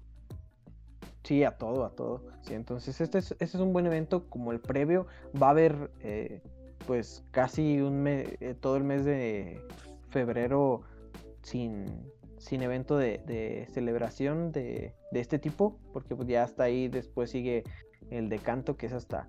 Sí, 1.22 1.42
a 1.42 1.56
todo, 1.56 1.84
a 1.84 1.90
todo. 1.90 2.22
Sí, 2.42 2.52
entonces 2.52 3.00
este 3.00 3.18
es, 3.18 3.30
este 3.32 3.44
es 3.44 3.54
un 3.54 3.72
buen 3.72 3.86
evento 3.86 4.28
como 4.28 4.52
el 4.52 4.60
previo. 4.60 5.06
Va 5.40 5.46
a 5.46 5.50
haber 5.50 5.90
eh, 6.00 6.42
pues 6.86 7.24
casi 7.30 7.80
un 7.80 8.02
mes, 8.02 8.36
todo 8.60 8.76
el 8.76 8.84
mes 8.84 9.06
de 9.06 9.58
febrero 10.10 10.82
sin, 11.42 12.12
sin 12.44 12.62
evento 12.62 12.98
de, 12.98 13.22
de 13.26 13.66
celebración 13.72 14.52
de, 14.52 14.94
de 15.12 15.20
este 15.20 15.38
tipo, 15.38 15.78
porque 15.94 16.14
pues 16.14 16.28
ya 16.28 16.42
hasta 16.42 16.64
ahí 16.64 16.88
después 16.88 17.30
sigue 17.30 17.64
el 18.10 18.28
de 18.28 18.38
canto 18.38 18.76
que 18.76 18.84
es 18.86 18.92
hasta 18.92 19.28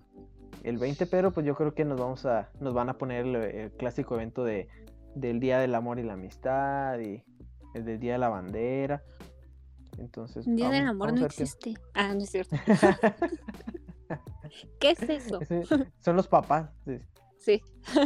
el 0.64 0.78
20, 0.78 1.06
pero 1.06 1.32
pues 1.32 1.46
yo 1.46 1.56
creo 1.56 1.74
que 1.74 1.86
nos 1.86 1.98
vamos 2.00 2.26
a, 2.26 2.50
nos 2.60 2.74
van 2.74 2.90
a 2.90 2.98
poner 2.98 3.26
el, 3.26 3.36
el 3.36 3.72
clásico 3.72 4.16
evento 4.16 4.44
de, 4.44 4.68
del 5.16 5.40
Día 5.40 5.60
del 5.60 5.76
Amor 5.76 6.00
y 6.00 6.04
la 6.04 6.14
Amistad 6.14 7.00
y 7.00 7.24
el 7.74 7.86
del 7.86 8.00
Día 8.00 8.14
de 8.14 8.20
la 8.20 8.30
Bandera. 8.30 9.02
Entonces, 9.98 10.46
Un 10.46 10.58
día 10.58 10.70
del 10.70 10.88
amor 10.88 11.14
no 11.14 11.20
qué- 11.20 11.26
existe. 11.26 11.74
Ah, 11.94 12.14
no 12.14 12.20
es 12.20 12.30
cierto. 12.30 12.58
¿Qué 14.80 14.92
es 14.92 15.02
eso? 15.04 15.40
Son 16.00 16.16
los 16.18 16.28
papás. 16.28 16.70
sí. 16.86 16.98
Sí. 17.40 17.62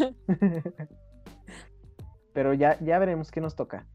Pero 2.33 2.53
ya, 2.53 2.79
ya 2.79 2.99
veremos 2.99 3.31
qué 3.31 3.41
nos 3.41 3.55
toca. 3.55 3.87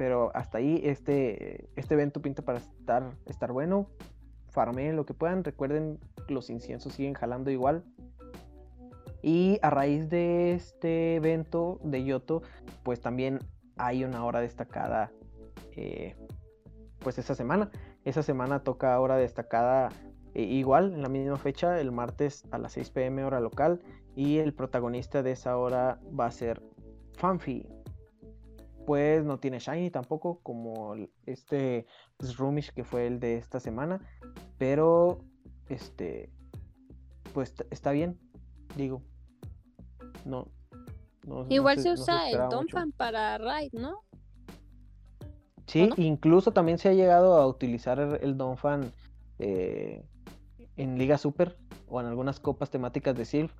Pero 0.00 0.30
hasta 0.34 0.56
ahí 0.56 0.80
este, 0.82 1.68
este 1.76 1.92
evento 1.92 2.22
pinta 2.22 2.40
para 2.40 2.56
estar, 2.56 3.10
estar 3.26 3.52
bueno. 3.52 3.86
Farmeen 4.48 4.96
lo 4.96 5.04
que 5.04 5.12
puedan. 5.12 5.44
Recuerden, 5.44 5.98
los 6.26 6.48
inciensos 6.48 6.94
siguen 6.94 7.12
jalando 7.12 7.50
igual. 7.50 7.84
Y 9.20 9.58
a 9.60 9.68
raíz 9.68 10.08
de 10.08 10.54
este 10.54 11.16
evento 11.16 11.80
de 11.84 12.02
Yoto, 12.02 12.40
pues 12.82 13.02
también 13.02 13.40
hay 13.76 14.02
una 14.02 14.24
hora 14.24 14.40
destacada. 14.40 15.12
eh, 15.72 16.16
pues 17.00 17.18
esa 17.18 17.34
semana. 17.34 17.70
Esa 18.02 18.22
semana 18.22 18.62
toca 18.62 18.98
hora 18.98 19.18
destacada 19.18 19.90
eh, 20.32 20.44
igual, 20.44 20.94
en 20.94 21.02
la 21.02 21.10
misma 21.10 21.36
fecha, 21.36 21.78
el 21.78 21.92
martes 21.92 22.44
a 22.52 22.56
las 22.56 22.72
6 22.72 22.88
pm 22.88 23.22
hora 23.22 23.40
local. 23.40 23.82
Y 24.16 24.38
el 24.38 24.54
protagonista 24.54 25.22
de 25.22 25.32
esa 25.32 25.58
hora 25.58 26.00
va 26.18 26.24
a 26.24 26.30
ser 26.30 26.62
Fanfi. 27.18 27.79
Pues 28.86 29.24
no 29.24 29.38
tiene 29.38 29.58
Shiny 29.58 29.90
tampoco, 29.90 30.40
como 30.42 30.94
este 31.26 31.86
Srumish 32.20 32.72
que 32.72 32.84
fue 32.84 33.06
el 33.06 33.20
de 33.20 33.36
esta 33.36 33.60
semana. 33.60 34.00
Pero, 34.58 35.24
este, 35.68 36.30
pues 37.32 37.54
está 37.70 37.92
bien, 37.92 38.18
digo. 38.76 39.02
No. 40.24 40.48
no- 41.26 41.46
Igual 41.48 41.76
se- 41.76 41.82
se 41.82 41.88
no 41.90 41.96
se 41.96 42.02
usa 42.02 42.30
el. 42.30 42.48
Donphan 42.50 42.92
para 42.92 43.38
Raid, 43.38 43.72
¿no? 43.74 44.00
Sí, 45.66 45.88
incluso 45.98 46.50
también 46.52 46.78
se 46.78 46.88
ha 46.88 46.92
llegado 46.94 47.36
a 47.36 47.46
utilizar 47.46 48.00
el 48.20 48.36
Donphan 48.36 48.92
eh, 49.38 50.04
en 50.76 50.98
Liga 50.98 51.16
Super 51.16 51.56
o 51.88 52.00
en 52.00 52.06
algunas 52.06 52.40
copas 52.40 52.70
temáticas 52.70 53.14
de 53.16 53.24
Silph. 53.24 53.52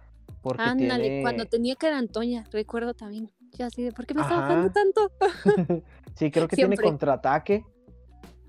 Porque 0.42 0.62
Ándale, 0.62 1.20
cuando 1.22 1.44
tenía 1.46 1.76
que 1.76 1.86
Antonia, 1.88 2.44
recuerdo 2.50 2.94
también. 2.94 3.30
Ya 3.53 3.66
así 3.66 3.82
de, 3.82 3.92
¿por 3.92 4.07
qué 4.07 4.14
me 4.14 4.22
estaba 4.22 4.42
bajando 4.42 4.72
tanto? 4.72 5.11
sí, 6.14 6.30
creo 6.30 6.48
que 6.48 6.57
tiene 6.57 6.76
contraataque 6.76 7.64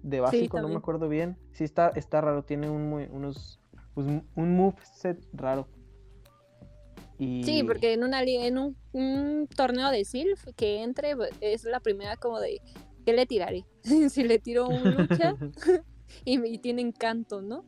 de 0.04 0.20
básico, 0.20 0.62
no 0.62 0.68
me 0.68 0.78
acuerdo 0.78 1.10
bien. 1.10 1.38
Sí, 1.54 1.64
está, 1.64 1.90
está 1.90 2.22
raro, 2.22 2.44
tiene 2.44 2.70
un, 2.70 2.92
unos, 3.12 3.60
pues, 3.94 4.08
un 4.08 4.56
move 4.56 4.78
set 4.84 5.28
raro. 5.34 5.68
Sí, 7.22 7.64
porque 7.68 7.94
en 7.94 8.04
una 8.04 8.24
en 8.24 8.58
un, 8.58 9.48
torneo 9.56 9.92
de 9.92 10.06
Silph 10.06 10.44
que 10.56 10.82
entre 10.82 11.16
es 11.40 11.64
la 11.66 11.80
primera 11.80 12.18
como 12.18 12.40
de 12.40 12.62
¿qué 13.06 13.14
le 13.14 13.28
tiraré? 13.28 13.68
si 14.10 14.24
le 14.24 14.40
tiro 14.40 14.68
un 14.68 14.96
lucha 14.96 15.36
y, 16.26 16.58
tiene 16.58 16.82
encanto, 16.82 17.44
¿no? 17.44 17.64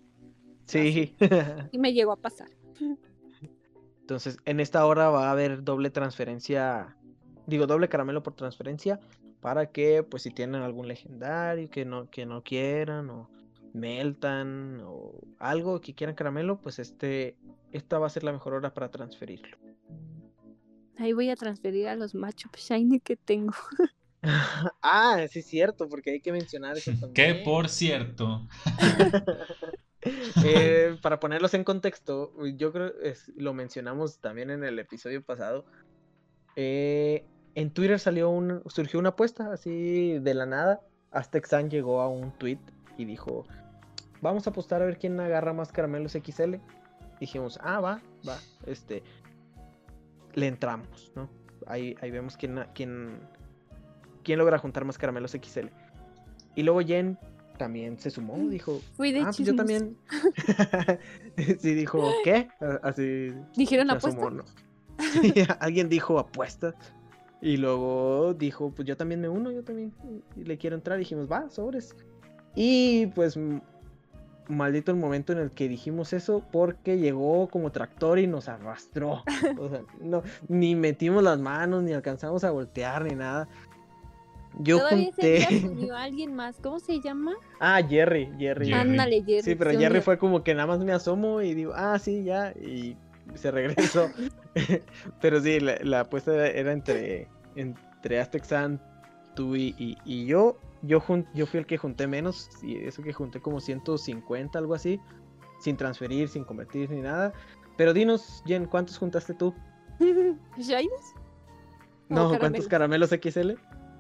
Sí. 0.66 1.16
y 1.72 1.78
me 1.78 1.94
llegó 1.94 2.14
a 2.14 2.16
pasar. 2.16 2.50
Entonces, 4.02 4.38
en 4.46 4.60
esta 4.60 4.86
hora 4.88 5.10
va 5.10 5.28
a 5.28 5.32
haber 5.32 5.64
doble 5.64 5.92
transferencia, 5.92 6.98
digo, 7.48 7.68
doble 7.68 7.90
caramelo 7.90 8.24
por 8.24 8.36
transferencia 8.36 9.00
para 9.42 9.72
que, 9.72 10.04
pues, 10.04 10.24
si 10.24 10.32
tienen 10.32 10.62
algún 10.62 10.88
legendario 10.88 11.70
que 11.70 11.86
no, 11.86 12.10
que 12.10 12.26
no 12.26 12.44
quieran 12.44 13.10
o 13.10 13.30
meltan 13.74 14.82
o 14.86 15.20
algo 15.40 15.82
que 15.82 15.94
quieran 15.94 16.16
caramelo, 16.16 16.62
pues 16.62 16.80
este, 16.80 17.36
esta 17.72 18.00
va 18.00 18.08
a 18.08 18.10
ser 18.10 18.24
la 18.24 18.32
mejor 18.32 18.54
hora 18.54 18.74
para 18.74 18.90
transferirlo. 18.90 19.58
Ahí 20.98 21.12
voy 21.12 21.30
a 21.30 21.36
transferir 21.36 21.88
a 21.88 21.96
los 21.96 22.14
machos 22.14 22.52
shiny 22.56 23.00
que 23.00 23.16
tengo. 23.16 23.54
ah, 24.82 25.26
sí 25.30 25.40
es 25.40 25.48
cierto, 25.48 25.90
porque 25.90 26.12
hay 26.12 26.22
que 26.22 26.32
mencionar 26.32 26.78
eso 26.78 26.92
también. 27.00 27.14
Que 27.14 27.36
por 27.44 27.70
cierto. 27.70 28.48
Eh, 30.44 30.98
para 31.02 31.18
ponerlos 31.18 31.54
en 31.54 31.64
contexto, 31.64 32.34
yo 32.58 32.74
creo 32.74 32.92
que 33.00 33.16
lo 33.38 33.54
mencionamos 33.54 34.20
también 34.20 34.50
en 34.50 34.66
el 34.66 34.78
episodio 34.78 35.24
pasado. 35.24 35.64
Eh, 36.56 37.26
en 37.56 37.72
Twitter 37.72 38.00
salió 38.00 38.30
un, 38.30 38.62
surgió 38.68 39.00
una 39.00 39.10
apuesta 39.10 39.52
así 39.52 40.20
de 40.20 40.34
la 40.34 40.46
nada. 40.46 40.82
Aztec-san 41.12 41.70
llegó 41.70 42.02
a 42.02 42.08
un 42.08 42.32
tweet 42.38 42.60
y 42.98 43.06
dijo: 43.06 43.46
Vamos 44.22 44.48
a 44.48 44.50
apostar 44.52 44.82
a 44.82 44.86
ver 44.86 44.98
quién 44.98 45.20
agarra 45.20 45.54
más 45.54 45.72
caramelos 45.72 46.14
XL 46.14 46.56
dijimos, 47.24 47.60
ah, 47.64 47.80
va, 47.80 48.02
va, 48.28 48.38
este, 48.66 49.02
le 50.34 50.48
entramos, 50.48 51.12
¿no? 51.16 51.30
Ahí, 51.68 51.96
ahí 52.02 52.12
vemos 52.12 52.36
quién, 52.36 52.66
quién, 52.74 53.20
quién 54.24 54.40
logra 54.40 54.58
juntar 54.58 54.84
más 54.84 54.98
caramelos 54.98 55.32
XL. 55.32 55.68
Y 56.56 56.64
luego 56.64 56.82
Jen 56.82 57.18
también 57.58 57.98
se 57.98 58.10
sumó, 58.10 58.38
dijo, 58.50 58.82
Fui 58.96 59.14
de 59.14 59.22
ah, 59.22 59.32
pues 59.36 59.38
yo 59.38 59.56
también. 59.56 59.98
sí, 61.60 61.74
dijo, 61.74 62.12
¿qué? 62.26 62.50
Así. 62.82 63.34
Dijeron 63.56 63.90
apuesta. 63.90 64.30
alguien 65.60 65.90
dijo 65.90 66.20
apuesta. 66.20 66.74
Y 67.42 67.58
luego 67.58 68.34
dijo, 68.34 68.72
pues 68.72 68.88
yo 68.88 68.96
también 68.96 69.20
me 69.20 69.28
uno, 69.28 69.52
yo 69.52 69.64
también 69.64 69.94
le 70.36 70.58
quiero 70.58 70.76
entrar. 70.76 70.98
Y 70.98 71.00
dijimos, 71.00 71.30
va, 71.30 71.50
sobres. 71.50 71.96
Y 72.56 73.08
pues 73.08 73.38
maldito 74.48 74.92
el 74.92 74.98
momento 74.98 75.34
en 75.34 75.40
el 75.40 75.52
que 75.52 75.68
dijimos 75.68 76.14
eso 76.14 76.44
porque 76.52 76.98
llegó 76.98 77.48
como 77.48 77.72
tractor 77.72 78.20
y 78.20 78.28
nos 78.28 78.48
arrastró. 78.48 79.24
O 79.60 79.70
sea, 79.70 79.82
no, 80.00 80.24
ni 80.48 80.76
metimos 80.76 81.24
las 81.24 81.40
manos, 81.40 81.84
ni 81.84 81.94
alcanzamos 81.94 82.44
a 82.44 82.52
voltear, 82.52 83.04
ni 83.06 83.16
nada. 83.16 83.48
Yo 84.60 84.80
junté. 84.80 85.48
a 85.92 86.04
alguien 86.04 86.36
más, 86.36 86.58
¿cómo 86.62 86.80
se 86.80 87.00
llama? 87.00 87.34
Ah, 87.60 87.82
Jerry, 87.88 88.32
Jerry. 88.38 88.72
Ándale, 88.72 89.24
Jerry. 89.24 89.42
Sí, 89.42 89.56
pero 89.56 89.72
Jerry 89.72 90.02
fue 90.02 90.18
como 90.18 90.44
que 90.44 90.54
nada 90.54 90.68
más 90.68 90.80
me 90.80 90.92
asomo 90.92 91.42
y 91.42 91.54
digo, 91.54 91.74
ah, 91.76 91.98
sí, 91.98 92.24
ya, 92.24 92.52
y 92.52 92.96
se 93.36 93.52
regresó. 93.52 94.10
pero 95.22 95.42
sí, 95.42 95.60
la, 95.60 96.02
apuesta 96.02 96.48
era, 96.48 96.72
entre, 96.72 97.28
entre 97.56 98.20
Aztec 98.20 98.44
tú 99.36 99.56
y, 99.56 99.98
y 100.06 100.26
yo 100.26 100.58
yo, 100.84 101.02
yo 101.34 101.46
fui 101.46 101.60
el 101.60 101.66
que 101.66 101.78
junté 101.78 102.08
menos, 102.08 102.50
y 102.62 102.78
eso 102.86 103.02
que 103.02 103.14
junté 103.14 103.40
como 103.40 103.60
150, 103.60 104.60
algo 104.60 104.74
así, 104.74 105.00
sin 105.60 105.78
transferir, 105.78 106.28
sin 106.28 106.44
convertir 106.44 106.90
ni 106.92 107.02
nada. 107.02 107.34
Pero 107.78 107.94
dinos, 107.94 108.44
Jen, 108.46 108.66
¿cuántos 108.66 108.98
juntaste 108.98 109.34
tú? 109.34 109.54
¿Shines? 110.58 111.16
No, 112.10 112.38
¿cuántos 112.38 112.68
caramelos 112.68 113.10
XL? 113.10 113.54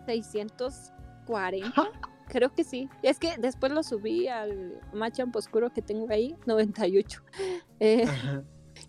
640. 0.06 1.91
Creo 2.28 2.54
que 2.54 2.64
sí. 2.64 2.89
Es 3.01 3.18
que 3.18 3.38
después 3.38 3.72
lo 3.72 3.82
subí 3.82 4.28
al 4.28 4.80
Machamp 4.93 5.36
oscuro 5.36 5.72
que 5.72 5.82
tengo 5.82 6.08
ahí, 6.12 6.36
98. 6.45 7.24
Eh, 7.80 8.08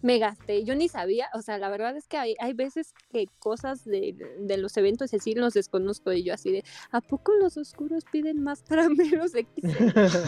me 0.05 0.18
gasté, 0.18 0.64
yo 0.64 0.74
ni 0.74 0.86
sabía, 0.88 1.30
o 1.32 1.40
sea, 1.40 1.57
la 1.57 1.70
verdad 1.70 1.96
es 1.96 2.07
que 2.07 2.18
hay, 2.18 2.34
hay 2.38 2.52
veces 2.52 2.92
que 3.11 3.26
cosas 3.38 3.86
de, 3.86 4.14
de 4.38 4.59
los 4.59 4.76
eventos 4.76 5.14
así 5.14 5.34
los 5.34 5.55
desconozco 5.55 6.12
y 6.12 6.22
yo 6.22 6.34
así 6.34 6.52
de, 6.52 6.62
¿a 6.90 7.00
poco 7.00 7.32
los 7.32 7.57
oscuros 7.57 8.05
piden 8.12 8.42
más 8.42 8.62
caramelos 8.68 9.32
de 9.32 9.46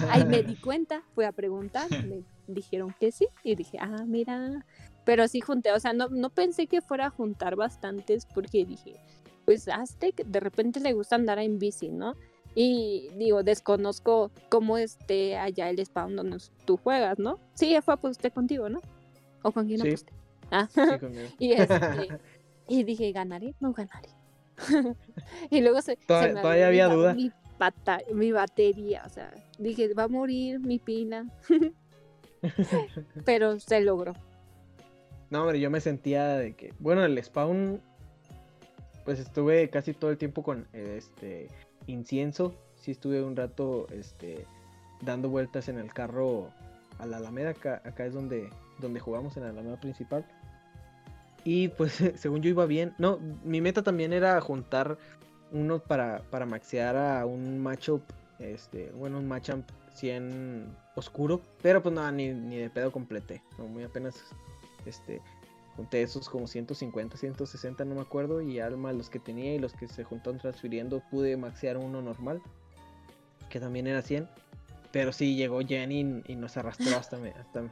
Ahí 0.08 0.24
me 0.24 0.42
di 0.42 0.56
cuenta, 0.62 1.02
fui 1.14 1.26
a 1.26 1.32
preguntar, 1.32 1.90
me 1.90 2.24
dijeron 2.46 2.94
que 2.98 3.12
sí 3.12 3.26
y 3.44 3.54
dije, 3.54 3.76
ah, 3.78 4.04
mira, 4.06 4.64
pero 5.04 5.28
sí 5.28 5.42
junté, 5.42 5.72
o 5.72 5.78
sea, 5.78 5.92
no, 5.92 6.08
no 6.08 6.30
pensé 6.30 6.68
que 6.68 6.80
fuera 6.80 7.08
a 7.08 7.10
juntar 7.10 7.54
bastantes 7.54 8.24
porque 8.24 8.64
dije, 8.64 8.94
pues 9.44 9.68
Aztec 9.68 10.24
de 10.24 10.40
repente 10.40 10.80
le 10.80 10.94
gusta 10.94 11.16
andar 11.16 11.38
en 11.38 11.58
bici, 11.58 11.90
¿no? 11.90 12.14
Y 12.54 13.10
digo, 13.18 13.42
desconozco 13.42 14.30
cómo 14.48 14.78
esté 14.78 15.36
allá 15.36 15.68
el 15.68 15.84
spawn 15.84 16.16
donde 16.16 16.38
tú 16.64 16.78
juegas, 16.78 17.18
¿no? 17.18 17.38
Sí, 17.52 17.76
fue 17.84 17.96
usted 18.04 18.32
contigo, 18.32 18.70
¿no? 18.70 18.80
¿O 19.46 19.52
con 19.52 19.68
quién 19.68 19.80
aposté? 19.80 20.12
Ah. 20.50 20.68
y, 21.38 21.52
este, 21.52 22.08
y 22.68 22.82
dije, 22.82 23.12
¿ganaré? 23.12 23.54
No 23.60 23.72
ganaré. 23.72 24.08
y 25.50 25.60
luego 25.60 25.80
se, 25.82 25.94
todavía, 25.96 26.42
me 26.42 26.64
había 26.64 26.88
duda. 26.88 27.14
Mi, 27.14 27.30
mi 28.12 28.32
batería, 28.32 29.04
o 29.06 29.08
sea, 29.08 29.32
dije, 29.60 29.94
va 29.94 30.04
a 30.04 30.08
morir 30.08 30.58
mi 30.58 30.80
pila. 30.80 31.26
Pero 33.24 33.60
se 33.60 33.80
logró. 33.82 34.14
No, 35.30 35.42
hombre, 35.42 35.60
yo 35.60 35.70
me 35.70 35.80
sentía 35.80 36.26
de 36.38 36.54
que, 36.54 36.74
bueno, 36.80 37.04
el 37.04 37.22
spawn, 37.22 37.80
pues 39.04 39.20
estuve 39.20 39.70
casi 39.70 39.92
todo 39.92 40.10
el 40.10 40.18
tiempo 40.18 40.42
con 40.42 40.66
este 40.72 41.50
incienso. 41.86 42.52
Sí 42.74 42.90
estuve 42.90 43.22
un 43.22 43.36
rato, 43.36 43.86
este, 43.92 44.44
dando 45.02 45.28
vueltas 45.28 45.68
en 45.68 45.78
el 45.78 45.92
carro 45.92 46.50
a 46.98 47.06
la 47.06 47.18
Alameda. 47.18 47.50
acá 47.50 48.06
es 48.06 48.12
donde 48.12 48.50
donde 48.78 49.00
jugamos 49.00 49.36
en 49.36 49.44
la 49.44 49.50
Alameda 49.50 49.80
principal. 49.80 50.24
Y 51.44 51.68
pues 51.68 51.92
según 52.16 52.42
yo 52.42 52.50
iba 52.50 52.66
bien. 52.66 52.94
No, 52.98 53.18
mi 53.44 53.60
meta 53.60 53.82
también 53.82 54.12
era 54.12 54.40
juntar 54.40 54.98
uno 55.52 55.78
para, 55.78 56.22
para 56.30 56.44
maxear 56.44 56.96
a 56.96 57.24
un 57.24 57.62
matchup, 57.62 58.02
este, 58.38 58.90
bueno, 58.92 59.18
un 59.18 59.28
matchup 59.28 59.64
100 59.94 60.76
oscuro. 60.96 61.40
Pero 61.62 61.82
pues 61.82 61.94
nada, 61.94 62.10
ni, 62.10 62.32
ni 62.32 62.56
de 62.56 62.70
pedo 62.70 62.90
completé. 62.90 63.42
Muy 63.58 63.84
apenas, 63.84 64.16
este, 64.84 65.20
junté 65.76 66.02
esos 66.02 66.28
como 66.28 66.46
150, 66.46 67.16
160, 67.16 67.84
no 67.84 67.94
me 67.94 68.00
acuerdo. 68.00 68.40
Y 68.42 68.58
alma 68.60 68.92
los 68.92 69.08
que 69.08 69.18
tenía 69.18 69.54
y 69.54 69.58
los 69.58 69.72
que 69.72 69.88
se 69.88 70.04
juntaron 70.04 70.40
transfiriendo, 70.40 71.00
pude 71.10 71.36
maxear 71.36 71.76
uno 71.76 72.02
normal. 72.02 72.42
Que 73.50 73.60
también 73.60 73.86
era 73.86 74.02
100. 74.02 74.28
Pero 74.90 75.12
sí, 75.12 75.36
llegó 75.36 75.60
Jenny 75.60 76.22
y 76.26 76.36
nos 76.36 76.56
arrastró 76.56 76.96
hasta, 76.96 77.18
me, 77.18 77.30
hasta, 77.30 77.62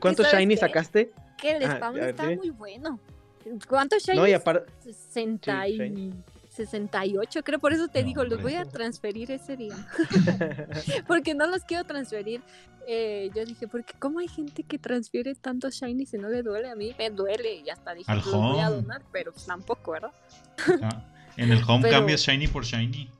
¿Cuántos 0.00 0.26
shiny 0.32 0.56
sacaste? 0.56 1.12
Que 1.38 1.56
el 1.56 1.70
spawn 1.70 1.98
está 1.98 2.30
muy 2.30 2.50
bueno. 2.50 2.98
¿Cuántos 3.68 4.02
shiny? 4.02 4.18
No, 4.18 4.26
y 4.26 4.32
aparte. 4.32 4.72
68, 6.54 7.42
creo, 7.42 7.58
por 7.58 7.72
eso 7.72 7.88
te 7.88 8.04
digo, 8.04 8.24
los 8.24 8.40
voy 8.40 8.54
a 8.54 8.64
transferir 8.64 9.30
ese 9.32 9.56
día. 9.56 9.74
porque 11.08 11.34
no 11.34 11.46
los 11.46 11.64
quiero 11.64 11.84
transferir. 11.84 12.42
Eh, 12.86 13.30
yo 13.34 13.44
dije, 13.44 13.66
porque 13.66 13.94
¿cómo 13.98 14.20
hay 14.20 14.28
gente 14.28 14.62
que 14.62 14.78
transfiere 14.78 15.34
tantos 15.34 15.74
shiny 15.74 16.06
si 16.06 16.18
no 16.18 16.28
le 16.28 16.42
duele? 16.42 16.70
A 16.70 16.76
mí 16.76 16.94
me 16.96 17.10
duele 17.10 17.62
y 17.64 17.70
hasta 17.70 17.94
dije, 17.94 18.14
los 18.14 18.30
voy 18.30 18.60
a 18.60 18.70
donar, 18.70 19.02
pero 19.10 19.32
tampoco, 19.46 19.92
¿verdad? 19.92 20.12
En 21.36 21.50
el 21.50 21.62
home 21.66 21.88
cambias 21.90 22.20
shiny 22.20 22.46
por 22.46 22.64
shiny. 22.64 23.10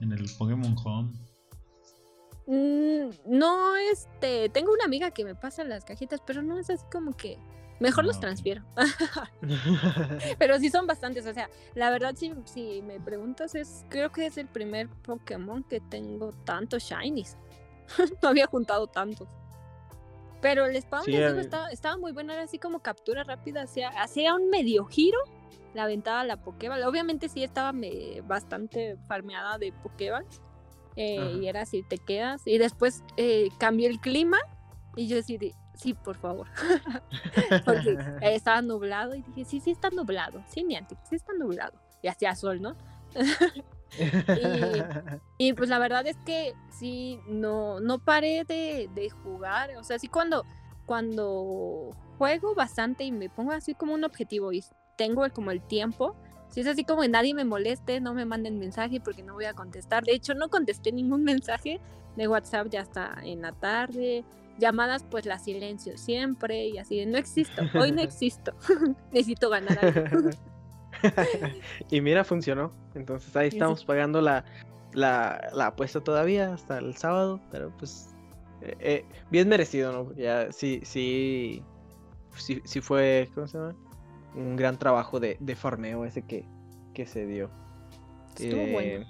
En 0.00 0.12
el 0.12 0.28
Pokémon 0.36 0.76
Home. 0.84 1.12
Mm, 2.46 3.10
no, 3.26 3.76
este, 3.76 4.48
tengo 4.50 4.72
una 4.72 4.84
amiga 4.84 5.10
que 5.10 5.24
me 5.24 5.34
pasa 5.34 5.64
las 5.64 5.84
cajitas, 5.84 6.20
pero 6.26 6.42
no 6.42 6.58
es 6.58 6.70
así 6.70 6.84
como 6.92 7.16
que 7.16 7.38
mejor 7.80 8.04
los 8.04 8.16
ah, 8.18 8.20
transfiero. 8.20 8.62
pero 10.38 10.58
sí 10.58 10.70
son 10.70 10.86
bastantes, 10.86 11.26
o 11.26 11.34
sea, 11.34 11.48
la 11.74 11.90
verdad 11.90 12.14
si, 12.16 12.34
si 12.44 12.82
me 12.82 13.00
preguntas 13.00 13.54
es, 13.54 13.84
creo 13.88 14.12
que 14.12 14.26
es 14.26 14.36
el 14.36 14.48
primer 14.48 14.88
Pokémon 14.88 15.64
que 15.64 15.80
tengo 15.80 16.32
tantos 16.44 16.82
shinies. 16.82 17.36
no 18.22 18.28
había 18.28 18.46
juntado 18.46 18.86
tantos. 18.86 19.28
Pero 20.40 20.66
el 20.66 20.76
spawn 20.80 21.04
estaba, 21.08 21.96
muy 21.96 22.12
bueno, 22.12 22.34
era 22.34 22.42
así 22.42 22.58
como 22.58 22.80
captura 22.80 23.24
rápida, 23.24 23.62
hacía, 23.62 23.88
hacía 23.88 24.34
un 24.34 24.50
medio 24.50 24.84
giro 24.84 25.18
le 25.74 25.80
aventaba 25.80 26.24
la 26.24 26.36
Pokéball. 26.36 26.82
Obviamente 26.84 27.28
sí 27.28 27.42
estaba 27.42 27.72
bastante 28.24 28.96
farmeada 29.08 29.58
de 29.58 29.72
Pokéball. 29.72 30.24
Eh, 30.96 31.38
y 31.40 31.48
era 31.48 31.62
así, 31.62 31.82
te 31.82 31.98
quedas. 31.98 32.42
Y 32.46 32.58
después 32.58 33.02
eh, 33.16 33.48
cambió 33.58 33.88
el 33.88 34.00
clima 34.00 34.38
y 34.96 35.08
yo 35.08 35.16
decidí, 35.16 35.54
sí, 35.74 35.94
por 35.94 36.16
favor. 36.16 36.46
Porque 37.64 37.96
estaba 38.22 38.62
nublado 38.62 39.14
y 39.14 39.22
dije, 39.22 39.44
sí, 39.44 39.60
sí 39.60 39.70
está 39.70 39.90
nublado. 39.90 40.42
Sí, 40.48 40.64
Niantic, 40.64 40.98
sí 41.08 41.16
está 41.16 41.32
nublado. 41.32 41.78
Y 42.02 42.08
hacía 42.08 42.34
sol, 42.34 42.60
¿no? 42.60 42.76
y, 45.38 45.52
pues 45.52 45.68
la 45.68 45.78
verdad 45.78 46.06
es 46.06 46.16
que 46.26 46.54
sí, 46.70 47.20
no, 47.26 47.80
no 47.80 47.98
paré 47.98 48.44
de, 48.44 48.90
de 48.94 49.10
jugar. 49.10 49.76
O 49.76 49.84
sea, 49.84 49.98
sí 49.98 50.08
cuando, 50.08 50.44
cuando 50.86 51.90
juego 52.18 52.54
bastante 52.54 53.04
y 53.04 53.12
me 53.12 53.30
pongo 53.30 53.52
así 53.52 53.74
como 53.74 53.94
un 53.94 54.04
objetivo 54.04 54.52
y 54.52 54.64
tengo 54.96 55.28
como 55.30 55.50
el 55.50 55.62
tiempo. 55.62 56.16
Si 56.54 56.60
es 56.60 56.68
así 56.68 56.84
como 56.84 57.02
que 57.02 57.08
nadie 57.08 57.34
me 57.34 57.44
moleste, 57.44 58.00
no 58.00 58.14
me 58.14 58.24
manden 58.24 58.60
mensaje 58.60 59.00
porque 59.00 59.24
no 59.24 59.34
voy 59.34 59.46
a 59.46 59.54
contestar. 59.54 60.04
De 60.04 60.12
hecho, 60.12 60.34
no 60.34 60.48
contesté 60.48 60.92
ningún 60.92 61.24
mensaje 61.24 61.80
de 62.14 62.28
WhatsApp 62.28 62.68
ya 62.70 62.82
hasta 62.82 63.16
en 63.24 63.42
la 63.42 63.50
tarde. 63.50 64.24
Llamadas, 64.60 65.02
pues 65.02 65.26
las 65.26 65.42
silencio 65.42 65.98
siempre 65.98 66.68
y 66.68 66.78
así 66.78 67.04
no 67.06 67.18
existo. 67.18 67.60
Hoy 67.74 67.90
no 67.90 68.02
existo. 68.02 68.54
Necesito 69.12 69.50
ganar 69.50 69.84
algo. 69.84 70.30
y 71.90 72.00
mira, 72.00 72.22
funcionó. 72.22 72.70
Entonces 72.94 73.34
ahí 73.34 73.48
estamos 73.48 73.84
pagando 73.84 74.20
la, 74.20 74.44
la, 74.92 75.50
la, 75.52 75.66
apuesta 75.66 76.04
todavía 76.04 76.54
hasta 76.54 76.78
el 76.78 76.96
sábado, 76.96 77.40
pero 77.50 77.76
pues 77.78 78.14
eh, 78.62 78.76
eh, 78.78 79.04
bien 79.28 79.48
merecido, 79.48 79.90
¿no? 79.90 80.14
Ya 80.14 80.52
sí, 80.52 80.82
sí, 80.84 81.64
sí, 82.36 82.62
sí 82.64 82.80
fue, 82.80 83.28
¿cómo 83.34 83.48
se 83.48 83.58
llama? 83.58 83.74
Un 84.34 84.56
gran 84.56 84.78
trabajo 84.78 85.20
de, 85.20 85.36
de 85.40 85.56
farmeo 85.56 86.04
ese 86.04 86.22
que, 86.22 86.44
que 86.92 87.06
se 87.06 87.26
dio. 87.26 87.50
Estuvo 88.36 88.66
bueno. 88.72 89.02
Eh, 89.02 89.06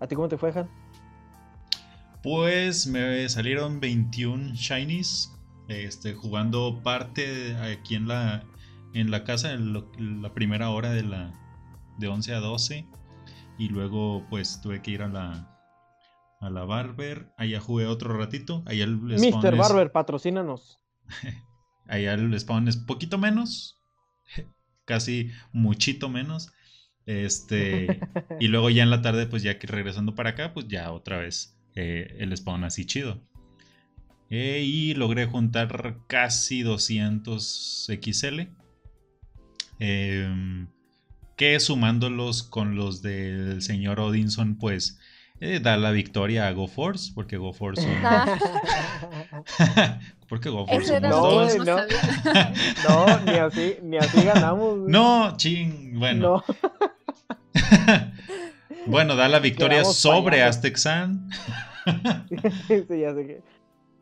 ¿A 0.00 0.06
ti 0.06 0.14
cómo 0.14 0.28
te 0.28 0.38
fue, 0.38 0.50
Han? 0.50 0.68
Pues 2.22 2.86
me 2.86 3.28
salieron 3.28 3.80
21 3.80 4.54
shinies. 4.54 5.32
Este, 5.68 6.14
jugando 6.14 6.80
parte 6.84 7.56
aquí 7.56 7.96
en 7.96 8.06
la, 8.06 8.44
en 8.94 9.10
la 9.10 9.24
casa 9.24 9.52
en 9.52 10.22
la 10.22 10.32
primera 10.32 10.70
hora 10.70 10.90
de 10.90 11.02
la 11.02 11.34
de 11.98 12.06
11 12.06 12.34
a 12.34 12.40
12 12.40 12.86
y 13.58 13.68
luego 13.68 14.24
pues 14.30 14.60
tuve 14.60 14.82
que 14.82 14.92
ir 14.92 15.02
a 15.02 15.08
la 15.08 15.52
a 16.40 16.50
la 16.50 16.64
Barber, 16.64 17.32
allá 17.38 17.60
jugué 17.60 17.86
otro 17.86 18.16
ratito, 18.16 18.62
allá 18.66 18.84
el 18.84 18.98
Mr. 18.98 19.56
Barber, 19.56 19.90
patrocínanos. 19.90 20.78
allá 21.88 22.14
el 22.14 22.38
spawn 22.38 22.68
es 22.68 22.76
poquito 22.76 23.16
menos, 23.16 23.80
casi 24.86 25.30
muchito 25.52 26.08
menos. 26.08 26.52
Este, 27.04 28.00
y 28.40 28.48
luego 28.48 28.70
ya 28.70 28.82
en 28.82 28.90
la 28.90 29.02
tarde, 29.02 29.26
pues 29.26 29.42
ya 29.42 29.58
que 29.58 29.66
regresando 29.66 30.14
para 30.14 30.30
acá, 30.30 30.54
pues 30.54 30.66
ya 30.68 30.90
otra 30.90 31.18
vez 31.18 31.58
eh, 31.74 32.16
el 32.18 32.34
spawn 32.34 32.64
así 32.64 32.86
chido. 32.86 33.20
Eh, 34.30 34.62
y 34.64 34.94
logré 34.94 35.26
juntar 35.26 35.98
casi 36.08 36.62
200 36.62 37.90
XL. 38.02 38.40
Em, 39.78 40.68
que 41.36 41.60
sumándolos 41.60 42.42
con 42.42 42.76
los 42.76 43.02
del 43.02 43.60
señor 43.60 44.00
Odinson, 44.00 44.56
pues 44.56 44.98
eh, 45.40 45.60
da 45.60 45.76
la 45.76 45.90
victoria 45.90 46.46
a 46.46 46.52
GoForce, 46.52 47.12
porque 47.14 47.36
GoForce 47.36 47.82
son... 47.82 47.92
porque 50.28 50.48
GoForce 50.48 50.86
somos 50.86 51.02
no, 51.02 51.20
dos. 51.20 51.58
No, 51.58 51.76
no, 52.88 53.20
ni 53.20 53.32
así, 53.32 53.76
ni 53.82 53.98
así 53.98 54.24
ganamos. 54.24 54.78
No, 54.88 55.36
ching, 55.36 55.98
bueno. 55.98 56.42
bueno, 58.86 59.16
da 59.16 59.28
la 59.28 59.38
victoria 59.38 59.84
sobre 59.84 60.42
Aztexan. 60.42 61.28
sí, 62.66 62.98
ya 62.98 63.14
sé 63.14 63.26
que. 63.26 63.42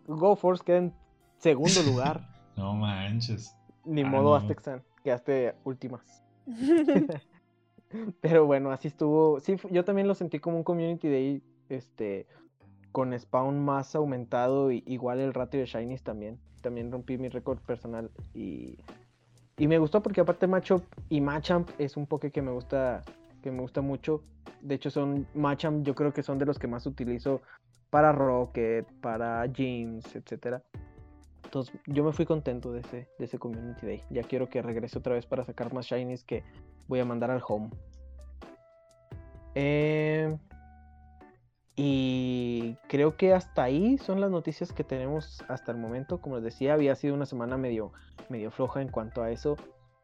GoForce 0.07 0.65
queda 0.65 0.77
en 0.79 0.95
segundo 1.39 1.83
lugar. 1.83 2.27
No 2.57 2.75
manches. 2.75 3.57
Ni 3.85 4.03
ah, 4.03 4.07
modo 4.07 4.31
no. 4.31 4.37
Aztexan, 4.37 4.83
quedaste 5.03 5.57
últimas. 5.65 6.23
Pero 8.21 8.47
bueno, 8.47 8.71
así 8.71 8.89
estuvo. 8.89 9.41
Sí, 9.41 9.57
yo 9.71 9.85
también 9.85 10.09
lo 10.09 10.15
sentí 10.15 10.39
como 10.39 10.57
un 10.57 10.65
community 10.65 11.09
day, 11.09 11.43
este, 11.69 12.27
con 12.93 13.19
spawn 13.19 13.65
más 13.65 13.95
aumentado, 13.95 14.71
y 14.73 14.83
igual 14.87 15.21
el 15.21 15.35
ratio 15.35 15.61
de 15.61 15.67
shinies 15.67 16.03
también. 16.03 16.39
También 16.61 16.91
rompí 16.91 17.19
mi 17.19 17.29
récord 17.29 17.59
personal 17.59 18.11
y, 18.33 18.79
y 19.59 19.69
me 19.69 19.79
gustó 19.79 20.03
porque 20.03 20.23
aparte 20.23 20.47
Matchup 20.47 20.83
y 21.11 21.21
Machamp 21.21 21.69
es 21.79 21.99
un 21.99 22.07
poke 22.07 22.33
que 22.33 22.41
me 22.41 22.51
gusta 22.51 23.03
que 23.43 23.51
me 23.51 23.61
gusta 23.61 23.83
mucho. 23.83 24.23
De 24.63 24.77
hecho 24.77 24.89
son 24.89 25.27
Machamp, 25.35 25.85
yo 25.85 25.95
creo 25.95 26.15
que 26.15 26.23
son 26.23 26.39
de 26.39 26.47
los 26.47 26.59
que 26.59 26.67
más 26.67 26.87
utilizo 26.87 27.43
para 27.91 28.13
Rocket, 28.13 28.91
para 29.03 29.45
James, 29.55 30.17
etcétera. 30.17 30.63
Entonces 31.45 31.79
yo 31.87 32.03
me 32.03 32.13
fui 32.13 32.25
contento 32.25 32.73
de 32.73 32.81
ese, 32.81 33.09
de 33.19 33.27
ese 33.27 33.39
Community 33.39 33.87
Day. 33.87 34.03
Ya 34.09 34.23
quiero 34.23 34.49
que 34.49 34.63
regrese 34.63 34.99
otra 34.99 35.13
vez 35.13 35.27
para 35.27 35.45
sacar 35.45 35.75
más 35.75 35.85
Shinies 35.85 36.25
que 36.25 36.43
voy 36.89 37.01
a 37.01 37.05
mandar 37.05 37.31
al 37.31 37.43
home. 37.47 37.71
Eh, 39.55 40.37
y 41.77 42.77
creo 42.89 43.17
que 43.17 43.35
hasta 43.35 43.65
ahí 43.65 43.99
son 43.99 44.21
las 44.21 44.31
noticias 44.31 44.73
que 44.73 44.85
tenemos 44.85 45.43
hasta 45.49 45.73
el 45.73 45.79
momento. 45.79 46.21
Como 46.21 46.37
les 46.37 46.45
decía, 46.45 46.75
había 46.75 46.95
sido 46.95 47.15
una 47.15 47.27
semana 47.27 47.57
medio, 47.57 47.93
medio 48.29 48.51
floja 48.51 48.81
en 48.81 48.89
cuanto 48.89 49.23
a 49.23 49.31
eso. 49.31 49.57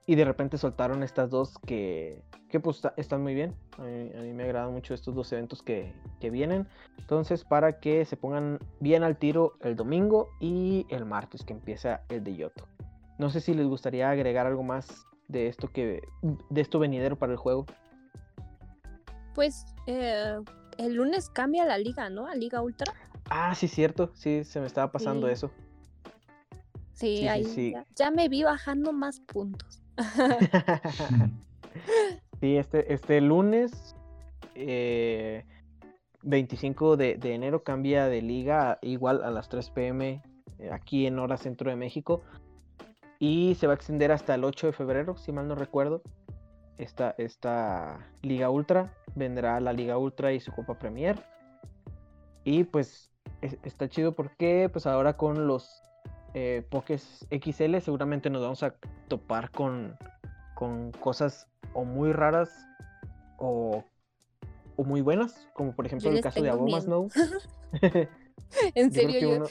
Y 0.06 0.16
de 0.16 0.24
repente 0.24 0.58
soltaron 0.58 1.04
estas 1.04 1.30
dos 1.30 1.56
que, 1.66 2.24
que 2.48 2.58
pues 2.58 2.82
están 2.96 3.22
muy 3.22 3.34
bien. 3.34 3.54
A 3.78 3.82
mí, 3.82 4.32
me 4.32 4.42
agradan 4.42 4.72
mucho 4.72 4.94
estos 4.94 5.14
dos 5.14 5.32
eventos 5.32 5.62
que, 5.62 5.94
que, 6.18 6.30
vienen. 6.30 6.66
Entonces, 6.98 7.44
para 7.44 7.78
que 7.78 8.04
se 8.04 8.16
pongan 8.16 8.58
bien 8.80 9.04
al 9.04 9.18
tiro 9.18 9.52
el 9.60 9.76
domingo 9.76 10.30
y 10.40 10.86
el 10.88 11.04
martes 11.04 11.44
que 11.44 11.52
empieza 11.52 12.00
el 12.08 12.24
de 12.24 12.34
Yoto. 12.34 12.66
No 13.18 13.30
sé 13.30 13.40
si 13.40 13.54
les 13.54 13.66
gustaría 13.66 14.10
agregar 14.10 14.46
algo 14.46 14.64
más 14.64 15.06
de 15.30 15.46
esto 15.46 15.68
que 15.68 16.02
de 16.22 16.60
esto 16.60 16.78
venidero 16.78 17.18
para 17.18 17.32
el 17.32 17.38
juego. 17.38 17.66
Pues 19.34 19.64
eh, 19.86 20.36
el 20.78 20.94
lunes 20.94 21.30
cambia 21.30 21.64
la 21.64 21.78
liga, 21.78 22.10
¿no? 22.10 22.26
A 22.26 22.34
Liga 22.34 22.62
Ultra. 22.62 22.92
Ah, 23.28 23.54
sí, 23.54 23.68
cierto. 23.68 24.10
Sí, 24.14 24.44
se 24.44 24.60
me 24.60 24.66
estaba 24.66 24.90
pasando 24.90 25.28
sí. 25.28 25.32
eso. 25.32 25.50
Sí, 26.92 27.18
sí 27.18 27.28
ahí 27.28 27.44
sí, 27.44 27.72
ya, 27.72 27.86
ya, 27.96 28.10
me 28.10 28.28
vi 28.28 28.42
bajando 28.42 28.92
más 28.92 29.20
puntos. 29.20 29.82
sí, 32.40 32.56
este, 32.56 32.92
este 32.92 33.20
lunes 33.20 33.94
eh, 34.54 35.44
25 36.22 36.96
de, 36.96 37.16
de, 37.16 37.34
enero 37.34 37.62
cambia 37.62 38.06
de 38.06 38.20
liga 38.20 38.78
igual 38.82 39.22
a 39.22 39.30
las 39.30 39.48
3 39.48 39.70
pm 39.70 40.22
eh, 40.58 40.70
aquí 40.70 41.06
en 41.06 41.18
hora 41.18 41.36
centro 41.36 41.70
de 41.70 41.76
México. 41.76 42.22
Y 43.20 43.54
se 43.56 43.66
va 43.66 43.74
a 43.74 43.76
extender 43.76 44.10
hasta 44.12 44.34
el 44.34 44.44
8 44.44 44.68
de 44.68 44.72
febrero, 44.72 45.16
si 45.16 45.30
mal 45.30 45.46
no 45.46 45.54
recuerdo. 45.54 46.02
Esta, 46.78 47.14
esta 47.18 48.10
Liga 48.22 48.48
Ultra. 48.48 48.96
Vendrá 49.14 49.60
la 49.60 49.74
Liga 49.74 49.98
Ultra 49.98 50.32
y 50.32 50.40
su 50.40 50.50
Copa 50.52 50.78
Premier. 50.78 51.22
Y 52.44 52.64
pues 52.64 53.12
es, 53.42 53.58
está 53.62 53.88
chido 53.88 54.12
porque 54.12 54.70
pues 54.72 54.86
ahora 54.86 55.18
con 55.18 55.46
los 55.46 55.82
eh, 56.32 56.64
Pokés 56.70 57.26
XL 57.30 57.78
seguramente 57.80 58.30
nos 58.30 58.40
vamos 58.40 58.62
a 58.62 58.74
topar 59.08 59.50
con, 59.50 59.98
con 60.54 60.90
cosas 60.92 61.46
o 61.74 61.84
muy 61.84 62.12
raras 62.12 62.50
o, 63.38 63.84
o 64.76 64.84
muy 64.84 65.02
buenas. 65.02 65.46
Como 65.52 65.76
por 65.76 65.84
ejemplo 65.84 66.10
el 66.10 66.22
caso 66.22 66.42
de 66.42 66.48
Aboma 66.48 66.80
Snow. 66.80 67.10
en 68.74 68.92
serio, 68.92 69.20
yo, 69.20 69.36
uno... 69.36 69.46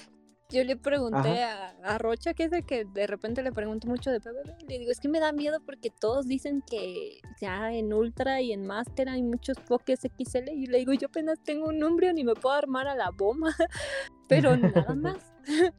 yo, 0.49 0.63
le 0.63 0.75
pregunté 0.75 1.43
a, 1.43 1.69
a, 1.83 1.97
Rocha, 1.97 2.33
que 2.33 2.45
es 2.45 2.53
el 2.53 2.65
que 2.65 2.85
de 2.85 3.07
repente 3.07 3.43
le 3.43 3.51
pregunto 3.51 3.87
mucho 3.87 4.11
de 4.11 4.19
PvP, 4.19 4.65
le 4.67 4.79
digo, 4.79 4.91
es 4.91 4.99
que 4.99 5.07
me 5.07 5.19
da 5.19 5.31
miedo 5.31 5.59
porque 5.65 5.89
todos 5.89 6.27
dicen 6.27 6.61
que 6.61 7.19
ya 7.39 7.73
en 7.73 7.93
Ultra 7.93 8.41
y 8.41 8.51
en 8.51 8.65
Master 8.65 9.09
hay 9.09 9.23
muchos 9.23 9.57
Pokés 9.59 10.01
XL 10.01 10.49
y 10.49 10.65
le 10.67 10.79
digo, 10.79 10.93
yo 10.93 11.07
apenas 11.07 11.39
tengo 11.43 11.67
un 11.67 11.83
Umbreon 11.83 12.17
y 12.17 12.23
me 12.23 12.33
puedo 12.33 12.55
armar 12.55 12.87
a 12.87 12.95
la 12.95 13.11
bomba, 13.11 13.49
pero 14.27 14.57
nada 14.57 14.93
más. 14.95 15.33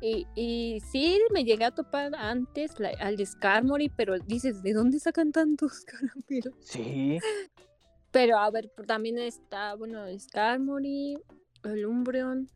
Y, 0.00 0.28
y, 0.36 0.80
sí, 0.92 1.20
me 1.32 1.44
llegué 1.44 1.64
a 1.64 1.72
topar 1.72 2.14
antes 2.14 2.78
la, 2.78 2.90
al 3.00 3.18
Skarmory, 3.18 3.88
pero 3.88 4.16
dices, 4.20 4.62
¿de 4.62 4.72
dónde 4.72 5.00
sacan 5.00 5.32
tantos 5.32 5.84
caramelos? 5.84 6.54
Sí. 6.60 7.18
Pero 8.12 8.38
a 8.38 8.48
ver, 8.50 8.70
también 8.86 9.18
está, 9.18 9.74
bueno, 9.74 10.06
el 10.06 10.20
Skarmory, 10.20 11.18
el 11.64 11.86
Umbreon. 11.86 12.48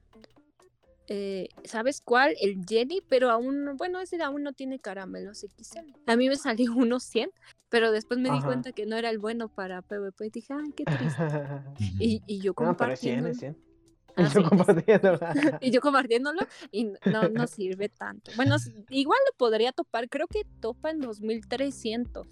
Eh, 1.09 1.49
¿Sabes 1.65 2.01
cuál? 2.01 2.35
El 2.41 2.65
Jenny, 2.67 3.01
pero 3.09 3.31
aún, 3.31 3.77
bueno, 3.77 4.01
ese 4.01 4.23
aún 4.23 4.43
no 4.43 4.53
tiene 4.53 4.79
caramelos 4.79 5.43
XL. 5.43 5.93
A 6.07 6.17
mí 6.17 6.29
me 6.29 6.37
salió 6.37 6.73
unos 6.77 7.03
100, 7.05 7.31
pero 7.69 7.93
después 7.93 8.21
me 8.21 8.29
Ajá. 8.29 8.39
di 8.39 8.45
cuenta 8.45 8.73
que 8.73 8.87
no 8.87 8.97
era 8.97 9.11
el 9.11 9.19
bueno 9.19 9.49
para 9.49 9.83
PvP. 9.83 10.27
Y 10.27 10.31
dije, 10.31 10.55
ay, 10.55 10.73
qué 10.73 10.85
triste. 10.85 11.23
y, 11.99 12.23
y, 12.27 12.41
yo 12.41 12.55
compartiendo. 12.55 13.29
No, 13.29 13.35
pero 13.35 13.39
100, 13.39 13.55
100. 13.57 13.73
Ah, 14.15 14.21
y, 14.21 14.25
yo 14.25 14.43
sí. 14.43 15.51
y 15.63 15.71
yo 15.71 15.81
compartiéndolo 15.81 16.43
y 16.71 16.93
no, 17.07 17.31
no 17.31 17.47
sirve 17.47 17.89
tanto. 17.89 18.31
Bueno, 18.37 18.57
igual 18.91 19.19
lo 19.27 19.37
podría 19.39 19.73
topar, 19.73 20.11
creo 20.11 20.27
que 20.27 20.45
topa 20.61 20.91
en 20.91 21.01
2300. 21.01 22.27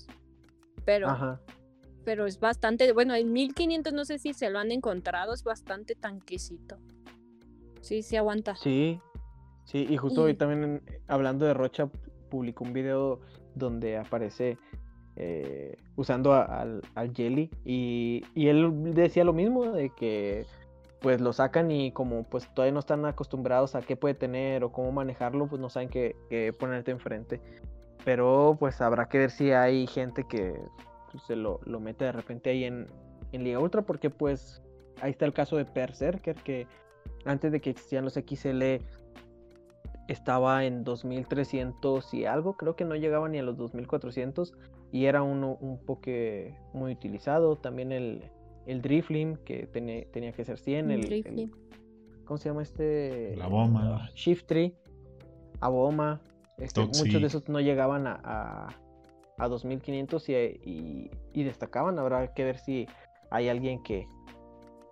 pero, 0.85 1.09
Ajá. 1.09 1.41
pero 2.05 2.27
es 2.27 2.39
bastante, 2.39 2.93
bueno, 2.93 3.15
en 3.15 3.33
1500 3.33 3.95
no 3.95 4.05
sé 4.05 4.19
si 4.19 4.35
se 4.35 4.51
lo 4.51 4.59
han 4.59 4.73
encontrado, 4.73 5.33
es 5.33 5.43
bastante 5.43 5.95
tanquecito. 5.95 6.79
Sí, 7.81 8.03
sí 8.03 8.17
aguanta. 8.17 8.57
Sí, 8.57 9.01
sí, 9.65 9.87
y 9.89 9.97
justo 9.97 10.23
hoy 10.23 10.35
también 10.35 10.83
hablando 11.09 11.47
de 11.47 11.55
Rocha, 11.55 11.89
publicó 12.31 12.65
un 12.65 12.73
video 12.73 13.21
donde 13.55 13.97
aparece 13.99 14.59
eh, 15.17 15.77
usando 15.97 16.33
a- 16.33 16.45
al, 16.45 16.83
al 16.95 17.13
Jelly 17.15 17.51
y, 17.65 18.23
y 18.35 18.49
él 18.49 18.95
decía 18.95 19.25
lo 19.25 19.33
mismo, 19.33 19.73
de 19.73 19.91
que 19.91 20.47
pues 21.01 21.21
lo 21.21 21.33
sacan 21.33 21.71
y 21.71 21.93
como 21.93 22.25
pues 22.25 22.47
todavía 22.55 22.73
no 22.73 22.81
están 22.81 23.05
acostumbrados 23.07 23.75
a 23.75 23.81
qué 23.81 23.97
puede 23.97 24.15
tener 24.15 24.63
o 24.65 24.71
cómo 24.73 24.93
manejarlo, 24.93 25.47
pues 25.47 25.61
no 25.61 25.69
saben 25.71 25.89
qué, 25.89 26.15
qué 26.29 26.53
ponerte 26.53 26.91
enfrente. 26.91 27.41
Pero 28.05 28.57
pues 28.59 28.81
habrá 28.81 29.09
que 29.09 29.19
ver 29.19 29.31
si 29.31 29.51
hay 29.51 29.87
gente 29.87 30.25
que 30.25 30.55
pues, 31.11 31.23
se 31.25 31.37
lo, 31.37 31.61
lo 31.65 31.81
mete 31.81 32.05
de 32.05 32.13
repente 32.13 32.51
ahí 32.51 32.65
en, 32.65 32.87
en 33.33 33.45
Liga 33.45 33.59
Ultra, 33.59 33.83
porque 33.83 34.11
pues 34.11 34.63
ahí 35.01 35.11
está 35.11 35.25
el 35.25 35.33
caso 35.33 35.57
de 35.57 35.65
Berserker, 35.65 36.37
que 36.37 36.67
antes 37.25 37.53
de 37.53 37.61
que 37.61 37.71
existían 37.71 38.05
los 38.05 38.15
XL 38.15 38.83
estaba 40.09 40.65
en 40.65 40.83
2300 40.83 42.15
y 42.15 42.25
algo, 42.25 42.57
creo 42.57 42.75
que 42.75 42.85
no 42.85 42.97
llegaba 42.97 43.29
ni 43.29 43.39
a 43.39 43.43
los 43.43 43.57
2400 43.57 44.53
y 44.93 45.05
era 45.05 45.23
uno 45.23 45.57
un 45.61 45.79
poco 45.79 46.11
muy 46.73 46.93
utilizado. 46.93 47.57
También 47.57 47.93
el, 47.93 48.25
el 48.67 48.83
Driflim, 48.83 49.37
que 49.45 49.67
tenía, 49.67 50.05
tenía 50.11 50.33
que 50.33 50.45
ser 50.45 50.59
100, 50.59 50.91
el, 50.91 51.13
el-. 51.13 51.51
¿cómo 52.25 52.39
se 52.39 52.49
llama 52.49 52.63
este? 52.63 53.37
La 53.37 53.47
Boma. 53.47 54.03
Ah, 54.03 54.11
Shift 54.15 54.47
Tree, 54.47 54.75
Aboma, 55.61 56.21
este, 56.59 56.81
muchos 56.81 57.21
de 57.21 57.27
esos 57.27 57.49
no 57.49 57.61
llegaban 57.61 58.07
a, 58.07 58.21
a, 58.25 58.69
a 59.39 59.49
2500 59.49 60.29
y, 60.29 60.35
y, 60.35 61.11
y 61.33 61.43
destacaban. 61.45 61.99
Habrá 61.99 62.35
que 62.35 62.45
ver 62.45 62.59
si 62.59 62.87
hay 63.31 63.49
alguien 63.49 63.83
que, 63.83 64.07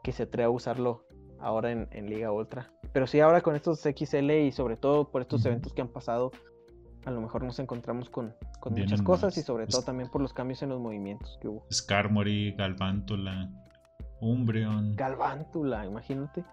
que 0.03 0.13
se 0.13 0.25
atreva 0.25 0.49
a 0.49 0.51
usarlo 0.51 1.08
ahora 1.41 1.71
en, 1.73 1.89
en 1.93 2.09
Liga 2.11 2.33
Ultra. 2.33 2.71
Pero 2.93 3.07
sí, 3.07 3.21
ahora 3.21 3.41
con 3.41 3.55
estos 3.55 3.81
XL 3.81 4.31
y 4.31 4.53
sobre 4.53 4.77
todo 4.77 5.11
por 5.11 5.23
estos 5.23 5.45
eventos 5.47 5.73
que 5.73 5.83
han 5.83 5.89
pasado, 5.89 6.33
a 7.05 7.11
lo 7.11 7.21
mejor 7.21 7.43
nos 7.45 7.59
encontramos 7.59 8.11
con, 8.11 8.35
con 8.61 8.75
muchas 8.75 9.03
cosas 9.03 9.37
y 9.39 9.43
sobre 9.43 9.65
Es- 9.65 9.71
todo 9.71 9.83
también 9.83 10.11
por 10.11 10.21
los 10.21 10.33
cambios 10.33 10.63
en 10.63 10.71
los 10.71 10.81
movimientos 10.81 11.39
que 11.41 11.49
hubo. 11.49 11.65
Skarmory, 11.73 12.53
Galvántula, 12.53 13.51
Umbreon. 14.21 14.97
Galvántula, 14.97 15.87
imagínate. 15.87 16.45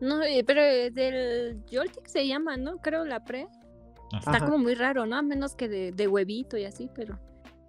No, 0.00 0.22
eh, 0.22 0.44
pero 0.46 0.60
eh, 0.60 0.90
del 0.90 1.62
Joltik 1.72 2.06
se 2.06 2.26
llama, 2.26 2.56
¿no? 2.56 2.78
Creo 2.78 3.04
la 3.04 3.24
pre. 3.24 3.48
Ajá. 4.12 4.18
Está 4.18 4.30
Ajá. 4.36 4.44
como 4.46 4.58
muy 4.58 4.74
raro, 4.74 5.06
¿no? 5.06 5.16
A 5.16 5.22
menos 5.22 5.54
que 5.54 5.68
de, 5.68 5.92
de 5.92 6.06
huevito 6.08 6.56
y 6.58 6.64
así, 6.64 6.90
pero 6.94 7.18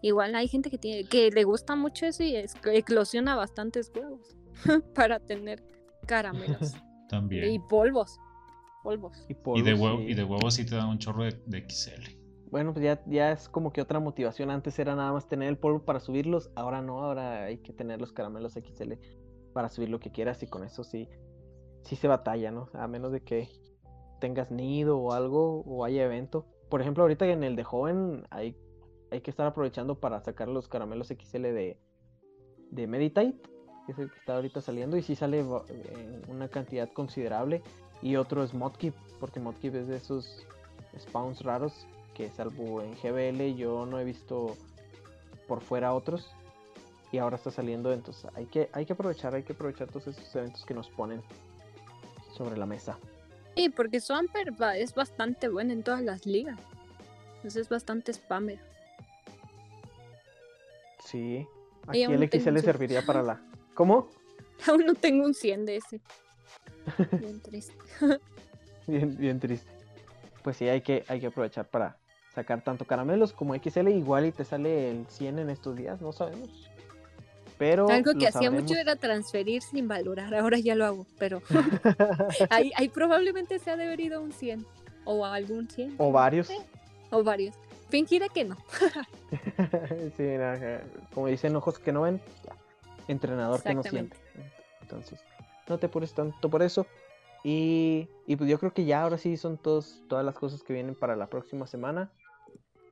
igual 0.01 0.35
hay 0.35 0.47
gente 0.47 0.69
que 0.69 0.77
tiene 0.77 1.05
que 1.05 1.31
le 1.31 1.43
gusta 1.45 1.75
mucho 1.75 2.05
eso 2.05 2.23
y 2.23 2.35
es- 2.35 2.55
eclosiona 2.65 3.35
bastantes 3.35 3.91
huevos 3.95 4.37
para 4.95 5.19
tener 5.19 5.63
caramelos 6.07 6.73
y 7.05 7.07
También. 7.09 7.67
polvos. 7.67 8.19
Polvos. 8.83 9.25
Y, 9.29 9.33
Y 9.33 9.61
de, 9.61 9.75
polvos, 9.75 9.79
huevo, 9.79 9.97
sí. 9.99 10.03
y 10.05 10.13
de 10.13 10.23
huevos 10.23 10.53
sí 10.55 10.65
te 10.65 10.75
da 10.75 10.87
un 10.87 10.97
chorro 10.97 11.23
de, 11.23 11.39
de 11.45 11.69
XL. 11.69 12.17
Bueno, 12.49 12.73
pues 12.73 12.83
ya, 12.85 13.03
ya 13.05 13.31
es 13.33 13.49
como 13.49 13.73
que 13.73 13.81
otra 13.81 13.99
motivación. 13.99 14.49
Antes 14.49 14.79
era 14.79 14.95
nada 14.95 15.11
más 15.11 15.27
tener 15.27 15.49
el 15.49 15.57
polvo 15.57 15.83
para 15.83 15.99
subirlos, 15.99 16.49
ahora 16.55 16.81
no, 16.81 17.03
ahora 17.03 17.43
hay 17.43 17.57
que 17.57 17.73
tener 17.73 17.99
los 17.99 18.13
caramelos 18.13 18.53
XL 18.53 18.93
para 19.53 19.69
subir 19.69 19.89
lo 19.89 19.99
que 19.99 20.11
quieras 20.11 20.41
y 20.43 20.47
con 20.47 20.63
eso 20.63 20.83
sí, 20.83 21.09
sí 21.83 21.95
se 21.95 22.07
batalla, 22.07 22.51
¿no? 22.51 22.69
A 22.73 22.87
menos 22.87 23.11
de 23.11 23.21
que 23.21 23.49
tengas 24.21 24.51
nido 24.51 24.97
o 24.97 25.11
algo 25.13 25.61
o 25.65 25.83
haya 25.83 26.05
evento. 26.05 26.45
Por 26.69 26.81
ejemplo, 26.81 27.03
ahorita 27.03 27.25
en 27.27 27.43
el 27.43 27.55
de 27.55 27.63
joven 27.63 28.23
hay, 28.29 28.55
hay 29.11 29.21
que 29.21 29.31
estar 29.31 29.45
aprovechando 29.47 29.99
para 29.99 30.21
sacar 30.21 30.47
los 30.47 30.67
caramelos 30.67 31.07
XL 31.07 31.41
de, 31.41 31.79
de 32.71 32.87
Meditate, 32.87 33.41
que 33.87 33.93
es 33.93 33.97
el 33.99 34.11
que 34.11 34.19
está 34.19 34.35
ahorita 34.35 34.61
saliendo 34.61 34.95
y 34.97 35.01
sí 35.01 35.15
sale 35.15 35.39
en 35.39 36.21
una 36.27 36.47
cantidad 36.49 36.87
considerable. 36.91 37.63
Y 38.03 38.15
otro 38.17 38.43
es 38.43 38.53
Modkip, 38.53 38.93
porque 39.19 39.39
Modkip 39.39 39.73
es 39.73 39.87
de 39.87 39.95
esos 39.97 40.45
spawns 40.99 41.41
raros 41.41 41.87
que 42.13 42.29
salvo 42.29 42.81
en 42.83 42.93
GBL 42.95 43.55
yo 43.55 43.85
no 43.87 43.99
he 43.99 44.03
visto 44.03 44.55
por 45.47 45.61
fuera 45.61 45.93
otros 45.93 46.29
y 47.11 47.19
ahora 47.19 47.37
está 47.37 47.51
saliendo 47.51 47.93
entonces 47.93 48.29
hay 48.35 48.47
que 48.47 48.69
hay 48.73 48.85
que 48.85 48.93
aprovechar 48.93 49.33
hay 49.35 49.43
que 49.43 49.53
aprovechar 49.53 49.87
todos 49.87 50.07
esos 50.07 50.35
eventos 50.35 50.65
que 50.65 50.73
nos 50.73 50.89
ponen 50.89 51.21
sobre 52.35 52.57
la 52.57 52.65
mesa 52.65 52.97
Sí, 53.55 53.69
porque 53.69 53.99
Swampert 53.99 54.59
va- 54.61 54.75
es 54.77 54.93
bastante 54.93 55.47
bueno 55.49 55.73
en 55.73 55.81
todas 55.83 56.01
las 56.03 56.25
ligas. 56.27 56.59
Entonces 57.37 57.63
es 57.63 57.69
bastante 57.69 58.13
spammer. 58.13 58.59
sí 61.03 61.47
Y 61.93 62.03
aquí 62.03 62.13
el 62.13 62.29
XL 62.29 62.57
serviría 62.59 63.01
para 63.03 63.23
la 63.23 63.41
¿cómo? 63.77 64.09
Aún 64.67 64.85
no 64.85 64.95
tengo 64.95 65.23
un 65.23 65.35
100 65.35 65.65
de 65.65 65.75
ese. 65.77 66.01
Bien 67.19 67.39
triste. 67.39 67.73
bien 68.87 69.17
bien 69.17 69.39
triste 69.39 69.69
pues 70.41 70.55
sí 70.55 70.69
hay 70.69 70.79
que 70.79 71.03
hay 71.09 71.19
que 71.19 71.27
aprovechar 71.27 71.65
para 71.65 71.97
sacar 72.33 72.63
tanto 72.63 72.85
caramelos 72.85 73.33
como 73.33 73.53
XL 73.53 73.89
igual 73.89 74.25
y 74.25 74.31
te 74.31 74.45
sale 74.45 74.91
el 74.91 75.05
100 75.07 75.39
en 75.39 75.49
estos 75.49 75.75
días 75.75 75.99
no 75.99 76.13
sabemos 76.13 76.69
pero 77.57 77.89
Algo 77.89 78.13
que 78.13 78.27
hacía 78.27 78.49
mucho 78.49 78.75
era 78.75 78.95
transferir 78.95 79.63
sin 79.63 79.87
valorar. 79.87 80.35
Ahora 80.35 80.59
ya 80.59 80.75
lo 80.75 80.85
hago, 80.85 81.07
pero 81.17 81.41
ahí, 82.51 82.71
ahí 82.75 82.87
probablemente 82.87 83.57
se 83.57 83.71
ha 83.71 83.75
debido 83.75 84.21
un 84.21 84.31
100 84.31 84.63
o 85.05 85.25
algún 85.25 85.67
100 85.67 85.95
o 85.97 86.11
varios 86.11 86.49
o 87.09 87.23
varios. 87.23 87.55
Fingiré 87.89 88.29
que 88.29 88.45
no. 88.45 88.57
sí, 90.17 90.29
ajá. 90.35 90.81
como 91.13 91.27
dicen 91.27 91.55
ojos 91.55 91.79
que 91.79 91.91
no 91.91 92.01
ven, 92.01 92.21
ya, 92.45 92.55
entrenador 93.07 93.61
que 93.63 93.73
no 93.75 93.81
siente. 93.83 94.17
Entonces, 94.81 95.19
no 95.67 95.77
te 95.77 95.85
apures 95.87 96.13
tanto 96.13 96.49
por 96.49 96.61
eso. 96.63 96.85
Y, 97.43 98.09
y 98.25 98.35
pues 98.35 98.49
yo 98.49 98.59
creo 98.59 98.73
que 98.73 98.85
ya 98.85 99.03
ahora 99.03 99.17
sí 99.17 99.37
son 99.37 99.57
todos, 99.57 100.01
todas 100.07 100.25
las 100.25 100.35
cosas 100.35 100.63
que 100.63 100.73
vienen 100.73 100.95
para 100.95 101.15
la 101.15 101.27
próxima 101.27 101.67
semana. 101.67 102.11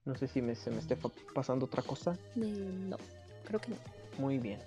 No 0.06 0.16
sé 0.16 0.28
si 0.28 0.42
me- 0.42 0.56
se 0.56 0.70
me 0.72 0.78
esté 0.78 0.98
pasando 1.34 1.66
otra 1.66 1.82
cosa. 1.82 2.18
Eh, 2.36 2.72
no, 2.88 2.98
creo 3.46 3.60
que 3.60 3.72
no. 3.72 3.78
Muy 4.18 4.38
bien. 4.38 4.60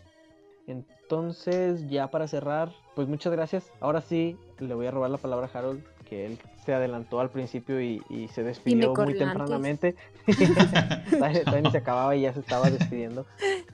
Entonces, 0.67 1.89
ya 1.89 2.11
para 2.11 2.29
cerrar, 2.29 2.73
pues 2.95 3.09
muchas 3.09 3.33
gracias. 3.33 3.71
Ahora 3.81 4.01
sí, 4.03 4.37
le 4.59 4.75
voy 4.75 4.87
a 4.87 4.91
robar 4.91 5.11
la 5.11 5.19
palabra 5.19 5.49
a 5.53 5.59
Harold, 5.59 5.83
que 6.05 6.27
él 6.27 6.39
se 6.69 6.75
adelantó 6.75 7.19
al 7.21 7.31
principio 7.31 7.81
y, 7.81 8.03
y 8.11 8.29
se 8.29 8.43
despidió 8.43 8.89
muy 8.89 8.95
corrió 8.95 9.13
antes. 9.27 9.27
tempranamente. 9.27 9.95
Ni 11.63 11.71
se 11.71 11.79
acababa 11.79 12.15
y 12.15 12.21
ya 12.21 12.35
se 12.35 12.41
estaba 12.41 12.69
despidiendo. 12.69 13.25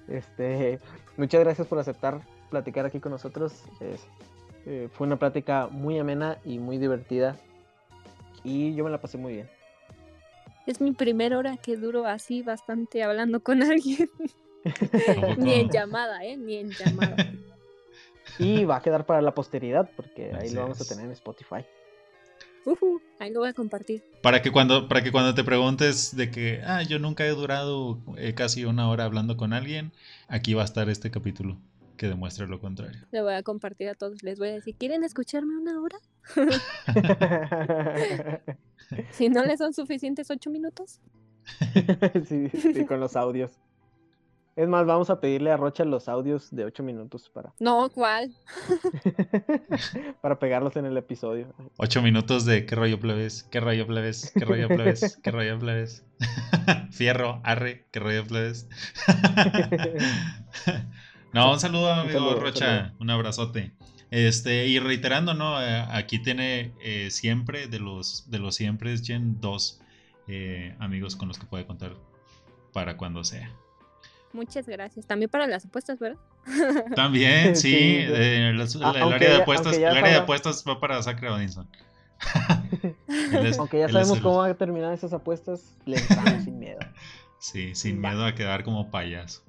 Este, 0.06 0.78
muchas 1.16 1.40
gracias 1.40 1.66
por 1.66 1.80
aceptar 1.80 2.20
platicar 2.50 2.86
aquí 2.86 3.00
con 3.00 3.10
nosotros. 3.10 3.64
Es- 3.80 4.06
eh, 4.66 4.88
fue 4.92 5.08
una 5.08 5.16
plática 5.18 5.66
muy 5.66 5.98
amena 5.98 6.38
y 6.44 6.60
muy 6.60 6.78
divertida. 6.78 7.36
Y 8.44 8.76
yo 8.76 8.84
me 8.84 8.90
la 8.90 9.00
pasé 9.00 9.18
muy 9.18 9.32
bien. 9.32 9.50
Es 10.64 10.80
mi 10.80 10.92
primera 10.92 11.36
hora 11.36 11.56
que 11.56 11.76
duro 11.76 12.06
así 12.06 12.42
bastante 12.42 13.02
hablando 13.02 13.40
con 13.40 13.60
alguien. 13.60 14.08
Ni 15.38 15.52
en 15.54 15.68
llamada, 15.68 16.24
¿eh? 16.24 16.36
Ni 16.36 16.58
en 16.58 16.70
llamada. 16.70 17.16
Y 18.38 18.64
va 18.64 18.76
a 18.76 18.82
quedar 18.82 19.04
para 19.04 19.20
la 19.20 19.34
posteridad, 19.34 19.90
porque 19.96 20.26
ahí 20.32 20.46
Así 20.46 20.54
lo 20.54 20.60
vamos 20.62 20.80
a 20.80 20.84
tener 20.84 21.06
en 21.06 21.10
Spotify. 21.12 21.64
Ahí 23.18 23.30
lo 23.30 23.40
voy 23.40 23.48
a 23.48 23.52
compartir. 23.52 24.02
Para 24.22 24.42
que 24.42 24.50
cuando, 24.50 24.88
para 24.88 25.02
que 25.02 25.12
cuando 25.12 25.34
te 25.34 25.44
preguntes 25.44 26.16
de 26.16 26.30
que, 26.30 26.62
ah, 26.64 26.82
yo 26.82 26.98
nunca 26.98 27.26
he 27.26 27.30
durado 27.30 27.98
eh, 28.16 28.34
casi 28.34 28.64
una 28.64 28.88
hora 28.88 29.04
hablando 29.04 29.36
con 29.36 29.52
alguien, 29.52 29.92
aquí 30.28 30.54
va 30.54 30.62
a 30.62 30.64
estar 30.64 30.88
este 30.88 31.10
capítulo 31.10 31.58
que 31.96 32.08
demuestra 32.08 32.46
lo 32.46 32.60
contrario. 32.60 33.00
Le 33.12 33.22
voy 33.22 33.34
a 33.34 33.42
compartir 33.42 33.88
a 33.88 33.94
todos. 33.94 34.22
Les 34.22 34.38
voy 34.38 34.48
a 34.48 34.54
decir, 34.54 34.74
¿quieren 34.76 35.04
escucharme 35.04 35.56
una 35.56 35.80
hora? 35.80 35.98
Si 39.10 39.28
no 39.28 39.44
les 39.44 39.58
son 39.58 39.72
suficientes 39.72 40.30
ocho 40.30 40.50
minutos. 40.50 41.00
sí, 42.28 42.48
sí, 42.48 42.84
con 42.86 43.00
los 43.00 43.16
audios. 43.16 43.52
Es 44.56 44.68
más, 44.68 44.86
vamos 44.86 45.10
a 45.10 45.20
pedirle 45.20 45.50
a 45.50 45.56
Rocha 45.56 45.84
los 45.84 46.08
audios 46.08 46.48
de 46.54 46.64
8 46.64 46.84
minutos 46.84 47.28
para, 47.28 47.52
No, 47.58 47.90
¿cuál? 47.90 48.32
para 50.20 50.38
pegarlos 50.38 50.76
en 50.76 50.86
el 50.86 50.96
episodio. 50.96 51.52
Ocho 51.76 52.00
minutos 52.02 52.44
de 52.44 52.64
qué 52.64 52.76
rollo 52.76 53.00
plebes, 53.00 53.42
qué 53.50 53.58
rollo 53.58 53.84
plebes, 53.86 54.30
qué 54.32 54.44
rollo 54.44 54.68
plebes, 54.68 55.18
qué 55.22 55.30
rollo 55.32 55.58
plebes. 55.58 56.04
Fierro, 56.92 57.40
arre, 57.42 57.86
qué 57.90 57.98
rollo 57.98 58.24
plebes. 58.26 58.68
no, 61.32 61.52
un 61.52 61.58
saludo, 61.58 61.92
amigo 61.92 62.20
saludo, 62.20 62.36
un 62.36 62.42
Rocha, 62.42 62.66
saludo. 62.66 62.94
un 63.00 63.10
abrazote. 63.10 63.72
Este, 64.12 64.68
y 64.68 64.78
reiterando, 64.78 65.34
¿no? 65.34 65.60
Eh, 65.60 65.84
aquí 65.90 66.20
tiene 66.20 66.72
eh, 66.80 67.10
siempre, 67.10 67.66
de 67.66 67.80
los, 67.80 68.30
de 68.30 68.38
los 68.38 68.54
siempre, 68.54 68.96
Gen, 68.98 69.40
dos 69.40 69.80
eh, 70.28 70.76
amigos 70.78 71.16
con 71.16 71.26
los 71.26 71.40
que 71.40 71.46
puede 71.46 71.66
contar 71.66 71.94
para 72.72 72.96
cuando 72.96 73.24
sea. 73.24 73.50
Muchas 74.34 74.66
gracias. 74.66 75.06
También 75.06 75.30
para 75.30 75.46
las 75.46 75.64
apuestas, 75.64 75.98
¿verdad? 75.98 76.18
También, 76.96 77.56
sí, 77.56 77.74
eh, 77.74 78.52
Ah, 78.82 78.92
el 78.96 79.12
área 79.12 79.30
de 79.30 79.36
apuestas, 79.42 79.76
el 79.78 79.84
área 79.86 80.10
de 80.10 80.16
apuestas 80.16 80.62
va 80.68 80.78
para 80.80 81.02
Sacre 81.02 81.30
Odinson. 81.30 81.66
Es- 83.32 83.58
Aunque 83.58 83.78
ya 83.78 83.88
sabemos 83.88 84.16
el- 84.18 84.22
cómo 84.22 84.38
van 84.38 84.50
a 84.50 84.54
terminar 84.54 84.92
esas 84.92 85.12
apuestas, 85.12 85.76
le 85.86 85.96
entramos 85.98 86.44
sin 86.44 86.58
miedo. 86.58 86.78
Sí, 87.38 87.74
sin 87.74 88.02
Va. 88.02 88.08
miedo 88.10 88.24
a 88.24 88.34
quedar 88.34 88.64
como 88.64 88.90
payaso. 88.90 89.42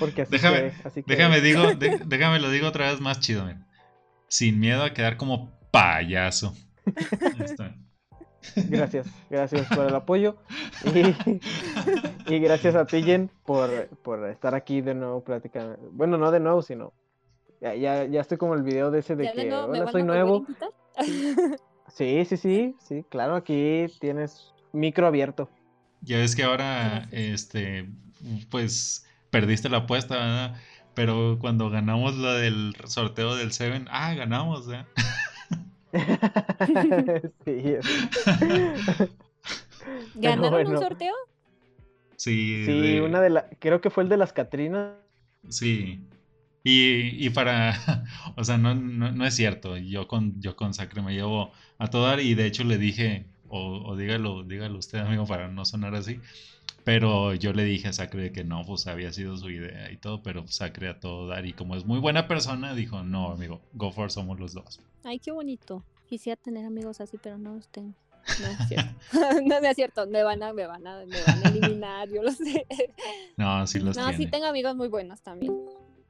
Porque 0.00 0.22
así 0.22 0.30
Déjame, 0.32 0.58
que, 0.58 0.74
así 0.88 1.02
que- 1.02 1.14
déjame, 1.14 1.40
digo, 1.40 1.74
de- 1.74 2.00
déjame 2.04 2.40
lo 2.40 2.50
digo 2.50 2.66
otra 2.68 2.90
vez 2.90 3.00
más 3.00 3.20
chido, 3.20 3.44
mira. 3.44 3.64
Sin 4.28 4.58
miedo 4.58 4.82
a 4.82 4.92
quedar 4.94 5.16
como 5.16 5.52
payaso. 5.70 6.54
Ahí 6.86 7.44
está. 7.44 7.74
Gracias, 8.68 9.06
gracias 9.30 9.66
por 9.68 9.86
el 9.86 9.94
apoyo. 9.94 10.36
Y, 10.94 11.14
y 12.34 12.38
gracias 12.38 12.74
a 12.74 12.86
ti, 12.86 13.02
Jen, 13.02 13.30
por, 13.44 13.88
por 14.02 14.28
estar 14.28 14.54
aquí 14.54 14.80
de 14.80 14.94
nuevo 14.94 15.22
platicando. 15.22 15.78
Bueno, 15.92 16.18
no 16.18 16.30
de 16.30 16.40
nuevo, 16.40 16.62
sino. 16.62 16.92
Ya, 17.60 17.74
ya, 17.74 18.04
ya 18.04 18.20
estoy 18.20 18.38
como 18.38 18.54
el 18.54 18.62
video 18.62 18.90
de 18.90 18.98
ese 19.00 19.14
de 19.14 19.24
¿Ya 19.24 19.32
de 19.32 19.42
que. 19.42 19.48
nuevo 19.48 19.68
me 19.68 19.80
Hola, 19.80 19.92
soy 19.92 20.02
nuevo. 20.02 20.46
Sí, 21.88 22.24
sí, 22.24 22.38
sí, 22.38 22.74
sí, 22.80 23.04
claro, 23.10 23.34
aquí 23.34 23.84
tienes 24.00 24.54
micro 24.72 25.06
abierto. 25.06 25.50
Ya 26.00 26.16
ves 26.16 26.34
que 26.34 26.42
ahora, 26.42 27.06
Gracias. 27.10 27.12
este, 27.12 27.88
pues 28.50 29.06
perdiste 29.30 29.68
la 29.68 29.78
apuesta, 29.78 30.16
¿verdad? 30.16 30.56
Pero 30.94 31.36
cuando 31.38 31.68
ganamos 31.68 32.16
lo 32.16 32.32
del 32.32 32.74
sorteo 32.86 33.36
del 33.36 33.52
Seven, 33.52 33.88
ah, 33.90 34.14
ganamos, 34.14 34.68
¿eh? 34.72 34.84
sí, 37.44 37.76
¿Ganaron 40.14 40.50
bueno. 40.50 40.70
un 40.70 40.78
sorteo? 40.78 41.14
Sí, 42.16 42.62
sí, 42.64 42.72
de- 42.80 43.00
una 43.00 43.20
de 43.20 43.30
las. 43.30 43.44
Creo 43.58 43.80
que 43.80 43.90
fue 43.90 44.04
el 44.04 44.08
de 44.08 44.16
las 44.16 44.32
Catrinas. 44.32 44.96
sí. 45.48 46.00
Y, 46.64 47.26
y 47.26 47.30
para, 47.30 48.04
o 48.36 48.44
sea, 48.44 48.56
no, 48.58 48.74
no, 48.74 49.10
no 49.12 49.26
es 49.26 49.34
cierto. 49.34 49.76
Yo 49.78 50.06
con, 50.08 50.40
yo 50.40 50.56
con 50.56 50.74
Sacre 50.74 51.02
me 51.02 51.12
llevo 51.14 51.52
a 51.78 51.88
todo 51.90 52.06
dar 52.06 52.20
y 52.20 52.34
de 52.34 52.46
hecho 52.46 52.64
le 52.64 52.78
dije, 52.78 53.26
o, 53.48 53.82
o 53.84 53.96
dígalo, 53.96 54.44
dígalo 54.44 54.78
usted, 54.78 54.98
amigo, 55.00 55.26
para 55.26 55.48
no 55.48 55.64
sonar 55.64 55.94
así. 55.96 56.20
Pero 56.84 57.34
yo 57.34 57.52
le 57.52 57.64
dije 57.64 57.88
a 57.88 57.92
Sacre 57.92 58.32
que 58.32 58.42
no, 58.42 58.64
pues 58.64 58.86
había 58.86 59.12
sido 59.12 59.36
su 59.36 59.50
idea 59.50 59.90
y 59.92 59.96
todo, 59.96 60.22
pero 60.22 60.46
Sacre 60.48 60.88
a 60.88 60.98
todo 60.98 61.28
dar. 61.28 61.46
Y 61.46 61.52
como 61.52 61.76
es 61.76 61.84
muy 61.84 62.00
buena 62.00 62.26
persona, 62.26 62.74
dijo, 62.74 63.02
no, 63.02 63.30
amigo, 63.30 63.60
go 63.74 63.92
for 63.92 64.10
somos 64.10 64.40
los 64.40 64.52
dos. 64.52 64.80
Ay, 65.04 65.18
qué 65.18 65.30
bonito. 65.30 65.84
Quisiera 66.08 66.40
tener 66.40 66.66
amigos 66.66 67.00
así, 67.00 67.18
pero 67.22 67.38
no 67.38 67.54
los 67.54 67.68
tengo. 67.68 67.94
No 68.40 68.46
es 68.46 68.68
cierto. 68.68 68.94
no, 69.44 69.60
no 69.60 69.66
es 69.68 69.76
cierto. 69.76 70.06
Me 70.06 70.22
van 70.24 70.42
a, 70.42 70.52
me 70.52 70.66
van 70.66 70.86
a, 70.86 71.04
me 71.06 71.22
van 71.22 71.46
a 71.46 71.48
eliminar, 71.48 72.08
yo 72.08 72.22
lo 72.22 72.32
sé. 72.32 72.66
No, 73.36 73.66
sí 73.66 73.78
los 73.78 73.96
no, 73.96 74.08
tiene. 74.08 74.18
sí 74.18 74.30
tengo 74.30 74.46
amigos 74.46 74.76
muy 74.76 74.88
buenos 74.88 75.20
también. 75.22 75.56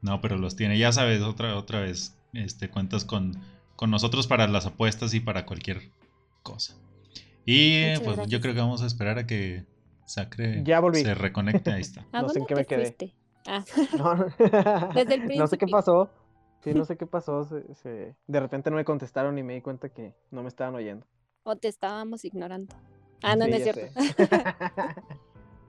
No, 0.00 0.20
pero 0.20 0.36
los 0.36 0.56
tiene. 0.56 0.78
Ya 0.78 0.90
sabes, 0.92 1.22
otra, 1.22 1.56
otra 1.56 1.80
vez, 1.80 2.16
este, 2.32 2.68
cuentas 2.68 3.04
con, 3.04 3.38
con 3.76 3.90
nosotros 3.90 4.26
para 4.26 4.48
las 4.48 4.66
apuestas 4.66 5.14
y 5.14 5.20
para 5.20 5.46
cualquier 5.46 5.90
cosa. 6.42 6.74
Y 7.46 7.84
Muchas 7.96 8.16
pues 8.16 8.28
yo 8.28 8.40
creo 8.40 8.54
que 8.54 8.60
vamos 8.60 8.82
a 8.82 8.86
esperar 8.86 9.18
a 9.18 9.26
que 9.26 9.64
Sacre 10.12 10.62
Ya 10.64 10.80
volví. 10.80 11.02
se 11.02 11.14
reconecte. 11.14 11.72
Ahí 11.72 11.80
está. 11.80 12.04
¿A 12.12 12.22
No 12.22 12.28
sé 12.28 12.38
en 12.40 12.46
qué 12.46 12.54
me 12.54 12.64
quedé. 12.66 12.82
fuiste? 12.86 13.14
Ah, 13.46 13.64
No. 13.98 14.14
Desde 14.94 15.14
el 15.14 15.26
No 15.38 15.46
sé 15.46 15.56
qué 15.56 15.66
principio. 15.66 15.70
pasó. 15.70 16.10
Sí, 16.62 16.74
no 16.74 16.84
sé 16.84 16.96
qué 16.96 17.06
pasó. 17.06 17.44
se- 17.44 17.74
se- 17.74 18.14
De 18.26 18.40
repente 18.40 18.70
no 18.70 18.76
me 18.76 18.84
contestaron 18.84 19.36
y 19.38 19.42
me 19.42 19.54
di 19.54 19.62
cuenta 19.62 19.88
que 19.88 20.14
no 20.30 20.42
me 20.42 20.48
estaban 20.48 20.74
oyendo. 20.74 21.06
o 21.44 21.56
te 21.56 21.68
estábamos 21.68 22.24
ignorando. 22.24 22.74
Ah, 23.22 23.34
no, 23.36 23.44
Sí, 23.46 23.50
no 23.50 23.56
es 23.56 23.62
cierto. 23.64 24.00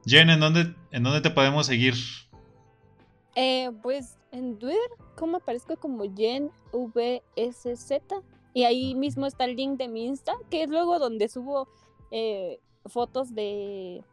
Jen, 0.05 0.29
¿en 0.29 0.39
dónde, 0.39 0.75
¿en 0.91 1.03
dónde 1.03 1.21
te 1.21 1.29
podemos 1.29 1.65
seguir? 1.65 1.93
Eh, 3.35 3.71
pues 3.81 4.17
en 4.31 4.59
Twitter, 4.59 4.77
como 5.17 5.37
aparezco 5.37 5.75
como 5.77 6.03
Jen 6.15 6.51
VSZ. 6.71 7.91
Y 8.53 8.65
ahí 8.65 8.93
mismo 8.95 9.25
está 9.25 9.45
el 9.45 9.55
link 9.55 9.77
de 9.79 9.87
mi 9.87 10.05
Insta, 10.05 10.33
que 10.51 10.63
es 10.63 10.69
luego 10.69 10.99
donde 10.99 11.27
subo 11.27 11.67
eh, 12.11 12.59
fotos 12.85 13.33
de, 13.33 14.03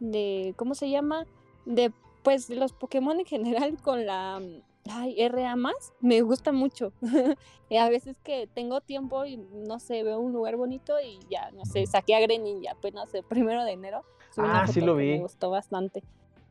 de, 0.00 0.54
¿cómo 0.56 0.74
se 0.74 0.90
llama? 0.90 1.26
De, 1.64 1.92
pues, 2.22 2.50
los 2.50 2.72
Pokémon 2.72 3.20
en 3.20 3.26
general 3.26 3.80
con 3.80 4.06
la, 4.06 4.40
mm, 4.40 4.90
ay, 4.90 5.28
RA 5.28 5.56
más. 5.56 5.92
Me 6.00 6.22
gusta 6.22 6.52
mucho. 6.52 6.92
y 7.68 7.76
a 7.76 7.88
veces 7.88 8.16
que 8.22 8.48
tengo 8.52 8.80
tiempo 8.80 9.24
y, 9.24 9.36
no 9.36 9.78
sé, 9.78 10.02
veo 10.02 10.18
un 10.18 10.32
lugar 10.32 10.56
bonito 10.56 10.94
y 11.00 11.20
ya, 11.30 11.50
no 11.52 11.64
sé, 11.64 11.86
saqué 11.86 12.14
a 12.14 12.20
Grenin 12.20 12.62
ya 12.62 12.72
apenas 12.72 13.14
el 13.14 13.22
primero 13.22 13.64
de 13.64 13.72
enero. 13.72 14.02
Ah, 14.36 14.66
sí 14.66 14.80
lo 14.80 14.96
vi. 14.96 15.12
Me 15.12 15.18
gustó 15.20 15.50
bastante. 15.50 16.02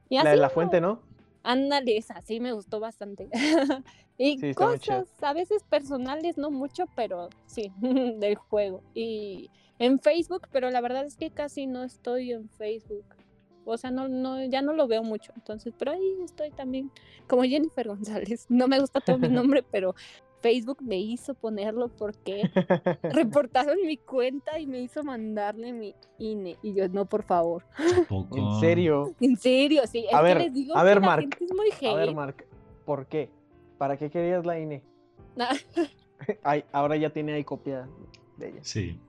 Y 0.09 0.17
La 0.17 0.31
de 0.31 0.37
la 0.37 0.49
fuente, 0.49 0.81
¿no? 0.81 0.99
Ándale, 1.43 1.97
esa 1.97 2.21
sí 2.21 2.39
me 2.39 2.51
gustó 2.51 2.79
bastante. 2.79 3.29
y 4.17 4.37
Sí, 4.39 4.53
cosas 4.53 5.07
a 5.21 5.33
veces 5.33 5.63
personales, 5.63 6.37
no 6.37 6.51
mucho, 6.51 6.85
pero 6.95 7.29
sí, 7.45 7.71
del 7.79 8.35
juego. 8.35 8.81
Y 8.93 9.49
en 9.77 9.99
Facebook, 9.99 10.47
pero 10.51 10.69
la 10.69 10.81
verdad 10.81 11.05
es 11.05 11.15
que 11.15 11.31
casi 11.31 11.67
no 11.67 11.83
estoy 11.83 12.33
en 12.33 12.49
Facebook. 12.49 13.05
O 13.71 13.77
sea, 13.77 13.91
no, 13.91 14.07
no, 14.07 14.43
ya 14.45 14.61
no 14.61 14.73
lo 14.73 14.87
veo 14.87 15.03
mucho. 15.03 15.31
Entonces, 15.35 15.73
pero 15.77 15.91
ahí 15.91 16.17
estoy 16.23 16.51
también 16.51 16.91
como 17.27 17.43
Jennifer 17.43 17.87
González. 17.89 18.45
No 18.49 18.67
me 18.67 18.79
gusta 18.79 18.99
todo 19.01 19.17
mi 19.17 19.27
nombre, 19.29 19.63
pero 19.69 19.95
Facebook 20.41 20.81
me 20.81 20.97
hizo 20.97 21.33
ponerlo 21.33 21.89
porque 21.89 22.49
reportaron 23.03 23.77
mi 23.85 23.97
cuenta 23.97 24.57
y 24.59 24.67
me 24.67 24.79
hizo 24.81 25.03
mandarle 25.03 25.73
mi 25.73 25.95
INE. 26.17 26.57
Y 26.61 26.73
yo, 26.73 26.87
no, 26.89 27.05
por 27.05 27.23
favor. 27.23 27.65
En 28.09 28.59
serio. 28.59 29.13
En 29.19 29.35
serio, 29.37 29.81
sí. 29.87 30.05
Es 30.07 30.13
A 30.13 30.19
que 30.19 30.23
ver, 30.23 30.37
les 30.37 30.53
digo 30.53 30.75
a 30.77 30.79
que 30.81 30.85
ver, 30.85 31.01
la 31.01 31.07
Mark, 31.07 31.21
gente 31.21 31.45
es 31.45 31.53
muy 31.53 31.89
A 31.89 31.95
ver. 31.95 32.15
Mark, 32.15 32.45
¿por 32.85 33.07
qué? 33.07 33.29
¿Para 33.77 33.97
qué 33.97 34.09
querías 34.09 34.45
la 34.45 34.59
INE? 34.59 34.83
Nah. 35.35 35.53
Ay, 36.43 36.63
ahora 36.71 36.95
ya 36.97 37.09
tiene 37.09 37.33
ahí 37.33 37.43
copia 37.43 37.87
de 38.37 38.49
ella. 38.49 38.59
Sí. 38.63 38.99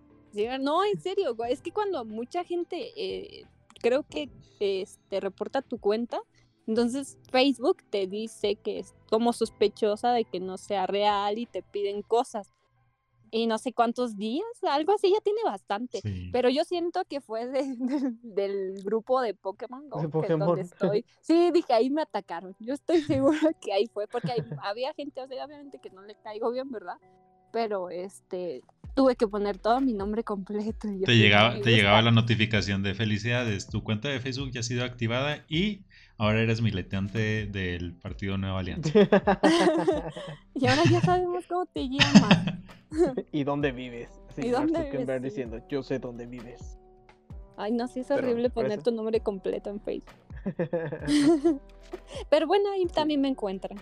No, 0.61 0.85
en 0.85 1.01
serio, 1.01 1.37
es 1.49 1.61
que 1.61 1.73
cuando 1.73 2.05
mucha 2.05 2.45
gente 2.45 2.93
eh, 2.97 3.47
creo 3.81 4.05
que 4.09 4.29
este, 4.61 5.21
reporta 5.21 5.63
tu 5.63 5.79
cuenta, 5.79 6.21
entonces 6.67 7.19
Facebook 7.31 7.79
te 7.91 8.07
dice 8.07 8.57
que 8.57 8.79
es 8.79 8.95
como 9.09 9.33
sospechosa 9.33 10.13
de 10.13 10.25
que 10.25 10.39
no 10.41 10.57
sea 10.59 10.87
real 10.87 11.39
y 11.39 11.47
te 11.47 11.63
piden 11.63 12.03
cosas. 12.03 12.53
Y 13.33 13.47
no 13.47 13.59
sé 13.59 13.73
cuántos 13.73 14.17
días, 14.17 14.45
algo 14.63 14.93
así, 14.93 15.13
ya 15.13 15.21
tiene 15.21 15.39
bastante. 15.45 16.01
sí. 16.01 16.31
Pero 16.33 16.49
yo 16.49 16.65
siento 16.65 17.05
que 17.05 17.21
fue 17.21 17.47
de- 17.47 17.77
del- 17.79 18.19
del 18.23 18.83
grupo 18.83 19.21
de 19.21 19.35
Pokémon 19.35 19.89
Go, 19.89 20.01
De 20.01 20.09
Pokémon. 20.09 20.49
donde 20.49 20.63
estoy. 20.63 21.05
Sí, 21.21 21.51
dije, 21.53 21.73
ahí 21.73 21.91
me 21.91 22.03
atacaron. 22.03 22.57
Yo 22.59 22.75
estoy 22.75 23.01
segura 23.03 23.53
que 23.61 23.73
ahí 23.73 23.87
fue, 23.87 24.09
porque 24.09 24.33
ahí 24.33 24.41
había 24.63 24.93
gente, 24.95 25.23
o 25.23 25.29
sea, 25.29 25.45
obviamente 25.47 25.79
que 25.79 25.91
no 25.91 26.03
le 26.03 26.17
caigo 26.17 26.51
bien, 26.51 26.71
¿verdad? 26.73 26.97
Pero 27.53 27.91
este, 27.91 28.63
tuve 28.95 29.17
que 29.17 29.27
poner 29.27 29.59
todo 29.59 29.81
mi 29.81 29.93
nombre 29.93 30.23
completo. 30.25 30.89
y 30.89 31.03
Te 31.03 31.17
llegaba, 31.17 31.55
"Me 31.55 31.61
te 31.61 31.71
llegaba 31.71 31.97
gusta". 31.99 32.11
la 32.11 32.21
notificación 32.21 32.83
de 32.83 32.95
felicidades. 32.95 33.67
Tu 33.69 33.83
cuenta 33.83 34.09
de 34.09 34.21
Facebook 34.21 34.51
ya 34.53 34.61
ha 34.61 34.63
sido 34.63 34.85
activada 34.85 35.45
y 35.49 35.85
ahora 36.17 36.41
eres 36.43 36.61
militante 36.63 37.47
del 37.47 37.95
Partido 37.95 38.37
Nueva 38.39 38.61
Alianza. 38.61 38.91
y 40.55 40.67
ahora 40.67 40.83
ya 40.91 41.01
sabemos 41.01 41.45
cómo 41.49 41.67
te 41.67 41.89
llamas. 41.89 42.45
¿Y 43.33 43.45
dónde 43.45 43.73
vives? 43.73 44.11
Sí, 44.37 44.43
¿Y 44.47 44.51
Mark 44.51 44.71
dónde 44.73 44.91
vives? 44.91 45.23
Diciendo, 45.23 45.61
yo 45.69 45.83
sé 45.83 45.99
dónde 45.99 46.27
vives. 46.27 46.77
Ay, 47.57 47.73
no, 47.73 47.89
sí 47.89 48.01
es 48.01 48.07
Pero, 48.09 48.21
horrible 48.23 48.51
poner 48.51 48.73
eso- 48.79 48.83
tu 48.85 48.93
nombre 48.93 49.21
completo 49.21 49.71
en 49.71 49.81
Facebook. 49.81 50.15
Pero 52.31 52.47
bueno, 52.47 52.71
ahí 52.73 52.87
también 52.87 53.21
me 53.21 53.29
encuentran. 53.29 53.79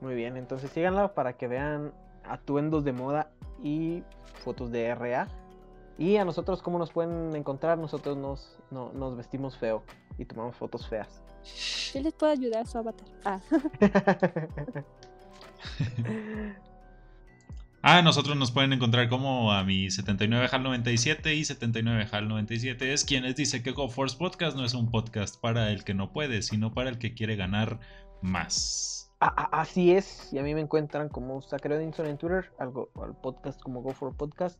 Muy 0.00 0.14
bien, 0.14 0.36
entonces 0.36 0.70
síganla 0.70 1.14
para 1.14 1.36
que 1.36 1.46
vean 1.48 1.92
atuendos 2.28 2.84
de 2.84 2.92
moda 2.92 3.30
y 3.62 4.02
fotos 4.42 4.70
de 4.70 4.94
RA. 4.94 5.28
Y 5.96 6.16
a 6.16 6.24
nosotros, 6.24 6.60
¿cómo 6.62 6.78
nos 6.78 6.90
pueden 6.90 7.34
encontrar? 7.36 7.78
Nosotros 7.78 8.16
nos, 8.16 8.58
no- 8.70 8.92
nos 8.92 9.16
vestimos 9.16 9.56
feo 9.56 9.84
y 10.18 10.24
tomamos 10.24 10.56
fotos 10.56 10.88
feas. 10.88 11.22
Yo 11.94 12.00
les 12.00 12.12
puedo 12.14 12.32
ayudar 12.32 12.62
a 12.62 12.66
su 12.66 12.78
avatar. 12.78 13.08
Ah, 13.24 13.40
Ah, 17.86 18.00
nosotros 18.00 18.34
nos 18.36 18.50
pueden 18.50 18.72
encontrar 18.72 19.10
como 19.10 19.52
a 19.52 19.62
mi 19.62 19.88
79HAL97 19.88 21.34
y 21.36 21.42
79HAL97 21.42 22.80
es 22.82 23.04
quien 23.04 23.24
les 23.24 23.36
dice 23.36 23.62
que 23.62 23.72
GoForce 23.72 24.16
Podcast 24.16 24.56
no 24.56 24.64
es 24.64 24.72
un 24.72 24.90
podcast 24.90 25.38
para 25.38 25.70
el 25.70 25.84
que 25.84 25.92
no 25.92 26.10
puede, 26.10 26.40
sino 26.40 26.72
para 26.72 26.88
el 26.88 26.96
que 26.98 27.12
quiere 27.12 27.36
ganar 27.36 27.78
más. 28.22 29.03
A- 29.26 29.28
a- 29.28 29.60
así 29.62 29.92
es, 29.94 30.30
y 30.34 30.38
a 30.38 30.42
mí 30.42 30.52
me 30.54 30.60
encuentran 30.60 31.08
como 31.08 31.40
Sacred 31.40 31.76
Edinson 31.80 32.04
en 32.06 32.18
Twitter, 32.18 32.52
algo, 32.58 32.90
al 33.00 33.14
podcast 33.16 33.58
como 33.62 33.80
Go 33.80 33.92
for 33.92 34.14
Podcast, 34.14 34.58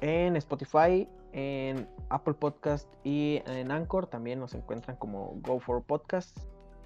en 0.00 0.36
Spotify, 0.36 1.08
en 1.32 1.88
Apple 2.08 2.34
Podcast 2.34 2.86
y 3.02 3.42
en 3.46 3.72
Anchor 3.72 4.06
también 4.06 4.38
nos 4.38 4.54
encuentran 4.54 4.96
como 4.96 5.32
Go 5.42 5.58
for 5.58 5.82
Podcast. 5.82 6.38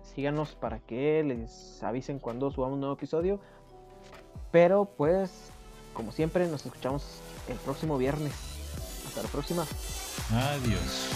Síganos 0.02 0.54
para 0.54 0.78
que 0.78 1.22
les 1.24 1.82
avisen 1.82 2.18
cuando 2.18 2.50
subamos 2.50 2.74
un 2.76 2.80
nuevo 2.80 2.94
episodio. 2.94 3.38
Pero 4.50 4.86
pues, 4.86 5.50
como 5.92 6.10
siempre, 6.10 6.48
nos 6.48 6.64
escuchamos 6.64 7.20
el 7.48 7.56
próximo 7.58 7.98
viernes. 7.98 8.32
Hasta 9.06 9.22
la 9.24 9.28
próxima. 9.28 9.66
Adiós. 10.32 11.10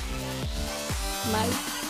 mal. 1.33 1.90